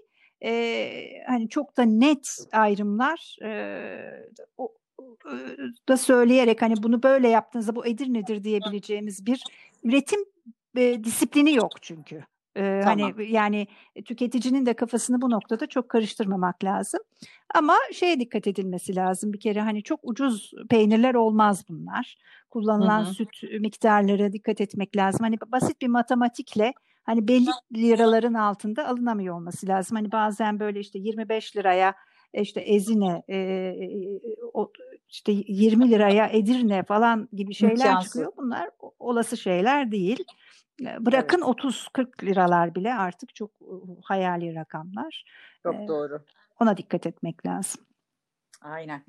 Ee, 0.44 1.02
hani 1.26 1.48
çok 1.48 1.76
da 1.76 1.82
net 1.82 2.38
ayrımlar 2.52 3.36
e, 3.42 4.30
o, 4.58 4.74
da 5.88 5.96
söyleyerek 5.96 6.62
hani 6.62 6.82
bunu 6.82 7.02
böyle 7.02 7.28
yaptığınızda 7.28 7.76
bu 7.76 7.86
Edirne'dir 7.86 8.44
diyebileceğimiz 8.44 9.26
bir 9.26 9.44
üretim 9.84 10.20
e, 10.76 11.04
disiplini 11.04 11.54
yok 11.54 11.72
çünkü. 11.82 12.24
Ee, 12.56 12.80
hani 12.84 13.00
tamam. 13.00 13.12
Hani 13.16 13.30
yani 13.30 13.66
tüketicinin 14.04 14.66
de 14.66 14.74
kafasını 14.74 15.20
bu 15.20 15.30
noktada 15.30 15.66
çok 15.66 15.88
karıştırmamak 15.88 16.64
lazım. 16.64 17.00
Ama 17.54 17.74
şeye 17.92 18.20
dikkat 18.20 18.46
edilmesi 18.46 18.96
lazım 18.96 19.32
bir 19.32 19.40
kere 19.40 19.60
hani 19.60 19.82
çok 19.82 20.00
ucuz 20.02 20.52
peynirler 20.70 21.14
olmaz 21.14 21.64
bunlar. 21.68 22.18
Kullanılan 22.50 23.04
Hı-hı. 23.04 23.14
süt 23.14 23.42
miktarları 23.60 24.32
dikkat 24.32 24.60
etmek 24.60 24.96
lazım. 24.96 25.20
Hani 25.20 25.36
basit 25.46 25.82
bir 25.82 25.88
matematikle 25.88 26.72
hani 27.04 27.28
belli 27.28 27.50
liraların 27.74 28.34
altında 28.34 28.88
alınamıyor 28.88 29.34
olması 29.34 29.68
lazım. 29.68 29.96
Hani 29.96 30.12
bazen 30.12 30.60
böyle 30.60 30.80
işte 30.80 30.98
25 30.98 31.56
liraya 31.56 31.94
işte 32.32 32.60
Ezine, 32.60 33.22
e, 33.30 33.74
o, 34.54 34.72
işte 35.08 35.32
20 35.48 35.90
liraya 35.90 36.26
Edirne 36.26 36.82
falan 36.82 37.28
gibi 37.32 37.54
şeyler 37.54 37.74
İmkansız. 37.74 38.04
çıkıyor. 38.04 38.32
Bunlar 38.36 38.70
olası 38.98 39.36
şeyler 39.36 39.92
değil. 39.92 40.24
Bırakın 40.80 41.42
evet. 41.46 41.64
30-40 41.64 42.22
liralar 42.22 42.74
bile 42.74 42.94
artık 42.94 43.34
çok 43.34 43.50
hayali 44.02 44.54
rakamlar. 44.54 45.24
Çok 45.62 45.74
ee, 45.74 45.88
doğru. 45.88 46.24
Ona 46.60 46.76
dikkat 46.76 47.06
etmek 47.06 47.46
lazım. 47.46 47.86
Aynen. 48.62 49.04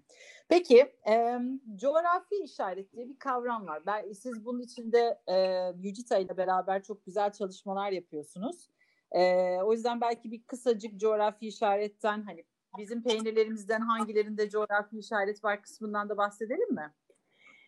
Peki, 0.49 0.95
e, 1.09 1.39
coğrafi 1.75 2.35
işaret 2.43 2.93
diye 2.93 3.09
bir 3.09 3.19
kavram 3.19 3.67
var. 3.67 3.85
Ben, 3.85 4.11
siz 4.11 4.45
bunun 4.45 4.61
içinde 4.61 5.19
e, 5.27 5.35
Yücita 5.77 6.17
ile 6.17 6.37
beraber 6.37 6.83
çok 6.83 7.05
güzel 7.05 7.31
çalışmalar 7.31 7.91
yapıyorsunuz. 7.91 8.69
E, 9.11 9.21
o 9.61 9.73
yüzden 9.73 10.01
belki 10.01 10.31
bir 10.31 10.43
kısacık 10.43 10.99
coğrafi 10.99 11.47
işaretten 11.47 12.21
hani 12.21 12.45
bizim 12.77 13.03
peynirlerimizden 13.03 13.81
hangilerinde 13.81 14.49
coğrafi 14.49 14.97
işaret 14.97 15.43
var 15.43 15.61
kısmından 15.61 16.09
da 16.09 16.17
bahsedelim 16.17 16.73
mi? 16.73 16.93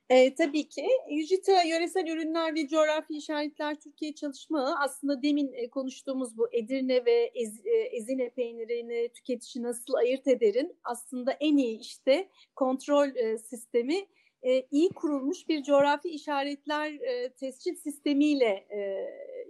E, 0.09 0.35
tabii 0.35 0.69
ki. 0.69 0.87
Yücita 1.09 1.63
Yöresel 1.63 2.07
Ürünler 2.07 2.55
ve 2.55 2.67
Coğrafi 2.67 3.17
İşaretler 3.17 3.79
Türkiye 3.79 4.15
çalışma 4.15 4.75
aslında 4.83 5.21
demin 5.21 5.53
e, 5.53 5.69
konuştuğumuz 5.69 6.37
bu 6.37 6.47
Edirne 6.51 7.05
ve 7.05 7.31
Ez, 7.35 7.65
e, 7.65 7.71
Ezine 7.71 8.29
peynirini 8.29 9.09
tüketici 9.13 9.63
nasıl 9.63 9.93
ayırt 9.93 10.27
ederin? 10.27 10.75
Aslında 10.83 11.31
en 11.31 11.57
iyi 11.57 11.79
işte 11.79 12.29
kontrol 12.55 13.15
e, 13.15 13.37
sistemi 13.37 14.05
e, 14.43 14.65
iyi 14.71 14.89
kurulmuş 14.89 15.49
bir 15.49 15.63
coğrafi 15.63 16.09
işaretler 16.09 16.99
tescil 17.39 17.75
sistemiyle 17.75 18.67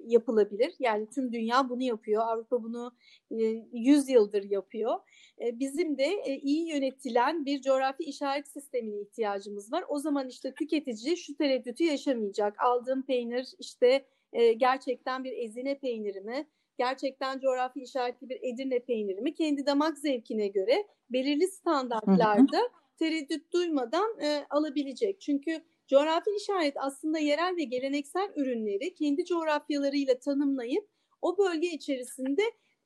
yapılabilir. 0.05 0.73
Yani 0.79 1.09
tüm 1.09 1.33
dünya 1.33 1.69
bunu 1.69 1.83
yapıyor. 1.83 2.23
Avrupa 2.27 2.63
bunu 2.63 2.91
e, 3.31 3.35
100 3.73 4.09
yıldır 4.09 4.43
yapıyor. 4.43 4.99
E, 5.41 5.59
bizim 5.59 5.97
de 5.97 6.05
e, 6.05 6.37
iyi 6.37 6.69
yönetilen 6.69 7.45
bir 7.45 7.61
coğrafi 7.61 8.03
işaret 8.03 8.47
sistemine 8.47 9.01
ihtiyacımız 9.01 9.71
var. 9.71 9.83
O 9.87 9.99
zaman 9.99 10.27
işte 10.27 10.53
tüketici 10.53 11.17
şu 11.17 11.35
tereddütü 11.35 11.83
yaşamayacak. 11.83 12.63
Aldığım 12.63 13.01
peynir 13.01 13.47
işte 13.59 14.05
e, 14.33 14.53
gerçekten 14.53 15.23
bir 15.23 15.33
ezine 15.37 15.79
peyniri 15.79 16.21
mi? 16.21 16.47
Gerçekten 16.77 17.39
coğrafi 17.39 17.81
işaretli 17.81 18.29
bir 18.29 18.39
Edirne 18.41 18.79
peyniri 18.79 19.21
mi? 19.21 19.33
Kendi 19.33 19.65
damak 19.65 19.97
zevkine 19.97 20.47
göre 20.47 20.87
belirli 21.09 21.47
standartlarda 21.47 22.59
tereddüt 22.99 23.53
duymadan 23.53 24.19
e, 24.21 24.45
alabilecek. 24.49 25.21
Çünkü 25.21 25.61
coğrafi 25.89 26.29
işaret 26.37 26.73
aslında 26.77 27.19
yerel 27.19 27.55
ve 27.57 27.63
geleneksel 27.63 28.29
ürünleri 28.35 28.93
kendi 28.93 29.25
coğrafyalarıyla 29.25 30.19
tanımlayıp 30.19 30.87
o 31.21 31.37
bölge 31.37 31.67
içerisinde 31.67 32.41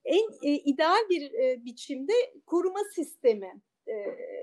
en 0.06 0.24
e, 0.44 0.54
ideal 0.54 1.10
bir 1.10 1.34
e, 1.34 1.66
biçimde 1.66 2.14
koruma 2.46 2.80
sistemi. 2.96 3.62
E, 3.88 3.94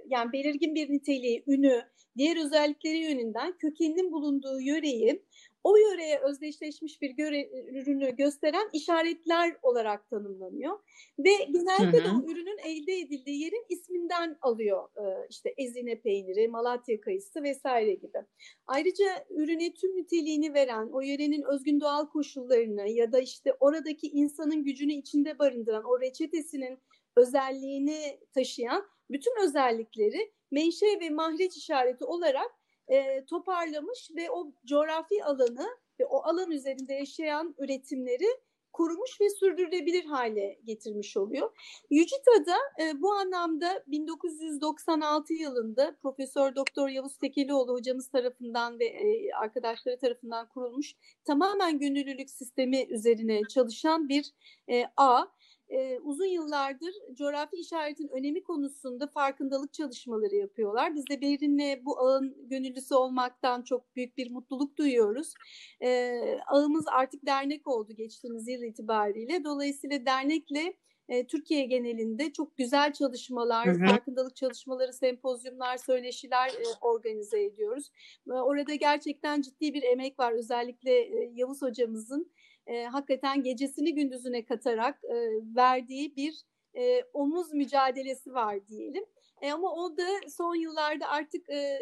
yani 0.06 0.32
belirgin 0.32 0.74
bir 0.74 0.90
niteliği, 0.90 1.44
ünü, 1.46 1.82
diğer 2.16 2.44
özellikleri 2.44 2.98
yönünden 2.98 3.58
kökeninin 3.58 4.12
bulunduğu 4.12 4.60
yöreyi 4.60 5.22
o 5.64 5.76
yöreye 5.76 6.18
özdeşleşmiş 6.18 7.02
bir 7.02 7.10
göre, 7.10 7.50
ürünü 7.50 8.16
gösteren 8.16 8.68
işaretler 8.72 9.56
olarak 9.62 10.10
tanımlanıyor. 10.10 10.78
Ve 11.18 11.30
genelde 11.44 12.04
de 12.04 12.08
o 12.08 12.30
ürünün 12.30 12.58
elde 12.58 12.98
edildiği 12.98 13.40
yerin 13.40 13.66
isminden 13.68 14.38
alıyor 14.42 14.88
e, 14.96 15.26
işte 15.30 15.54
Ezine 15.56 16.00
peyniri, 16.00 16.48
Malatya 16.48 17.00
kayısı 17.00 17.42
vesaire 17.42 17.94
gibi. 17.94 18.18
Ayrıca 18.66 19.26
ürüne 19.30 19.74
tüm 19.74 19.96
niteliğini 19.96 20.54
veren, 20.54 20.88
o 20.92 21.00
yörenin 21.00 21.42
özgün 21.42 21.80
doğal 21.80 22.06
koşullarını 22.06 22.88
ya 22.88 23.12
da 23.12 23.20
işte 23.20 23.56
oradaki 23.60 24.06
insanın 24.06 24.64
gücünü 24.64 24.92
içinde 24.92 25.38
barındıran 25.38 25.84
o 25.84 26.00
reçetesinin 26.00 26.78
özelliğini 27.16 28.20
taşıyan 28.34 28.84
bütün 29.10 29.44
özellikleri 29.44 30.32
menşe 30.50 30.86
ve 31.00 31.10
mahreç 31.10 31.56
işareti 31.56 32.04
olarak 32.04 32.59
e, 32.90 33.24
toparlamış 33.24 34.10
ve 34.16 34.30
o 34.30 34.52
coğrafi 34.66 35.24
alanı 35.24 35.68
ve 36.00 36.06
o 36.06 36.22
alan 36.22 36.50
üzerinde 36.50 36.94
yaşayan 36.94 37.54
üretimleri 37.58 38.26
kurumuş 38.72 39.20
ve 39.20 39.30
sürdürülebilir 39.30 40.04
hale 40.04 40.58
getirmiş 40.64 41.16
oluyor. 41.16 41.50
Yücita'da 41.90 42.56
e, 42.82 43.02
bu 43.02 43.12
anlamda 43.12 43.84
1996 43.86 45.34
yılında 45.34 45.96
Profesör 46.02 46.54
Doktor 46.54 46.88
Yavuz 46.88 47.18
Tekelioğlu 47.18 47.72
hocamız 47.72 48.08
tarafından 48.08 48.78
ve 48.78 48.84
e, 48.84 49.32
arkadaşları 49.32 49.98
tarafından 49.98 50.48
kurulmuş 50.48 50.94
tamamen 51.24 51.78
gönüllülük 51.78 52.30
sistemi 52.30 52.86
üzerine 52.90 53.40
çalışan 53.48 54.08
bir 54.08 54.32
e, 54.70 54.84
ağ 54.96 55.26
e, 55.70 55.98
uzun 55.98 56.26
yıllardır 56.26 56.94
coğrafi 57.14 57.56
işaretin 57.56 58.08
önemi 58.08 58.42
konusunda 58.42 59.06
farkındalık 59.06 59.72
çalışmaları 59.72 60.34
yapıyorlar. 60.34 60.94
Biz 60.94 61.04
de 61.10 61.20
Berin'le 61.20 61.84
bu 61.84 62.00
ağın 62.00 62.48
gönüllüsü 62.48 62.94
olmaktan 62.94 63.62
çok 63.62 63.96
büyük 63.96 64.16
bir 64.16 64.30
mutluluk 64.30 64.76
duyuyoruz. 64.76 65.34
E, 65.82 66.12
ağımız 66.46 66.84
artık 66.92 67.26
dernek 67.26 67.66
oldu 67.66 67.92
geçtiğimiz 67.92 68.48
yıl 68.48 68.62
itibariyle. 68.62 69.44
Dolayısıyla 69.44 70.06
dernekle 70.06 70.76
e, 71.10 71.26
Türkiye 71.26 71.64
genelinde 71.64 72.32
çok 72.32 72.56
güzel 72.56 72.92
çalışmalar, 72.92 73.66
hı 73.66 73.70
hı. 73.70 73.86
farkındalık 73.86 74.36
çalışmaları, 74.36 74.92
sempozyumlar, 74.92 75.76
söyleşiler 75.76 76.48
e, 76.48 76.62
organize 76.80 77.42
ediyoruz. 77.42 77.90
E, 78.28 78.32
orada 78.32 78.74
gerçekten 78.74 79.40
ciddi 79.40 79.74
bir 79.74 79.82
emek 79.82 80.18
var. 80.18 80.32
Özellikle 80.32 80.92
e, 80.92 81.30
Yavuz 81.34 81.62
hocamızın 81.62 82.32
e, 82.66 82.84
hakikaten 82.84 83.42
gecesini 83.42 83.94
gündüzüne 83.94 84.44
katarak 84.44 85.04
e, 85.04 85.16
verdiği 85.56 86.16
bir 86.16 86.44
e, 86.74 87.04
omuz 87.12 87.52
mücadelesi 87.52 88.34
var 88.34 88.66
diyelim. 88.66 89.04
E, 89.40 89.52
ama 89.52 89.74
o 89.74 89.96
da 89.96 90.06
son 90.28 90.54
yıllarda 90.54 91.08
artık 91.08 91.50
e, 91.50 91.78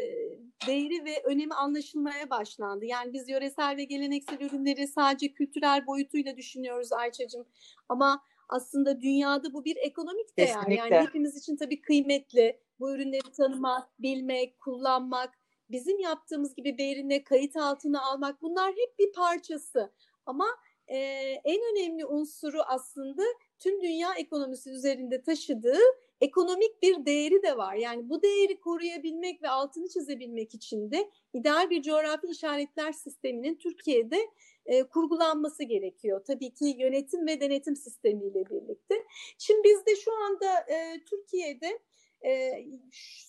değeri 0.67 1.05
ve 1.05 1.23
önemi 1.25 1.55
anlaşılmaya 1.55 2.31
başlandı. 2.31 2.85
Yani 2.85 3.13
biz 3.13 3.29
yöresel 3.29 3.77
ve 3.77 3.85
geleneksel 3.85 4.41
ürünleri 4.41 4.89
sadece 4.89 5.33
kültürel 5.33 5.87
boyutuyla 5.87 6.37
düşünüyoruz 6.37 6.93
Ayça'cığım. 6.93 7.47
Ama 7.89 8.23
aslında 8.49 9.01
dünyada 9.01 9.53
bu 9.53 9.65
bir 9.65 9.77
ekonomik 9.77 10.37
değer. 10.39 10.47
Kesinlikle. 10.47 10.95
Yani 10.95 11.07
hepimiz 11.07 11.37
için 11.37 11.57
tabii 11.57 11.81
kıymetli. 11.81 12.61
Bu 12.81 12.95
ürünleri 12.95 13.33
tanımak, 13.37 14.01
bilmek, 14.01 14.61
kullanmak, 14.61 15.31
bizim 15.71 15.99
yaptığımız 15.99 16.55
gibi 16.55 16.79
değerine 16.79 17.25
kayıt 17.25 17.57
altına 17.57 18.03
almak 18.03 18.43
bunlar 18.43 18.71
hep 18.71 18.99
bir 18.99 19.13
parçası. 19.13 19.93
Ama 20.27 20.47
e, 20.89 20.97
en 21.45 21.61
önemli 21.73 22.07
unsuru 22.07 22.61
aslında 22.67 23.23
tüm 23.59 23.83
dünya 23.83 24.15
ekonomisi 24.15 24.71
üzerinde 24.71 25.23
taşıdığı 25.23 25.81
ekonomik 26.21 26.83
bir 26.83 27.07
değeri 27.07 27.43
de 27.43 27.57
var. 27.57 27.75
Yani 27.75 28.09
bu 28.09 28.23
değeri 28.23 28.61
koruyabilmek 28.61 29.43
ve 29.43 29.49
altını 29.49 29.89
çizebilmek 29.89 30.55
için 30.55 30.91
de 30.91 31.11
ideal 31.33 31.71
bir 31.71 31.83
coğrafi 31.83 32.27
işaretler 32.27 32.93
sisteminin 32.93 33.55
Türkiye'de 33.55 34.19
e, 34.67 34.83
kurgulanması 34.83 35.65
gerekiyor. 35.65 36.25
Tabii 36.27 36.55
ki 36.55 36.77
yönetim 36.79 37.27
ve 37.27 37.41
denetim 37.41 37.77
sistemiyle 37.77 38.51
birlikte. 38.51 38.95
Şimdi 39.39 39.65
bizde 39.65 39.97
şu 39.97 40.13
anda 40.13 40.61
e, 40.61 41.05
Türkiye'de 41.05 41.79
e, 42.25 42.65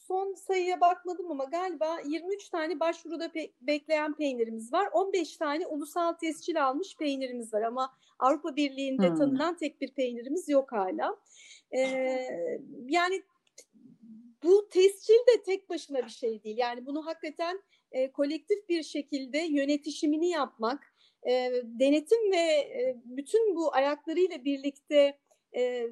son 0.07 0.33
sayıya 0.33 0.81
bakmadım 0.81 1.31
ama 1.31 1.43
galiba 1.43 1.97
23 2.05 2.49
tane 2.49 2.79
başvuruda 2.79 3.25
pe- 3.25 3.51
bekleyen 3.61 4.13
peynirimiz 4.15 4.73
var. 4.73 4.89
15 4.93 5.37
tane 5.37 5.67
ulusal 5.67 6.13
tescil 6.13 6.65
almış 6.65 6.97
peynirimiz 6.97 7.53
var 7.53 7.61
ama 7.61 7.93
Avrupa 8.19 8.55
Birliği'nde 8.55 9.09
hmm. 9.09 9.15
tanınan 9.15 9.57
tek 9.57 9.81
bir 9.81 9.93
peynirimiz 9.93 10.49
yok 10.49 10.71
hala. 10.71 11.17
E, 11.71 11.79
yani 12.87 13.23
bu 14.43 14.69
tescil 14.69 15.13
de 15.13 15.43
tek 15.45 15.69
başına 15.69 16.05
bir 16.05 16.09
şey 16.09 16.43
değil. 16.43 16.57
Yani 16.57 16.85
bunu 16.85 17.05
hakikaten 17.05 17.61
e, 17.91 18.11
kolektif 18.11 18.69
bir 18.69 18.83
şekilde 18.83 19.37
yönetişimini 19.37 20.29
yapmak, 20.29 20.93
e, 21.27 21.51
denetim 21.63 22.31
ve 22.31 22.37
e, 22.37 22.95
bütün 23.05 23.55
bu 23.55 23.75
ayaklarıyla 23.75 24.45
birlikte 24.45 25.17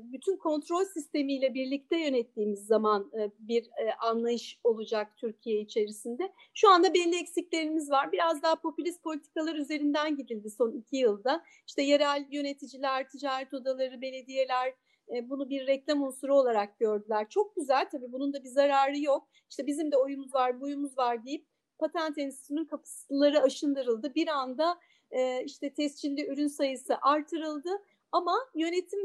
bütün 0.03 0.37
kontrol 0.37 0.85
sistemiyle 0.85 1.53
birlikte 1.53 1.97
yönettiğimiz 1.97 2.65
zaman 2.65 3.11
e, 3.19 3.31
bir 3.39 3.63
e, 3.63 3.93
anlayış 3.99 4.59
olacak 4.63 5.17
Türkiye 5.17 5.61
içerisinde. 5.61 6.33
Şu 6.53 6.69
anda 6.69 6.93
belli 6.93 7.19
eksiklerimiz 7.19 7.91
var. 7.91 8.11
Biraz 8.11 8.43
daha 8.43 8.55
popülist 8.55 9.03
politikalar 9.03 9.55
üzerinden 9.55 10.15
gidildi 10.15 10.49
son 10.49 10.71
iki 10.71 10.97
yılda. 10.97 11.43
İşte 11.67 11.81
yerel 11.81 12.25
yöneticiler, 12.31 13.09
ticaret 13.09 13.53
odaları, 13.53 14.01
belediyeler 14.01 14.73
e, 15.15 15.29
bunu 15.29 15.49
bir 15.49 15.67
reklam 15.67 16.03
unsuru 16.03 16.35
olarak 16.35 16.79
gördüler. 16.79 17.29
Çok 17.29 17.55
güzel 17.55 17.89
tabii 17.89 18.11
bunun 18.11 18.33
da 18.33 18.43
bir 18.43 18.49
zararı 18.49 18.99
yok. 18.99 19.27
İşte 19.49 19.67
bizim 19.67 19.91
de 19.91 19.97
oyumuz 19.97 20.33
var, 20.33 20.61
buyumuz 20.61 20.97
var 20.97 21.25
deyip 21.25 21.45
patent 21.79 22.17
enstitüsünün 22.17 22.65
kapıları 22.65 23.41
aşındırıldı. 23.41 24.15
Bir 24.15 24.27
anda 24.27 24.79
e, 25.11 25.43
işte 25.43 25.73
tescilli 25.73 26.27
ürün 26.27 26.47
sayısı 26.47 26.97
artırıldı 27.01 27.69
ama 28.11 28.35
yönetim 28.55 28.99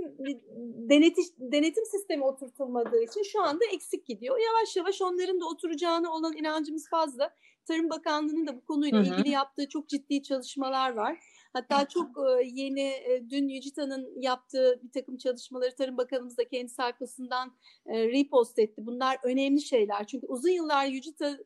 denetiş, 0.89 1.27
denetim 1.39 1.87
sistemi 1.87 2.25
oturtulmadığı 2.25 3.03
için 3.03 3.23
şu 3.23 3.43
anda 3.43 3.65
eksik 3.73 4.07
gidiyor. 4.07 4.39
Yavaş 4.39 4.77
yavaş 4.77 5.03
onların 5.03 5.41
da 5.41 5.47
oturacağına 5.47 6.13
olan 6.13 6.37
inancımız 6.37 6.89
fazla. 6.91 7.35
Tarım 7.65 7.91
Bakanlığı'nın 7.91 8.47
da 8.47 8.57
bu 8.57 8.65
konuyla 8.65 8.99
hı 8.99 9.11
hı. 9.11 9.15
ilgili 9.15 9.31
yaptığı 9.31 9.69
çok 9.69 9.89
ciddi 9.89 10.23
çalışmalar 10.23 10.93
var. 10.93 11.19
Hatta 11.53 11.89
çok 11.89 12.09
yeni 12.45 12.93
dün 13.31 13.49
Yücita'nın 13.49 14.21
yaptığı 14.21 14.81
bir 14.83 14.91
takım 14.91 15.17
çalışmaları 15.17 15.75
Tarım 15.75 15.97
Bakanımız 15.97 16.39
da 16.39 16.49
kendi 16.49 16.69
sayfasından 16.69 17.53
repost 17.87 18.59
etti. 18.59 18.87
Bunlar 18.87 19.17
önemli 19.23 19.61
şeyler. 19.61 20.07
Çünkü 20.07 20.27
uzun 20.27 20.51
yıllar 20.51 20.87
Yücita 20.87 21.39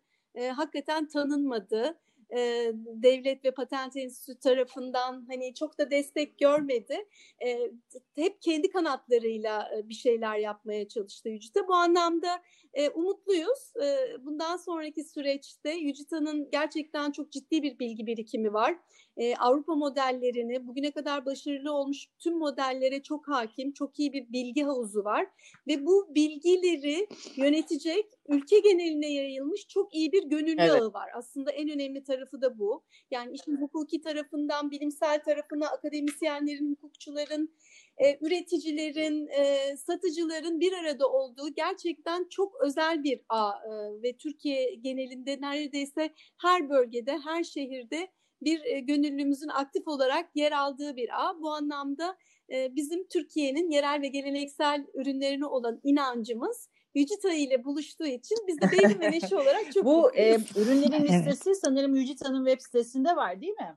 hakikaten 0.54 1.08
tanınmadı 1.08 1.98
e, 2.36 2.72
devlet 2.74 3.44
ve 3.44 3.50
patent 3.50 3.96
enstitüsü 3.96 4.40
tarafından 4.40 5.26
hani 5.28 5.54
çok 5.54 5.78
da 5.78 5.90
destek 5.90 6.38
görmedi. 6.38 7.06
E, 7.46 7.70
hep 8.14 8.42
kendi 8.42 8.70
kanatlarıyla 8.70 9.70
bir 9.84 9.94
şeyler 9.94 10.38
yapmaya 10.38 10.88
çalıştı 10.88 11.28
Yücita. 11.28 11.68
Bu 11.68 11.74
anlamda 11.74 12.42
e, 12.76 12.90
umutluyuz. 12.90 13.72
E, 13.82 14.16
bundan 14.24 14.56
sonraki 14.56 15.04
süreçte 15.04 15.70
Yücita'nın 15.70 16.50
gerçekten 16.50 17.10
çok 17.10 17.32
ciddi 17.32 17.62
bir 17.62 17.78
bilgi 17.78 18.06
birikimi 18.06 18.52
var. 18.52 18.78
E, 19.16 19.36
Avrupa 19.36 19.74
modellerini 19.74 20.66
bugüne 20.66 20.90
kadar 20.90 21.26
başarılı 21.26 21.72
olmuş 21.72 22.06
tüm 22.18 22.38
modellere 22.38 23.02
çok 23.02 23.28
hakim, 23.28 23.72
çok 23.72 23.98
iyi 23.98 24.12
bir 24.12 24.32
bilgi 24.32 24.62
havuzu 24.62 25.04
var 25.04 25.26
ve 25.68 25.86
bu 25.86 26.14
bilgileri 26.14 27.08
yönetecek 27.36 28.06
ülke 28.28 28.58
geneline 28.58 29.12
yayılmış 29.12 29.66
çok 29.68 29.94
iyi 29.94 30.12
bir 30.12 30.22
gönüllü 30.22 30.60
evet. 30.60 30.82
ağı 30.82 30.92
var. 30.92 31.10
Aslında 31.14 31.50
en 31.50 31.68
önemli 31.68 32.04
tarafı 32.04 32.40
da 32.40 32.58
bu. 32.58 32.84
Yani 33.10 33.32
işin 33.32 33.56
hukuki 33.56 34.00
tarafından 34.00 34.70
bilimsel 34.70 35.22
tarafına 35.22 35.66
akademisyenlerin, 35.66 36.70
hukukçuların, 36.70 37.54
e, 37.98 38.18
üreticilerin, 38.26 39.26
e, 39.26 39.76
satıcıların 39.76 40.60
bir 40.60 40.72
arada 40.72 41.08
olduğu 41.08 41.54
gerçekten 41.54 42.28
çok 42.28 42.54
özel 42.60 43.04
bir 43.04 43.20
ağ 43.28 43.50
e, 43.50 44.02
ve 44.02 44.16
Türkiye 44.16 44.74
genelinde 44.74 45.40
neredeyse 45.40 46.10
her 46.42 46.70
bölgede, 46.70 47.18
her 47.18 47.44
şehirde 47.44 48.08
bir 48.42 48.64
e, 48.64 48.80
gönüllümüzün 48.80 49.48
aktif 49.48 49.88
olarak 49.88 50.30
yer 50.34 50.52
aldığı 50.52 50.96
bir 50.96 51.26
ağ. 51.26 51.40
Bu 51.40 51.50
anlamda 51.50 52.16
e, 52.52 52.76
bizim 52.76 53.08
Türkiye'nin 53.08 53.70
yerel 53.70 54.02
ve 54.02 54.08
geleneksel 54.08 54.86
ürünlerine 54.94 55.46
olan 55.46 55.80
inancımız 55.82 56.68
Yücita 56.96 57.32
ile 57.32 57.64
buluştuğu 57.64 58.06
için 58.06 58.38
biz 58.48 58.60
de 58.60 58.72
Beyli 58.72 59.00
ve 59.00 59.10
Neşe 59.10 59.36
olarak 59.36 59.72
çok 59.72 59.84
Bu 59.84 60.14
e, 60.14 60.38
ürünlerin 60.56 61.04
listesi 61.04 61.48
evet. 61.50 61.58
sanırım 61.62 61.96
Yücita'nın 61.96 62.46
web 62.46 62.60
sitesinde 62.60 63.16
var 63.16 63.40
değil 63.40 63.52
mi? 63.52 63.76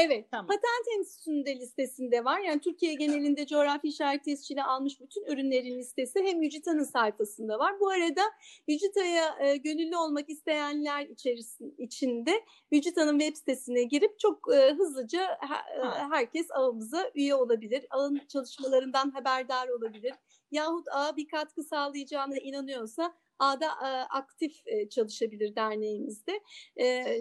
Evet, 0.00 0.26
tamam. 0.30 0.46
patent 0.46 0.98
enstitüsünde 0.98 1.56
listesinde 1.56 2.24
var. 2.24 2.38
Yani 2.40 2.60
Türkiye 2.60 2.94
genelinde 2.94 3.46
coğrafi 3.46 3.88
işaret 3.88 4.24
tescili 4.24 4.62
almış 4.62 5.00
bütün 5.00 5.24
ürünlerin 5.24 5.78
listesi 5.78 6.22
hem 6.24 6.42
Yücita'nın 6.42 6.84
sayfasında 6.84 7.58
var. 7.58 7.80
Bu 7.80 7.90
arada 7.90 8.22
Yücita'ya 8.68 9.38
e, 9.40 9.56
gönüllü 9.56 9.96
olmak 9.96 10.30
isteyenler 10.30 11.06
içerisinde 11.06 11.74
içinde 11.78 12.44
Yücita'nın 12.70 13.18
web 13.18 13.36
sitesine 13.36 13.82
girip 13.82 14.18
çok 14.18 14.54
e, 14.54 14.74
hızlıca 14.74 15.24
e, 15.24 15.88
herkes 16.10 16.46
ağımıza 16.50 17.10
üye 17.14 17.34
olabilir. 17.34 17.86
Ağın 17.90 18.20
çalışmalarından 18.28 19.10
haberdar 19.10 19.68
olabilir. 19.68 20.12
Yahut 20.50 20.88
ağa 20.88 21.16
bir 21.16 21.28
katkı 21.28 21.62
sağlayacağına 21.62 22.36
inanıyorsa 22.36 23.14
A'da 23.38 23.70
aktif 24.10 24.52
çalışabilir 24.90 25.56
derneğimizde. 25.56 26.40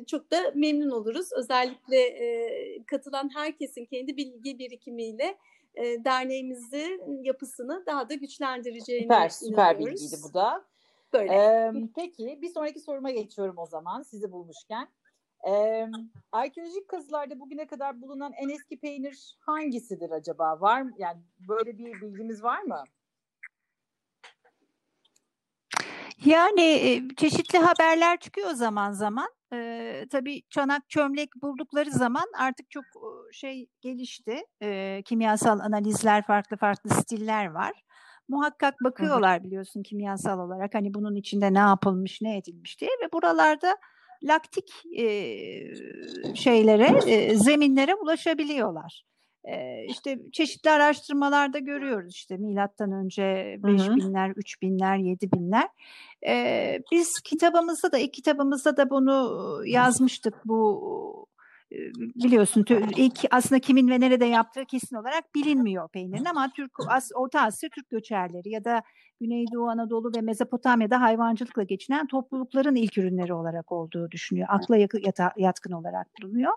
Çok 0.08 0.32
da 0.32 0.52
memnun 0.56 0.90
oluruz. 0.90 1.30
Özellikle 1.34 2.18
katılan 2.88 3.30
herkesin 3.34 3.86
kendi 3.86 4.18
bilgi 4.18 4.60
birikimiyle 4.60 5.38
derneğimizin 5.78 7.24
yapısını 7.24 7.84
daha 7.86 8.10
da 8.10 8.14
güçlendireceğini 8.14 9.04
süper, 9.04 9.30
Süper 9.30 9.80
bilgiydi 9.80 10.16
bu 10.30 10.34
da. 10.34 10.66
Böyle. 11.14 11.34
Ee, 11.34 11.72
peki 11.96 12.40
bir 12.42 12.50
sonraki 12.50 12.80
soruma 12.80 13.12
geçiyorum 13.12 13.58
o 13.58 13.66
zaman 13.66 14.02
sizi 14.02 14.32
bulmuşken. 14.32 14.88
Ee, 15.48 15.88
arkeolojik 16.32 16.88
kazılarda 16.88 17.40
bugüne 17.40 17.68
kadar 17.68 18.02
bulunan 18.02 18.34
en 18.34 18.50
eski 18.50 18.80
peynir 18.80 19.38
hangisidir 19.40 20.10
acaba? 20.10 20.62
Var 20.62 20.82
mı? 20.82 20.92
Yani 20.98 21.22
böyle 21.48 21.78
bir 21.78 22.02
bilgimiz 22.02 22.44
var 22.44 22.62
mı? 22.62 22.84
Yani 26.26 27.02
çeşitli 27.18 27.60
haberler 27.60 28.20
çıkıyor 28.20 28.50
zaman 28.50 28.92
zaman. 28.92 29.30
Ee, 29.54 30.06
tabii 30.12 30.42
çanak 30.50 30.90
çömlek 30.90 31.30
buldukları 31.42 31.92
zaman 31.92 32.26
artık 32.40 32.72
çok 32.72 32.84
şey 33.32 33.70
gelişti. 33.82 34.38
Ee, 34.62 35.02
kimyasal 35.06 35.60
analizler 35.60 36.26
farklı 36.26 36.58
farklı 36.58 36.90
stiller 36.90 37.46
var. 37.46 37.72
Muhakkak 38.30 38.74
bakıyorlar 38.84 39.44
biliyorsun 39.44 39.84
kimyasal 39.84 40.40
olarak 40.40 40.76
hani 40.76 40.94
bunun 40.94 41.16
içinde 41.16 41.54
ne 41.54 41.60
yapılmış 41.60 42.22
ne 42.22 42.38
edilmiş 42.38 42.82
diye 42.82 42.92
ve 43.04 43.12
buralarda 43.14 43.78
laktik 44.24 44.70
e, 44.98 45.06
şeylere 46.36 47.12
e, 47.12 47.36
zeminlere 47.36 47.96
ulaşabiliyorlar 47.96 49.04
işte 49.88 50.20
çeşitli 50.32 50.70
araştırmalarda 50.70 51.60
görüyoruz 51.60 52.16
işte 52.16 52.38
milattan 52.38 52.92
önce 52.92 53.56
5 53.64 53.90
binler, 53.90 54.34
3 54.36 54.62
binler, 54.62 54.98
7 54.98 55.32
binler. 55.32 55.68
Biz 56.92 57.22
kitabımızda 57.24 57.92
da 57.92 57.98
ilk 57.98 58.14
kitabımızda 58.14 58.78
da 58.78 58.90
bunu 58.90 59.62
yazmıştık 59.66 60.34
bu 60.46 61.28
biliyorsun 62.16 62.66
ilk 62.98 63.20
aslında 63.32 63.60
kimin 63.60 63.90
ve 63.90 64.00
nerede 64.00 64.26
yaptığı 64.26 64.66
kesin 64.66 64.96
olarak 64.96 65.36
bilinmiyor 65.36 65.90
peynirin 65.90 66.26
ama 66.26 66.52
Türk 66.56 66.72
As, 66.88 67.10
Orta 67.16 67.42
Asya 67.42 67.70
Türk 67.70 67.90
göçerleri 67.90 68.50
ya 68.50 68.64
da 68.64 68.82
Güneydoğu 69.22 69.70
Anadolu 69.70 70.12
ve 70.16 70.22
Mezopotamya'da 70.22 71.02
hayvancılıkla 71.02 71.64
geçinen 71.64 72.08
toplulukların 72.08 72.76
ilk 72.76 72.98
ürünleri 72.98 73.34
olarak 73.34 73.72
olduğu 73.72 74.12
düşünüyor. 74.12 74.48
Akla 74.52 74.78
yatkın 75.38 75.72
olarak 75.72 76.08
bulunuyor. 76.22 76.54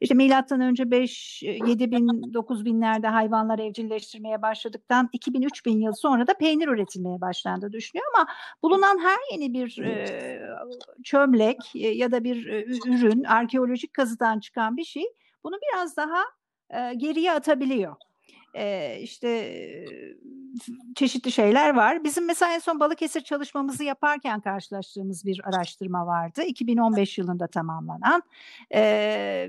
İşte 0.00 0.14
milattan 0.14 0.60
önce 0.60 0.90
5 0.90 1.42
7 1.42 1.90
bin 1.90 2.34
9 2.34 2.64
binlerde 2.64 3.08
hayvanlar 3.08 3.58
evcilleştirmeye 3.58 4.42
başladıktan 4.42 5.08
2000 5.12 5.42
3000 5.42 5.80
yıl 5.80 5.92
sonra 5.92 6.26
da 6.26 6.34
peynir 6.34 6.68
üretilmeye 6.68 7.20
başlandı 7.20 7.72
düşünüyor 7.72 8.06
ama 8.14 8.26
bulunan 8.62 8.98
her 8.98 9.18
yeni 9.32 9.54
bir 9.54 9.78
e, 9.78 10.40
çömlek 11.04 11.58
ya 11.74 12.12
da 12.12 12.24
bir 12.24 12.46
e, 12.46 12.64
ürün 12.86 13.24
arkeolojik 13.24 13.94
kazıdan 13.94 14.40
çıkan 14.40 14.76
bir 14.76 14.84
şey 14.84 15.04
bunu 15.44 15.54
biraz 15.72 15.96
daha 15.96 16.20
e, 16.70 16.94
geriye 16.94 17.32
atabiliyor 17.32 17.96
e, 18.54 18.96
işte 19.00 19.28
çeşitli 20.94 21.32
şeyler 21.32 21.74
var. 21.74 22.04
Bizim 22.04 22.26
mesela 22.26 22.54
en 22.54 22.58
son 22.58 22.80
Balıkesir 22.80 23.20
çalışmamızı 23.20 23.84
yaparken 23.84 24.40
karşılaştığımız 24.40 25.24
bir 25.24 25.40
araştırma 25.44 26.06
vardı. 26.06 26.42
2015 26.42 27.18
yılında 27.18 27.46
tamamlanan 27.46 28.22
e, 28.70 28.80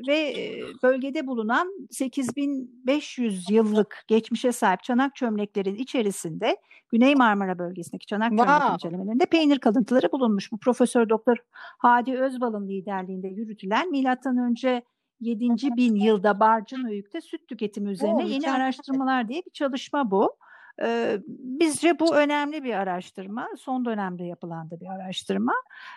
ve 0.08 0.36
bölgede 0.84 1.28
bulunan 1.28 1.88
8500 1.92 3.50
yıllık 3.50 4.04
geçmişe 4.08 4.52
sahip 4.52 4.84
çanak 4.84 5.16
çömleklerin 5.16 5.76
içerisinde 5.76 6.58
Güney 6.90 7.16
Marmara 7.16 7.60
bölgesindeki 7.60 8.06
çanak 8.06 8.30
wow. 8.30 8.54
çömlek 8.54 8.74
incelemelerinde 8.74 9.26
peynir 9.26 9.60
kalıntıları 9.60 10.12
bulunmuş. 10.12 10.52
Bu 10.52 10.58
Profesör 10.58 11.10
Doktor 11.10 11.38
Hadi 11.78 12.18
Özbal'ın 12.18 12.68
liderliğinde 12.68 13.28
yürütülen 13.28 13.92
milattan 13.92 14.38
önce 14.38 14.84
7. 15.22 15.50
bin 15.78 15.96
yılda 15.96 16.40
Barcınöyük'te 16.40 17.22
süt 17.22 17.48
tüketimi 17.48 17.92
üzerine 17.92 18.24
Oo, 18.24 18.28
yeni 18.28 18.52
araştırmalar 18.52 19.28
diye 19.28 19.42
bir 19.46 19.52
çalışma 19.52 20.12
bu. 20.12 20.38
Ee, 20.82 21.18
bizce 21.28 22.00
bu 22.00 22.16
önemli 22.16 22.64
bir 22.64 22.74
araştırma. 22.74 23.48
Son 23.58 23.86
dönemde 23.86 24.24
yapılan 24.24 24.70
da 24.72 24.80
bir 24.80 24.88
araştırma. 24.88 25.54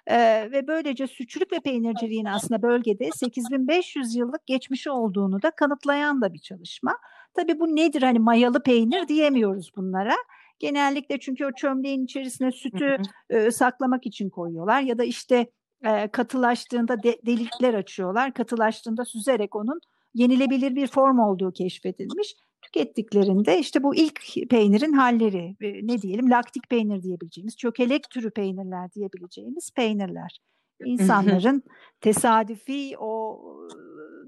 Ee, 0.07 0.49
ve 0.53 0.67
böylece 0.67 1.07
sütçülük 1.07 1.53
ve 1.53 1.61
peynirciliğin 1.61 2.25
aslında 2.25 2.63
bölgede 2.63 3.11
8500 3.15 4.15
yıllık 4.15 4.47
geçmişi 4.47 4.91
olduğunu 4.91 5.43
da 5.43 5.51
kanıtlayan 5.51 6.23
da 6.23 6.33
bir 6.33 6.39
çalışma. 6.39 6.99
Tabii 7.35 7.61
bu 7.61 7.77
nedir 7.77 8.03
hani 8.03 8.19
mayalı 8.19 8.63
peynir 8.63 9.09
diyemiyoruz 9.09 9.71
bunlara. 9.77 10.15
Genellikle 10.59 11.19
çünkü 11.21 11.47
o 11.47 11.53
çömleğin 11.53 12.05
içerisine 12.05 12.53
sütü 12.53 12.97
e, 13.31 13.51
saklamak 13.51 14.07
için 14.07 14.31
koyuyorlar 14.31 14.81
ya 14.81 14.99
da 14.99 15.05
işte 15.05 15.47
e, 15.85 16.09
katılaştığında 16.09 17.03
de, 17.03 17.19
delikler 17.27 17.75
açıyorlar. 17.75 18.35
Katılaştığında 18.35 19.05
süzerek 19.05 19.57
onun 19.57 19.81
yenilebilir 20.15 20.75
bir 20.77 20.87
form 20.87 21.19
olduğu 21.19 21.53
keşfedilmiş. 21.53 22.35
Tükettiklerinde 22.63 23.59
işte 23.59 23.83
bu 23.83 23.95
ilk 23.95 24.21
peynirin 24.51 24.93
halleri 24.93 25.57
e, 25.61 25.87
ne 25.87 26.03
diyelim 26.03 26.31
laktik 26.31 26.71
peynir 26.71 27.03
diyebileceğimiz, 27.03 27.57
çökelek 27.57 28.11
türü 28.11 28.31
peynirler 28.31 28.93
diyebileceğimiz 28.93 29.71
peynirler. 29.77 30.41
İnsanların 30.85 31.63
tesadüfi 32.01 32.99
o 32.99 33.43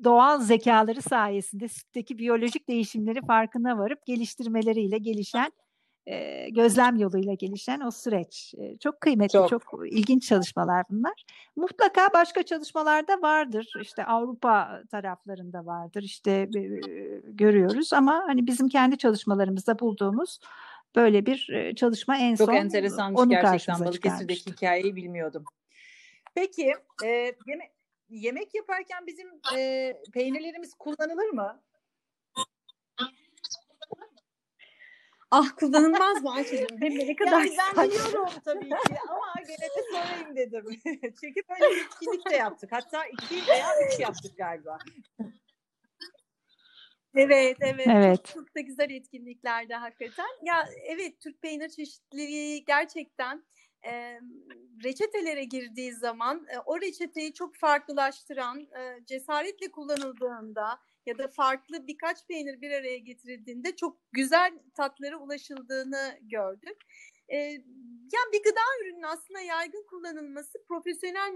doğal 0.05 0.41
zekaları 0.41 1.03
sayesinde 1.03 1.69
sütteki 1.69 2.19
biyolojik 2.19 2.69
değişimleri 2.69 3.27
farkına 3.27 3.79
varıp 3.79 4.07
geliştirmeleriyle 4.07 4.99
gelişen 4.99 5.53
e, 6.07 6.49
gözlem 6.51 6.97
yoluyla 6.97 7.35
gelişen 7.35 7.81
o 7.81 7.91
süreç. 7.91 8.55
E, 8.59 8.79
çok 8.79 9.01
kıymetli, 9.01 9.33
çok. 9.33 9.51
çok 9.51 9.63
ilginç 9.87 10.29
çalışmalar 10.29 10.85
bunlar. 10.91 11.25
Mutlaka 11.57 12.13
başka 12.15 12.43
çalışmalar 12.43 13.09
da 13.09 13.23
vardır. 13.23 13.73
İşte 13.83 14.05
Avrupa 14.05 14.83
taraflarında 14.91 15.67
vardır. 15.67 16.03
İşte 16.03 16.31
e, 16.31 16.49
görüyoruz 17.25 17.93
ama 17.93 18.25
hani 18.27 18.47
bizim 18.47 18.69
kendi 18.69 18.99
çalışmalarımızda 18.99 19.79
bulduğumuz 19.79 20.41
böyle 20.97 21.27
bir 21.27 21.73
çalışma 21.77 22.17
en 22.17 22.37
çok 22.37 22.47
son 22.47 22.55
Çok 22.55 22.65
enteresanmış 22.65 23.21
onu 23.21 23.31
gerçekten. 23.31 23.81
Balıkesir'deki 23.81 24.51
hikayeyi 24.51 24.97
bilmiyordum. 24.97 25.45
Peki 26.35 26.73
e, 27.05 27.09
yeme 27.47 27.71
yemek 28.11 28.55
yaparken 28.55 29.07
bizim 29.07 29.29
e, 29.57 29.93
peynirlerimiz 30.13 30.75
kullanılır 30.75 31.29
mı? 31.29 31.61
Ah 35.31 35.57
kullanılmaz 35.57 36.23
mı 36.23 36.33
Ayşe'cim? 36.33 36.81
Hem 36.81 36.99
de 36.99 37.07
ne 37.07 37.17
kadar 37.17 37.31
yani 37.31 37.57
ben 37.77 37.91
biliyorum 37.91 38.29
tabii 38.45 38.69
ki 38.69 38.77
ama 39.09 39.35
gene 39.47 39.69
de 39.69 39.83
sorayım 39.93 40.37
dedim. 40.37 40.65
Çünkü 41.21 41.41
böyle 41.51 41.75
bir 41.75 41.85
etkinlik 41.85 42.31
de 42.31 42.37
yaptık. 42.37 42.73
Hatta 42.73 43.07
iki 43.07 43.47
veya 43.49 43.67
üç 43.87 44.01
yaptık 44.01 44.37
galiba. 44.39 44.79
Evet, 47.15 47.57
evet. 47.61 47.87
evet. 47.87 48.25
Çok, 48.25 48.35
çok 48.35 48.57
da 48.57 48.61
güzel 48.61 48.91
etkinliklerde 48.91 49.75
hakikaten. 49.75 50.29
Ya 50.43 50.69
evet 50.85 51.21
Türk 51.21 51.43
peynir 51.43 51.69
çeşitliliği 51.69 52.65
gerçekten 52.65 53.45
e, 53.87 54.21
reçetelere 54.85 55.45
girdiği 55.45 55.93
zaman 55.93 56.47
e, 56.55 56.59
o 56.59 56.81
reçeteyi 56.81 57.33
çok 57.33 57.57
farklılaştıran, 57.57 58.61
e, 58.61 59.05
cesaretle 59.07 59.71
kullanıldığında 59.71 60.79
ya 61.11 61.19
da 61.19 61.29
farklı 61.29 61.87
birkaç 61.87 62.27
peynir 62.27 62.61
bir 62.61 62.71
araya 62.71 62.99
getirildiğinde 62.99 63.77
çok 63.77 63.99
güzel 64.13 64.53
tatlara 64.77 65.17
ulaşıldığını 65.17 66.19
gördük. 66.23 66.77
Ee, 67.29 67.37
yani 68.13 68.33
bir 68.33 68.43
gıda 68.43 68.61
ürünün 68.83 69.03
aslında 69.03 69.41
yaygın 69.41 69.87
kullanılması 69.91 70.65
profesyonel 70.69 71.33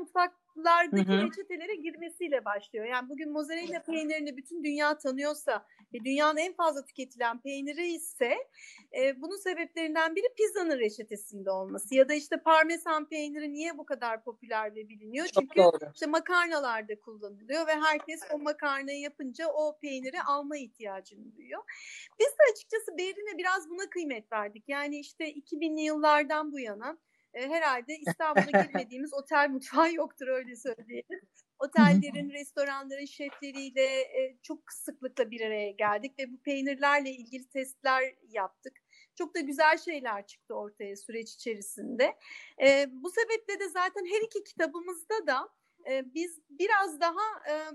hı 1.06 1.12
hı. 1.12 1.26
reçetelere 1.26 1.74
girmesiyle 1.74 2.44
başlıyor. 2.44 2.86
Yani 2.86 3.08
bugün 3.08 3.32
mozzarella 3.32 3.82
peynirini 3.82 4.36
bütün 4.36 4.64
dünya 4.64 4.98
tanıyorsa 4.98 5.66
ve 5.94 6.04
dünyanın 6.04 6.36
en 6.36 6.52
fazla 6.52 6.84
tüketilen 6.84 7.40
peyniri 7.40 7.86
ise 7.86 8.34
e, 8.98 9.20
bunun 9.22 9.36
sebeplerinden 9.36 10.16
biri 10.16 10.26
pizzanın 10.36 10.78
reçetesinde 10.78 11.50
olması 11.50 11.94
ya 11.94 12.08
da 12.08 12.14
işte 12.14 12.36
parmesan 12.36 13.08
peyniri 13.08 13.52
niye 13.52 13.78
bu 13.78 13.86
kadar 13.86 14.24
popüler 14.24 14.74
ve 14.74 14.88
biliniyor? 14.88 15.26
Çok 15.26 15.42
Çünkü 15.42 15.56
doğru. 15.56 15.90
işte 15.94 16.06
makarnalarda 16.06 17.00
kullanılıyor 17.00 17.66
ve 17.66 17.72
herkes 17.72 18.20
o 18.32 18.38
makarnayı 18.38 19.00
yapınca 19.00 19.48
o 19.48 19.78
peyniri 19.78 20.22
alma 20.22 20.56
ihtiyacını 20.56 21.36
duyuyor. 21.36 21.62
Biz 22.20 22.26
de 22.26 22.52
açıkçası 22.52 22.98
Berin'e 22.98 23.38
biraz 23.38 23.70
buna 23.70 23.90
kıymet 23.90 24.32
verdik. 24.32 24.64
Yani 24.68 24.98
işte 24.98 25.32
2000'li 25.32 25.80
yıllardan 25.80 26.52
bu 26.52 26.60
yana 26.60 26.98
e, 27.34 27.48
herhalde 27.48 27.96
İstanbul'a 27.96 28.62
girmediğimiz 28.62 29.14
otel 29.14 29.50
mutfağı 29.50 29.92
yoktur 29.92 30.28
öyle 30.28 30.56
söyleyelim. 30.56 31.20
Otellerin, 31.58 32.30
restoranların 32.30 33.04
şefleriyle 33.04 34.00
e, 34.00 34.38
çok 34.42 34.72
sıklıkla 34.72 35.30
bir 35.30 35.40
araya 35.40 35.70
geldik 35.70 36.18
ve 36.18 36.32
bu 36.32 36.42
peynirlerle 36.42 37.10
ilgili 37.10 37.48
testler 37.48 38.14
yaptık. 38.28 38.76
Çok 39.18 39.34
da 39.34 39.40
güzel 39.40 39.78
şeyler 39.78 40.26
çıktı 40.26 40.54
ortaya 40.54 40.96
süreç 40.96 41.34
içerisinde. 41.34 42.16
E, 42.62 42.86
bu 42.90 43.10
sebeple 43.10 43.60
de 43.60 43.68
zaten 43.68 44.04
her 44.04 44.20
iki 44.26 44.44
kitabımızda 44.44 45.26
da 45.26 45.48
biz 46.14 46.40
biraz 46.50 47.00
daha 47.00 47.22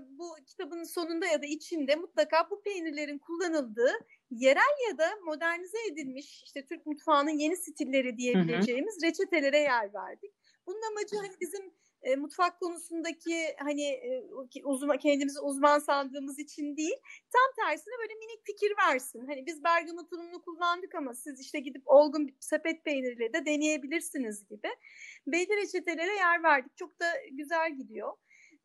bu 0.08 0.36
kitabın 0.46 0.84
sonunda 0.84 1.26
ya 1.26 1.42
da 1.42 1.46
içinde 1.46 1.96
mutlaka 1.96 2.50
bu 2.50 2.62
peynirlerin 2.62 3.18
kullanıldığı 3.18 3.92
yerel 4.30 4.90
ya 4.90 4.98
da 4.98 5.10
modernize 5.24 5.78
edilmiş 5.92 6.42
işte 6.42 6.64
Türk 6.64 6.86
mutfağının 6.86 7.38
yeni 7.38 7.56
stilleri 7.56 8.16
diyebileceğimiz 8.16 8.94
hı 8.94 9.06
hı. 9.06 9.10
reçetelere 9.10 9.58
yer 9.58 9.94
verdik. 9.94 10.32
Bunun 10.66 10.82
amacı 10.90 11.16
hani 11.16 11.40
bizim 11.40 11.72
e, 12.02 12.16
mutfak 12.16 12.60
konusundaki 12.60 13.54
hani 13.58 13.82
e, 13.82 14.22
uzman 14.64 14.98
kendimizi 14.98 15.40
uzman 15.40 15.78
sandığımız 15.78 16.38
için 16.38 16.76
değil 16.76 16.96
tam 17.32 17.66
tersine 17.66 17.94
böyle 18.00 18.14
minik 18.14 18.46
fikir 18.46 18.74
versin. 18.86 19.26
Hani 19.26 19.46
biz 19.46 19.64
bergamot 19.64 20.12
ununu 20.12 20.42
kullandık 20.42 20.94
ama 20.94 21.14
siz 21.14 21.40
işte 21.40 21.60
gidip 21.60 21.82
olgun 21.86 22.28
bir 22.28 22.34
sepet 22.40 22.84
peyniriyle 22.84 23.32
de 23.32 23.46
deneyebilirsiniz 23.46 24.48
gibi. 24.48 24.68
Belli 25.26 25.56
reçetelere 25.56 26.14
yer 26.14 26.42
verdik. 26.42 26.76
Çok 26.76 27.00
da 27.00 27.06
güzel 27.30 27.76
gidiyor. 27.76 28.12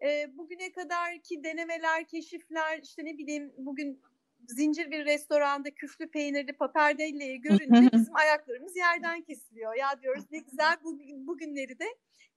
E, 0.04 0.38
bugüne 0.38 0.72
kadarki 0.72 1.44
denemeler, 1.44 2.08
keşifler 2.08 2.80
işte 2.84 3.06
ne 3.06 3.18
bileyim 3.18 3.54
bugün 3.58 4.02
zincir 4.48 4.92
bir 4.92 5.06
restoranda 5.06 5.72
küflü 5.72 6.12
peynirli 6.12 6.54
paperdelleyi 6.54 7.42
görünce 7.42 7.90
bizim 7.94 8.16
ayaklarımız 8.16 8.76
yerden 8.76 9.22
kesiliyor. 9.22 9.76
Ya 9.76 10.02
diyoruz 10.02 10.24
ne 10.32 10.40
güzel 10.40 10.78
bu, 10.84 11.00
bugünleri 11.28 11.80
de 11.80 11.86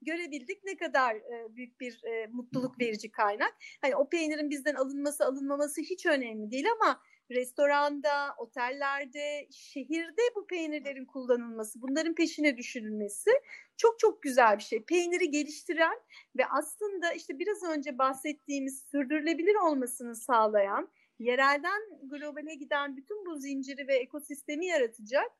görebildik 0.02 0.64
ne 0.64 0.76
kadar 0.76 1.14
e, 1.14 1.56
büyük 1.56 1.80
bir 1.80 2.04
e, 2.04 2.26
mutluluk 2.26 2.80
verici 2.80 3.10
kaynak. 3.10 3.54
Hani 3.80 3.96
o 3.96 4.08
peynirin 4.08 4.50
bizden 4.50 4.74
alınması 4.74 5.24
alınmaması 5.24 5.80
hiç 5.80 6.06
önemli 6.06 6.50
değil 6.50 6.66
ama 6.80 7.00
restoranda, 7.30 8.34
otellerde, 8.38 9.48
şehirde 9.50 10.22
bu 10.36 10.46
peynirlerin 10.46 11.04
kullanılması, 11.04 11.82
bunların 11.82 12.14
peşine 12.14 12.56
düşürülmesi 12.56 13.30
çok 13.76 13.98
çok 13.98 14.22
güzel 14.22 14.58
bir 14.58 14.62
şey. 14.62 14.84
Peyniri 14.84 15.30
geliştiren 15.30 15.98
ve 16.36 16.46
aslında 16.46 17.12
işte 17.12 17.38
biraz 17.38 17.62
önce 17.62 17.98
bahsettiğimiz 17.98 18.84
sürdürülebilir 18.90 19.54
olmasını 19.54 20.16
sağlayan, 20.16 20.88
yerelden 21.18 21.82
globale 22.02 22.54
giden 22.54 22.96
bütün 22.96 23.26
bu 23.26 23.36
zinciri 23.36 23.88
ve 23.88 23.96
ekosistemi 23.96 24.66
yaratacak 24.66 25.30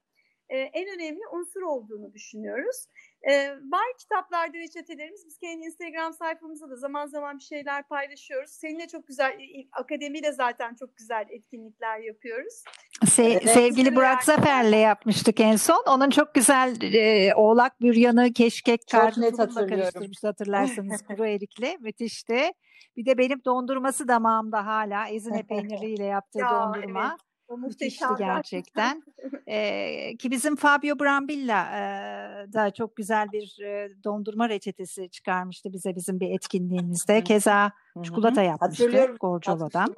e, 0.48 0.58
en 0.58 0.88
önemli 0.94 1.20
unsur 1.32 1.62
olduğunu 1.62 2.12
düşünüyoruz. 2.12 2.86
Ee, 3.22 3.50
var 3.50 3.86
kitaplarda 3.98 4.58
reçetelerimiz. 4.58 5.26
Biz 5.26 5.38
kendi 5.38 5.66
Instagram 5.66 6.12
sayfamızda 6.12 6.70
da 6.70 6.76
zaman 6.76 7.06
zaman 7.06 7.38
bir 7.38 7.42
şeyler 7.42 7.88
paylaşıyoruz. 7.88 8.50
Seninle 8.50 8.88
çok 8.88 9.06
güzel, 9.06 9.38
akademiyle 9.72 10.32
zaten 10.32 10.74
çok 10.74 10.96
güzel 10.96 11.26
etkinlikler 11.30 11.98
yapıyoruz. 11.98 12.62
Se 13.06 13.24
evet. 13.24 13.50
Sevgili 13.50 13.96
Burak 13.96 14.24
Zafer'le 14.24 14.80
yapmıştık 14.80 15.40
en 15.40 15.56
son. 15.56 15.84
Onun 15.86 16.10
çok 16.10 16.34
güzel 16.34 16.94
e, 16.94 17.34
oğlak 17.34 17.80
büryanı, 17.80 18.32
keşkek 18.32 18.80
kartını 18.90 19.36
karıştırmıştı 19.68 20.26
hatırlarsanız 20.26 21.02
kuru 21.08 21.26
erikle. 21.26 21.76
Müthişti. 21.80 22.52
Bir 22.96 23.06
de 23.06 23.18
benim 23.18 23.44
dondurması 23.44 24.08
damağımda 24.08 24.66
hala 24.66 25.08
ezine 25.08 25.42
peyniriyle 25.48 26.04
yaptığı 26.04 26.38
ya, 26.38 26.50
dondurma. 26.50 27.08
Evet. 27.10 27.27
O 27.48 27.58
Müthişti 27.58 28.04
gerçekten. 28.18 29.02
ee, 29.46 30.16
ki 30.16 30.30
bizim 30.30 30.56
Fabio 30.56 30.98
Brambilla 30.98 31.64
e, 31.64 32.52
da 32.52 32.70
çok 32.70 32.96
güzel 32.96 33.32
bir 33.32 33.60
e, 33.62 33.90
dondurma 34.04 34.48
reçetesi 34.48 35.10
çıkarmıştı 35.10 35.72
bize 35.72 35.96
bizim 35.96 36.20
bir 36.20 36.30
etkinliğimizde. 36.30 37.24
Keza 37.24 37.72
çikolata 38.04 38.42
yapmıştı 38.42 39.16
Gorcova'dan. 39.20 39.94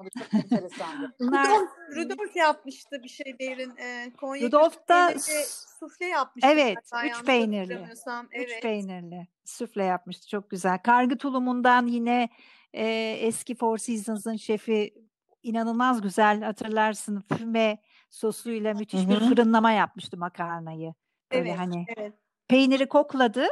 Bunlar 1.20 1.48
Rudolf 1.96 2.36
yapmıştı 2.36 3.02
bir 3.02 3.08
şey 3.08 3.38
değerin. 3.38 3.76
E, 3.76 4.12
Konya 4.20 4.46
Rudolf 4.46 4.88
da 4.88 5.14
sufle 5.80 6.06
yapmıştı. 6.06 6.48
Evet, 6.52 6.78
üç 7.04 7.24
peynirli. 7.24 7.78
Evet. 8.32 8.48
Üç 8.48 8.62
peynirli 8.62 9.28
sufle 9.44 9.84
yapmıştı. 9.84 10.28
Çok 10.28 10.50
güzel. 10.50 10.78
Kargı 10.78 11.18
tulumundan 11.18 11.86
yine 11.86 12.28
e, 12.72 12.86
eski 13.20 13.54
Four 13.54 13.78
Seasons'ın 13.78 14.36
şefi 14.36 14.94
inanılmaz 15.42 16.00
güzel 16.00 16.42
hatırlarsın 16.42 17.24
füme 17.38 17.78
sosuyla 18.10 18.74
müthiş 18.74 19.00
Hı-hı. 19.00 19.10
bir 19.10 19.20
fırınlama 19.20 19.72
yapmıştı 19.72 20.16
makarnayı. 20.16 20.94
Evet, 21.30 21.58
hani 21.58 21.86
evet. 21.96 22.14
peyniri 22.48 22.88
kokladı, 22.88 23.46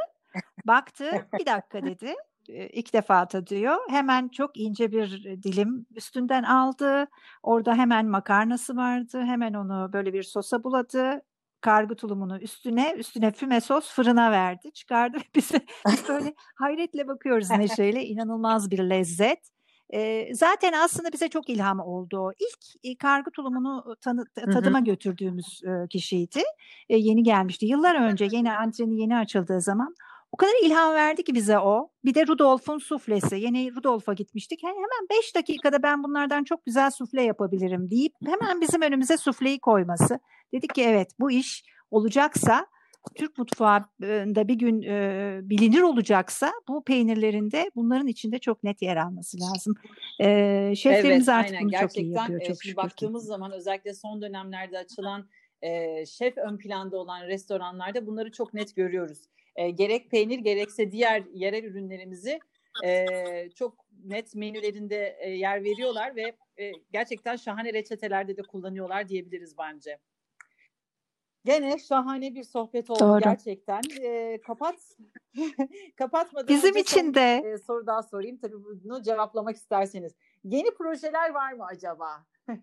baktı, 0.65 1.27
bir 1.39 1.45
dakika 1.45 1.83
dedi. 1.85 2.15
İlk 2.47 2.93
defa 2.93 3.27
tadıyor. 3.27 3.77
Hemen 3.89 4.27
çok 4.27 4.57
ince 4.57 4.91
bir 4.91 5.23
dilim 5.43 5.85
üstünden 5.95 6.43
aldı. 6.43 7.07
Orada 7.43 7.75
hemen 7.75 8.05
makarnası 8.05 8.75
vardı. 8.75 9.21
Hemen 9.21 9.53
onu 9.53 9.89
böyle 9.93 10.13
bir 10.13 10.23
sosa 10.23 10.63
buladı 10.63 11.21
kargı 11.61 11.95
tulumunu 11.95 12.39
üstüne, 12.39 12.93
üstüne 12.97 13.31
füme 13.31 13.61
sos 13.61 13.91
fırına 13.93 14.31
verdi. 14.31 14.71
Çıkardı 14.71 15.17
ve 15.17 15.23
bize 15.35 15.65
böyle 16.09 16.33
hayretle 16.55 17.07
bakıyoruz 17.07 17.49
Neşe'yle. 17.57 18.05
inanılmaz 18.05 18.71
bir 18.71 18.79
lezzet. 18.79 19.49
E, 19.93 20.29
zaten 20.35 20.73
aslında 20.73 21.11
bize 21.13 21.27
çok 21.27 21.49
ilham 21.49 21.79
oldu. 21.79 22.31
İlk 22.39 22.85
e, 22.85 22.97
kargı 22.97 23.31
tulumunu 23.31 23.95
tanı, 24.01 24.25
tadıma 24.53 24.77
hı 24.77 24.81
hı. 24.81 24.85
götürdüğümüz 24.85 25.61
e, 25.63 25.87
kişiydi. 25.87 26.41
E, 26.89 26.97
yeni 26.97 27.23
gelmişti. 27.23 27.65
Yıllar 27.65 27.95
önce 27.95 28.27
yeni 28.31 28.53
antreni 28.53 29.01
yeni 29.01 29.17
açıldığı 29.17 29.61
zaman 29.61 29.95
o 30.31 30.37
kadar 30.37 30.65
ilham 30.65 30.93
verdi 30.93 31.23
ki 31.23 31.35
bize 31.35 31.59
o. 31.59 31.89
Bir 32.05 32.13
de 32.13 32.27
Rudolf'un 32.27 32.77
suflesi. 32.77 33.35
Yeni 33.35 33.75
Rudolf'a 33.75 34.13
gitmiştik. 34.13 34.63
Yani 34.63 34.75
hemen 34.75 35.19
5 35.19 35.35
dakikada 35.35 35.83
ben 35.83 36.03
bunlardan 36.03 36.43
çok 36.43 36.65
güzel 36.65 36.91
sufle 36.91 37.21
yapabilirim 37.21 37.91
deyip 37.91 38.13
hemen 38.25 38.61
bizim 38.61 38.81
önümüze 38.81 39.17
sufleyi 39.17 39.59
koyması. 39.59 40.19
Dedik 40.53 40.75
ki 40.75 40.83
evet 40.83 41.11
bu 41.19 41.31
iş 41.31 41.63
olacaksa 41.91 42.65
Türk 43.15 43.37
mutfağında 43.37 44.47
bir 44.47 44.53
gün 44.53 44.81
e, 44.81 45.39
bilinir 45.43 45.81
olacaksa 45.81 46.51
bu 46.67 46.83
peynirlerinde 46.83 47.71
bunların 47.75 48.07
içinde 48.07 48.39
çok 48.39 48.63
net 48.63 48.81
yer 48.81 48.97
alması 48.97 49.37
lazım. 49.39 49.75
E, 50.19 50.73
şeflerimiz 50.75 51.29
evet, 51.29 51.39
artık 51.39 51.55
aynen. 51.55 51.63
bunu 51.63 51.71
Gerçekten, 51.71 51.87
çok 51.87 52.03
iyi 52.03 52.13
yapıyor. 52.13 52.41
Çok 52.41 52.63
şükür 52.63 52.75
baktığımız 52.75 53.23
ki. 53.23 53.27
zaman 53.27 53.51
özellikle 53.51 53.93
son 53.93 54.21
dönemlerde 54.21 54.77
açılan 54.77 55.29
e, 55.61 56.05
şef 56.05 56.37
ön 56.37 56.57
planda 56.57 56.97
olan 56.97 57.27
restoranlarda 57.27 58.07
bunları 58.07 58.31
çok 58.31 58.53
net 58.53 58.75
görüyoruz. 58.75 59.19
E, 59.55 59.69
gerek 59.69 60.11
peynir 60.11 60.39
gerekse 60.39 60.91
diğer 60.91 61.23
yerel 61.33 61.63
ürünlerimizi 61.63 62.39
e, 62.85 63.05
çok 63.55 63.85
net 64.03 64.35
menülerinde 64.35 65.17
e, 65.19 65.29
yer 65.29 65.63
veriyorlar 65.63 66.15
ve 66.15 66.35
e, 66.59 66.71
gerçekten 66.91 67.35
şahane 67.35 67.73
reçetelerde 67.73 68.37
de 68.37 68.41
kullanıyorlar 68.41 69.09
diyebiliriz 69.09 69.57
bence. 69.57 69.97
Gene 71.45 71.77
şahane 71.77 72.35
bir 72.35 72.43
sohbet 72.43 72.89
oldu 72.89 72.99
Doğru. 72.99 73.19
gerçekten. 73.19 73.81
E, 74.01 74.41
kapat 74.41 74.75
kapatmadan 75.97 76.47
Bizim 76.47 76.77
için 76.77 77.13
de 77.13 77.37
e, 77.37 77.57
soru 77.57 77.87
daha 77.87 78.03
sorayım. 78.03 78.37
Tabii 78.37 78.63
bunu 78.63 79.01
cevaplamak 79.01 79.55
isterseniz. 79.55 80.15
Yeni 80.43 80.73
projeler 80.73 81.29
var 81.29 81.53
mı 81.53 81.65
acaba? 81.65 82.25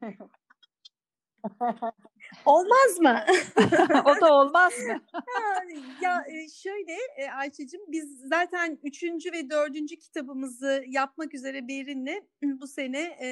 Olmaz 2.44 2.98
mı? 3.00 3.20
o 4.04 4.20
da 4.20 4.34
olmaz 4.34 4.72
mı? 4.86 5.00
ya 6.02 6.24
şöyle 6.62 6.96
Ayça'cığım 7.36 7.80
biz 7.88 8.20
zaten 8.28 8.78
üçüncü 8.82 9.32
ve 9.32 9.50
dördüncü 9.50 9.96
kitabımızı 9.96 10.84
yapmak 10.86 11.34
üzere 11.34 11.68
Berin'le 11.68 12.22
bu 12.42 12.66
sene 12.66 13.00
e, 13.22 13.28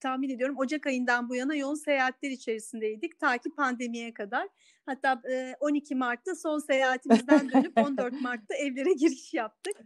tahmin 0.00 0.28
ediyorum 0.28 0.58
Ocak 0.58 0.86
ayından 0.86 1.28
bu 1.28 1.34
yana 1.34 1.54
yoğun 1.54 1.74
seyahatler 1.74 2.30
içerisindeydik 2.30 3.20
ta 3.20 3.38
ki 3.38 3.50
pandemiye 3.56 4.14
kadar. 4.14 4.48
Hatta 4.86 5.22
e, 5.30 5.54
12 5.60 5.94
Mart'ta 5.94 6.34
son 6.34 6.58
seyahatimizden 6.58 7.50
dönüp 7.52 7.78
14 7.86 8.20
Mart'ta 8.20 8.54
evlere 8.54 8.92
giriş 8.92 9.34
yaptık. 9.34 9.76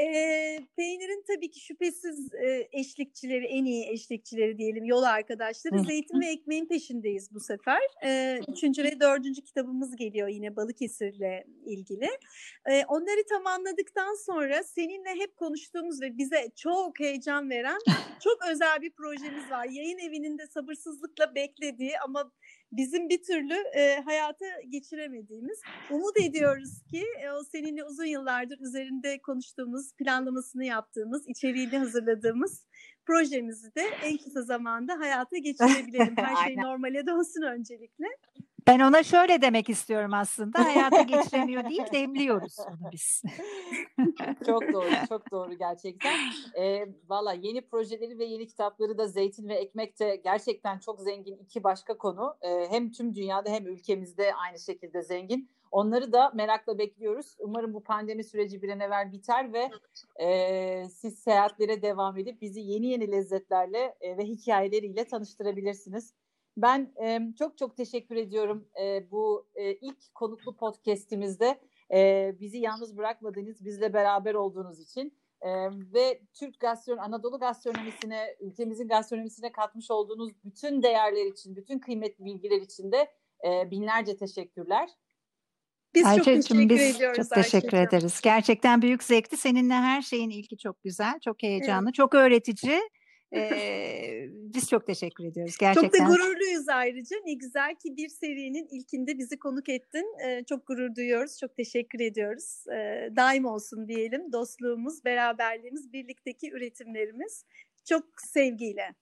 E, 0.00 0.06
peynirin 0.76 1.24
tabii 1.26 1.50
ki 1.50 1.60
şüphesiz 1.60 2.34
e, 2.34 2.68
eşlikçileri, 2.72 3.44
en 3.44 3.64
iyi 3.64 3.88
eşlikçileri 3.88 4.58
diyelim, 4.58 4.84
yol 4.84 5.02
arkadaşları. 5.02 5.84
Zeytin 5.84 6.20
ve 6.20 6.26
ekmeğin 6.26 6.66
peşindeyiz 6.66 7.34
bu 7.34 7.40
sefer. 7.40 7.80
E, 8.04 8.40
üçüncü 8.48 8.84
ve 8.84 9.00
dördüncü 9.00 9.42
kitabımız 9.42 9.96
geliyor 9.96 10.28
yine 10.28 10.56
Balıkesir'le 10.56 11.44
ilgili. 11.66 12.08
E, 12.66 12.84
onları 12.84 13.26
tamamladıktan 13.28 14.14
sonra 14.26 14.62
seninle 14.62 15.10
hep 15.10 15.36
konuştuğumuz 15.36 16.02
ve 16.02 16.18
bize 16.18 16.50
çok 16.56 17.00
heyecan 17.00 17.50
veren 17.50 17.78
çok 18.24 18.38
özel 18.50 18.82
bir 18.82 18.90
projemiz 18.90 19.50
var. 19.50 19.66
Yayın 19.70 19.98
evinin 19.98 20.38
de 20.38 20.46
sabırsızlıkla 20.46 21.34
beklediği 21.34 21.98
ama 21.98 22.32
bizim 22.72 23.08
bir 23.08 23.22
türlü 23.22 23.54
e, 23.54 24.00
hayata 24.04 24.46
geçiremediğimiz. 24.68 25.60
Umut 25.90 26.20
ediyoruz 26.20 26.82
ki 26.90 27.04
e, 27.22 27.30
o 27.30 27.44
seninle 27.44 27.84
uzun 27.84 28.04
yıllardır 28.04 28.60
üzerinde 28.60 29.18
konuştuğumuz, 29.18 29.92
planlamasını 29.92 30.64
yaptığımız, 30.64 31.28
içeriğini 31.28 31.78
hazırladığımız 31.78 32.66
projemizi 33.06 33.74
de 33.74 33.82
en 34.02 34.16
kısa 34.16 34.42
zamanda 34.42 34.98
hayata 34.98 35.36
geçirebilelim. 35.42 36.14
Her 36.16 36.46
şey 36.46 36.56
normale 36.56 37.06
dönsün 37.06 37.42
öncelikle. 37.42 38.06
Ben 38.66 38.80
ona 38.80 39.02
şöyle 39.02 39.42
demek 39.42 39.68
istiyorum 39.68 40.14
aslında. 40.14 40.64
Hayata 40.64 41.02
geçiremiyor 41.02 41.64
değil, 41.64 41.84
demliyoruz 41.92 42.56
onu 42.58 42.90
biz. 42.92 43.22
çok 44.46 44.72
doğru, 44.72 44.88
çok 45.08 45.30
doğru 45.30 45.54
gerçekten. 45.54 46.14
E, 46.58 46.86
Valla 47.08 47.32
yeni 47.32 47.60
projeleri 47.60 48.18
ve 48.18 48.24
yeni 48.24 48.46
kitapları 48.46 48.98
da 48.98 49.06
Zeytin 49.06 49.48
ve 49.48 49.54
Ekmek 49.54 50.00
de 50.00 50.16
gerçekten 50.24 50.78
çok 50.78 51.00
zengin 51.00 51.36
iki 51.36 51.64
başka 51.64 51.98
konu. 51.98 52.36
E, 52.42 52.66
hem 52.70 52.92
tüm 52.92 53.14
dünyada 53.14 53.50
hem 53.50 53.66
ülkemizde 53.66 54.34
aynı 54.34 54.58
şekilde 54.58 55.02
zengin. 55.02 55.48
Onları 55.70 56.12
da 56.12 56.30
merakla 56.34 56.78
bekliyoruz. 56.78 57.36
Umarım 57.38 57.74
bu 57.74 57.82
pandemi 57.82 58.24
süreci 58.24 58.62
bir 58.62 58.68
an 58.68 58.80
evvel 58.80 59.12
biter 59.12 59.52
ve 59.52 59.70
e, 60.24 60.88
siz 60.88 61.18
seyahatlere 61.18 61.82
devam 61.82 62.18
edip 62.18 62.42
bizi 62.42 62.60
yeni 62.60 62.86
yeni 62.86 63.12
lezzetlerle 63.12 63.94
e, 64.00 64.16
ve 64.16 64.24
hikayeleriyle 64.24 65.04
tanıştırabilirsiniz. 65.04 66.14
Ben 66.56 66.92
e, 67.02 67.20
çok 67.38 67.58
çok 67.58 67.76
teşekkür 67.76 68.16
ediyorum 68.16 68.68
e, 68.82 69.10
bu 69.10 69.46
e, 69.54 69.74
ilk 69.74 70.14
konuklu 70.14 70.56
podcast'imizde 70.56 71.60
e, 71.94 72.32
bizi 72.40 72.58
yalnız 72.58 72.96
bırakmadığınız, 72.96 73.64
bizle 73.64 73.92
beraber 73.92 74.34
olduğunuz 74.34 74.80
için 74.80 75.18
e, 75.40 75.50
ve 75.92 76.20
Türk 76.34 76.60
gastronomi, 76.60 77.02
Anadolu 77.02 77.38
gastronomisine, 77.38 78.36
ülkemizin 78.40 78.88
gastronomisine 78.88 79.52
katmış 79.52 79.90
olduğunuz 79.90 80.32
bütün 80.44 80.82
değerler 80.82 81.26
için, 81.26 81.56
bütün 81.56 81.78
kıymetli 81.78 82.24
bilgiler 82.24 82.60
için 82.60 82.92
de 82.92 83.12
e, 83.46 83.70
binlerce 83.70 84.16
teşekkürler. 84.16 84.88
Biz 85.94 86.06
Ayşe'cim, 86.06 86.40
çok 86.40 86.48
teşekkür 86.48 86.74
biz 86.74 86.96
ediyoruz. 86.96 87.16
Çok 87.16 87.30
teşekkür 87.30 87.76
Ayşe'cim. 87.76 87.98
ederiz. 87.98 88.20
Gerçekten 88.20 88.82
büyük 88.82 89.02
zevkti. 89.02 89.36
Seninle 89.36 89.74
her 89.74 90.02
şeyin 90.02 90.30
ilki 90.30 90.58
çok 90.58 90.82
güzel, 90.82 91.20
çok 91.20 91.42
heyecanlı, 91.42 91.88
evet. 91.88 91.94
çok 91.94 92.14
öğretici. 92.14 92.80
Ee, 93.36 94.28
biz 94.30 94.68
çok 94.68 94.86
teşekkür 94.86 95.24
ediyoruz 95.24 95.56
gerçekten. 95.60 95.88
Çok 95.88 95.98
da 95.98 96.12
gururluyuz 96.12 96.68
ayrıca. 96.68 97.16
Ne 97.26 97.34
güzel 97.34 97.74
ki 97.74 97.96
bir 97.96 98.08
serinin 98.08 98.68
ilkinde 98.70 99.18
bizi 99.18 99.38
konuk 99.38 99.68
ettin. 99.68 100.14
Ee, 100.26 100.44
çok 100.44 100.66
gurur 100.66 100.94
duyuyoruz. 100.94 101.38
Çok 101.38 101.56
teşekkür 101.56 102.00
ediyoruz. 102.00 102.64
Ee, 102.68 103.10
daim 103.16 103.44
olsun 103.44 103.88
diyelim. 103.88 104.32
Dostluğumuz, 104.32 105.04
beraberliğimiz, 105.04 105.92
birlikteki 105.92 106.50
üretimlerimiz. 106.50 107.44
Çok 107.84 108.04
sevgiyle. 108.16 108.94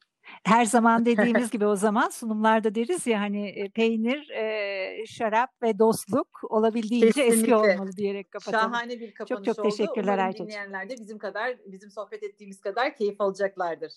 Her 0.44 0.64
zaman 0.64 1.06
dediğimiz 1.06 1.50
gibi 1.50 1.66
o 1.66 1.76
zaman 1.76 2.08
sunumlarda 2.08 2.74
deriz 2.74 3.06
ya 3.06 3.20
hani 3.20 3.70
peynir, 3.74 4.30
e, 4.30 5.06
şarap 5.06 5.62
ve 5.62 5.78
dostluk 5.78 6.40
olabildiğince 6.50 7.06
Kesinlikle. 7.06 7.36
eski 7.36 7.54
olmalı 7.54 7.92
diyerek 7.96 8.30
kapatalım. 8.30 8.72
Şahane 8.72 9.00
bir 9.00 9.14
kapanış 9.14 9.38
oldu. 9.40 9.44
Çok 9.46 9.56
çok 9.56 9.64
teşekkürler 9.64 10.18
Ayça. 10.18 10.44
dinleyenler 10.44 10.88
de 10.88 10.94
bizim 10.98 11.18
kadar, 11.18 11.56
bizim 11.66 11.90
sohbet 11.90 12.22
ettiğimiz 12.22 12.60
kadar 12.60 12.96
keyif 12.96 13.20
alacaklardır. 13.20 13.92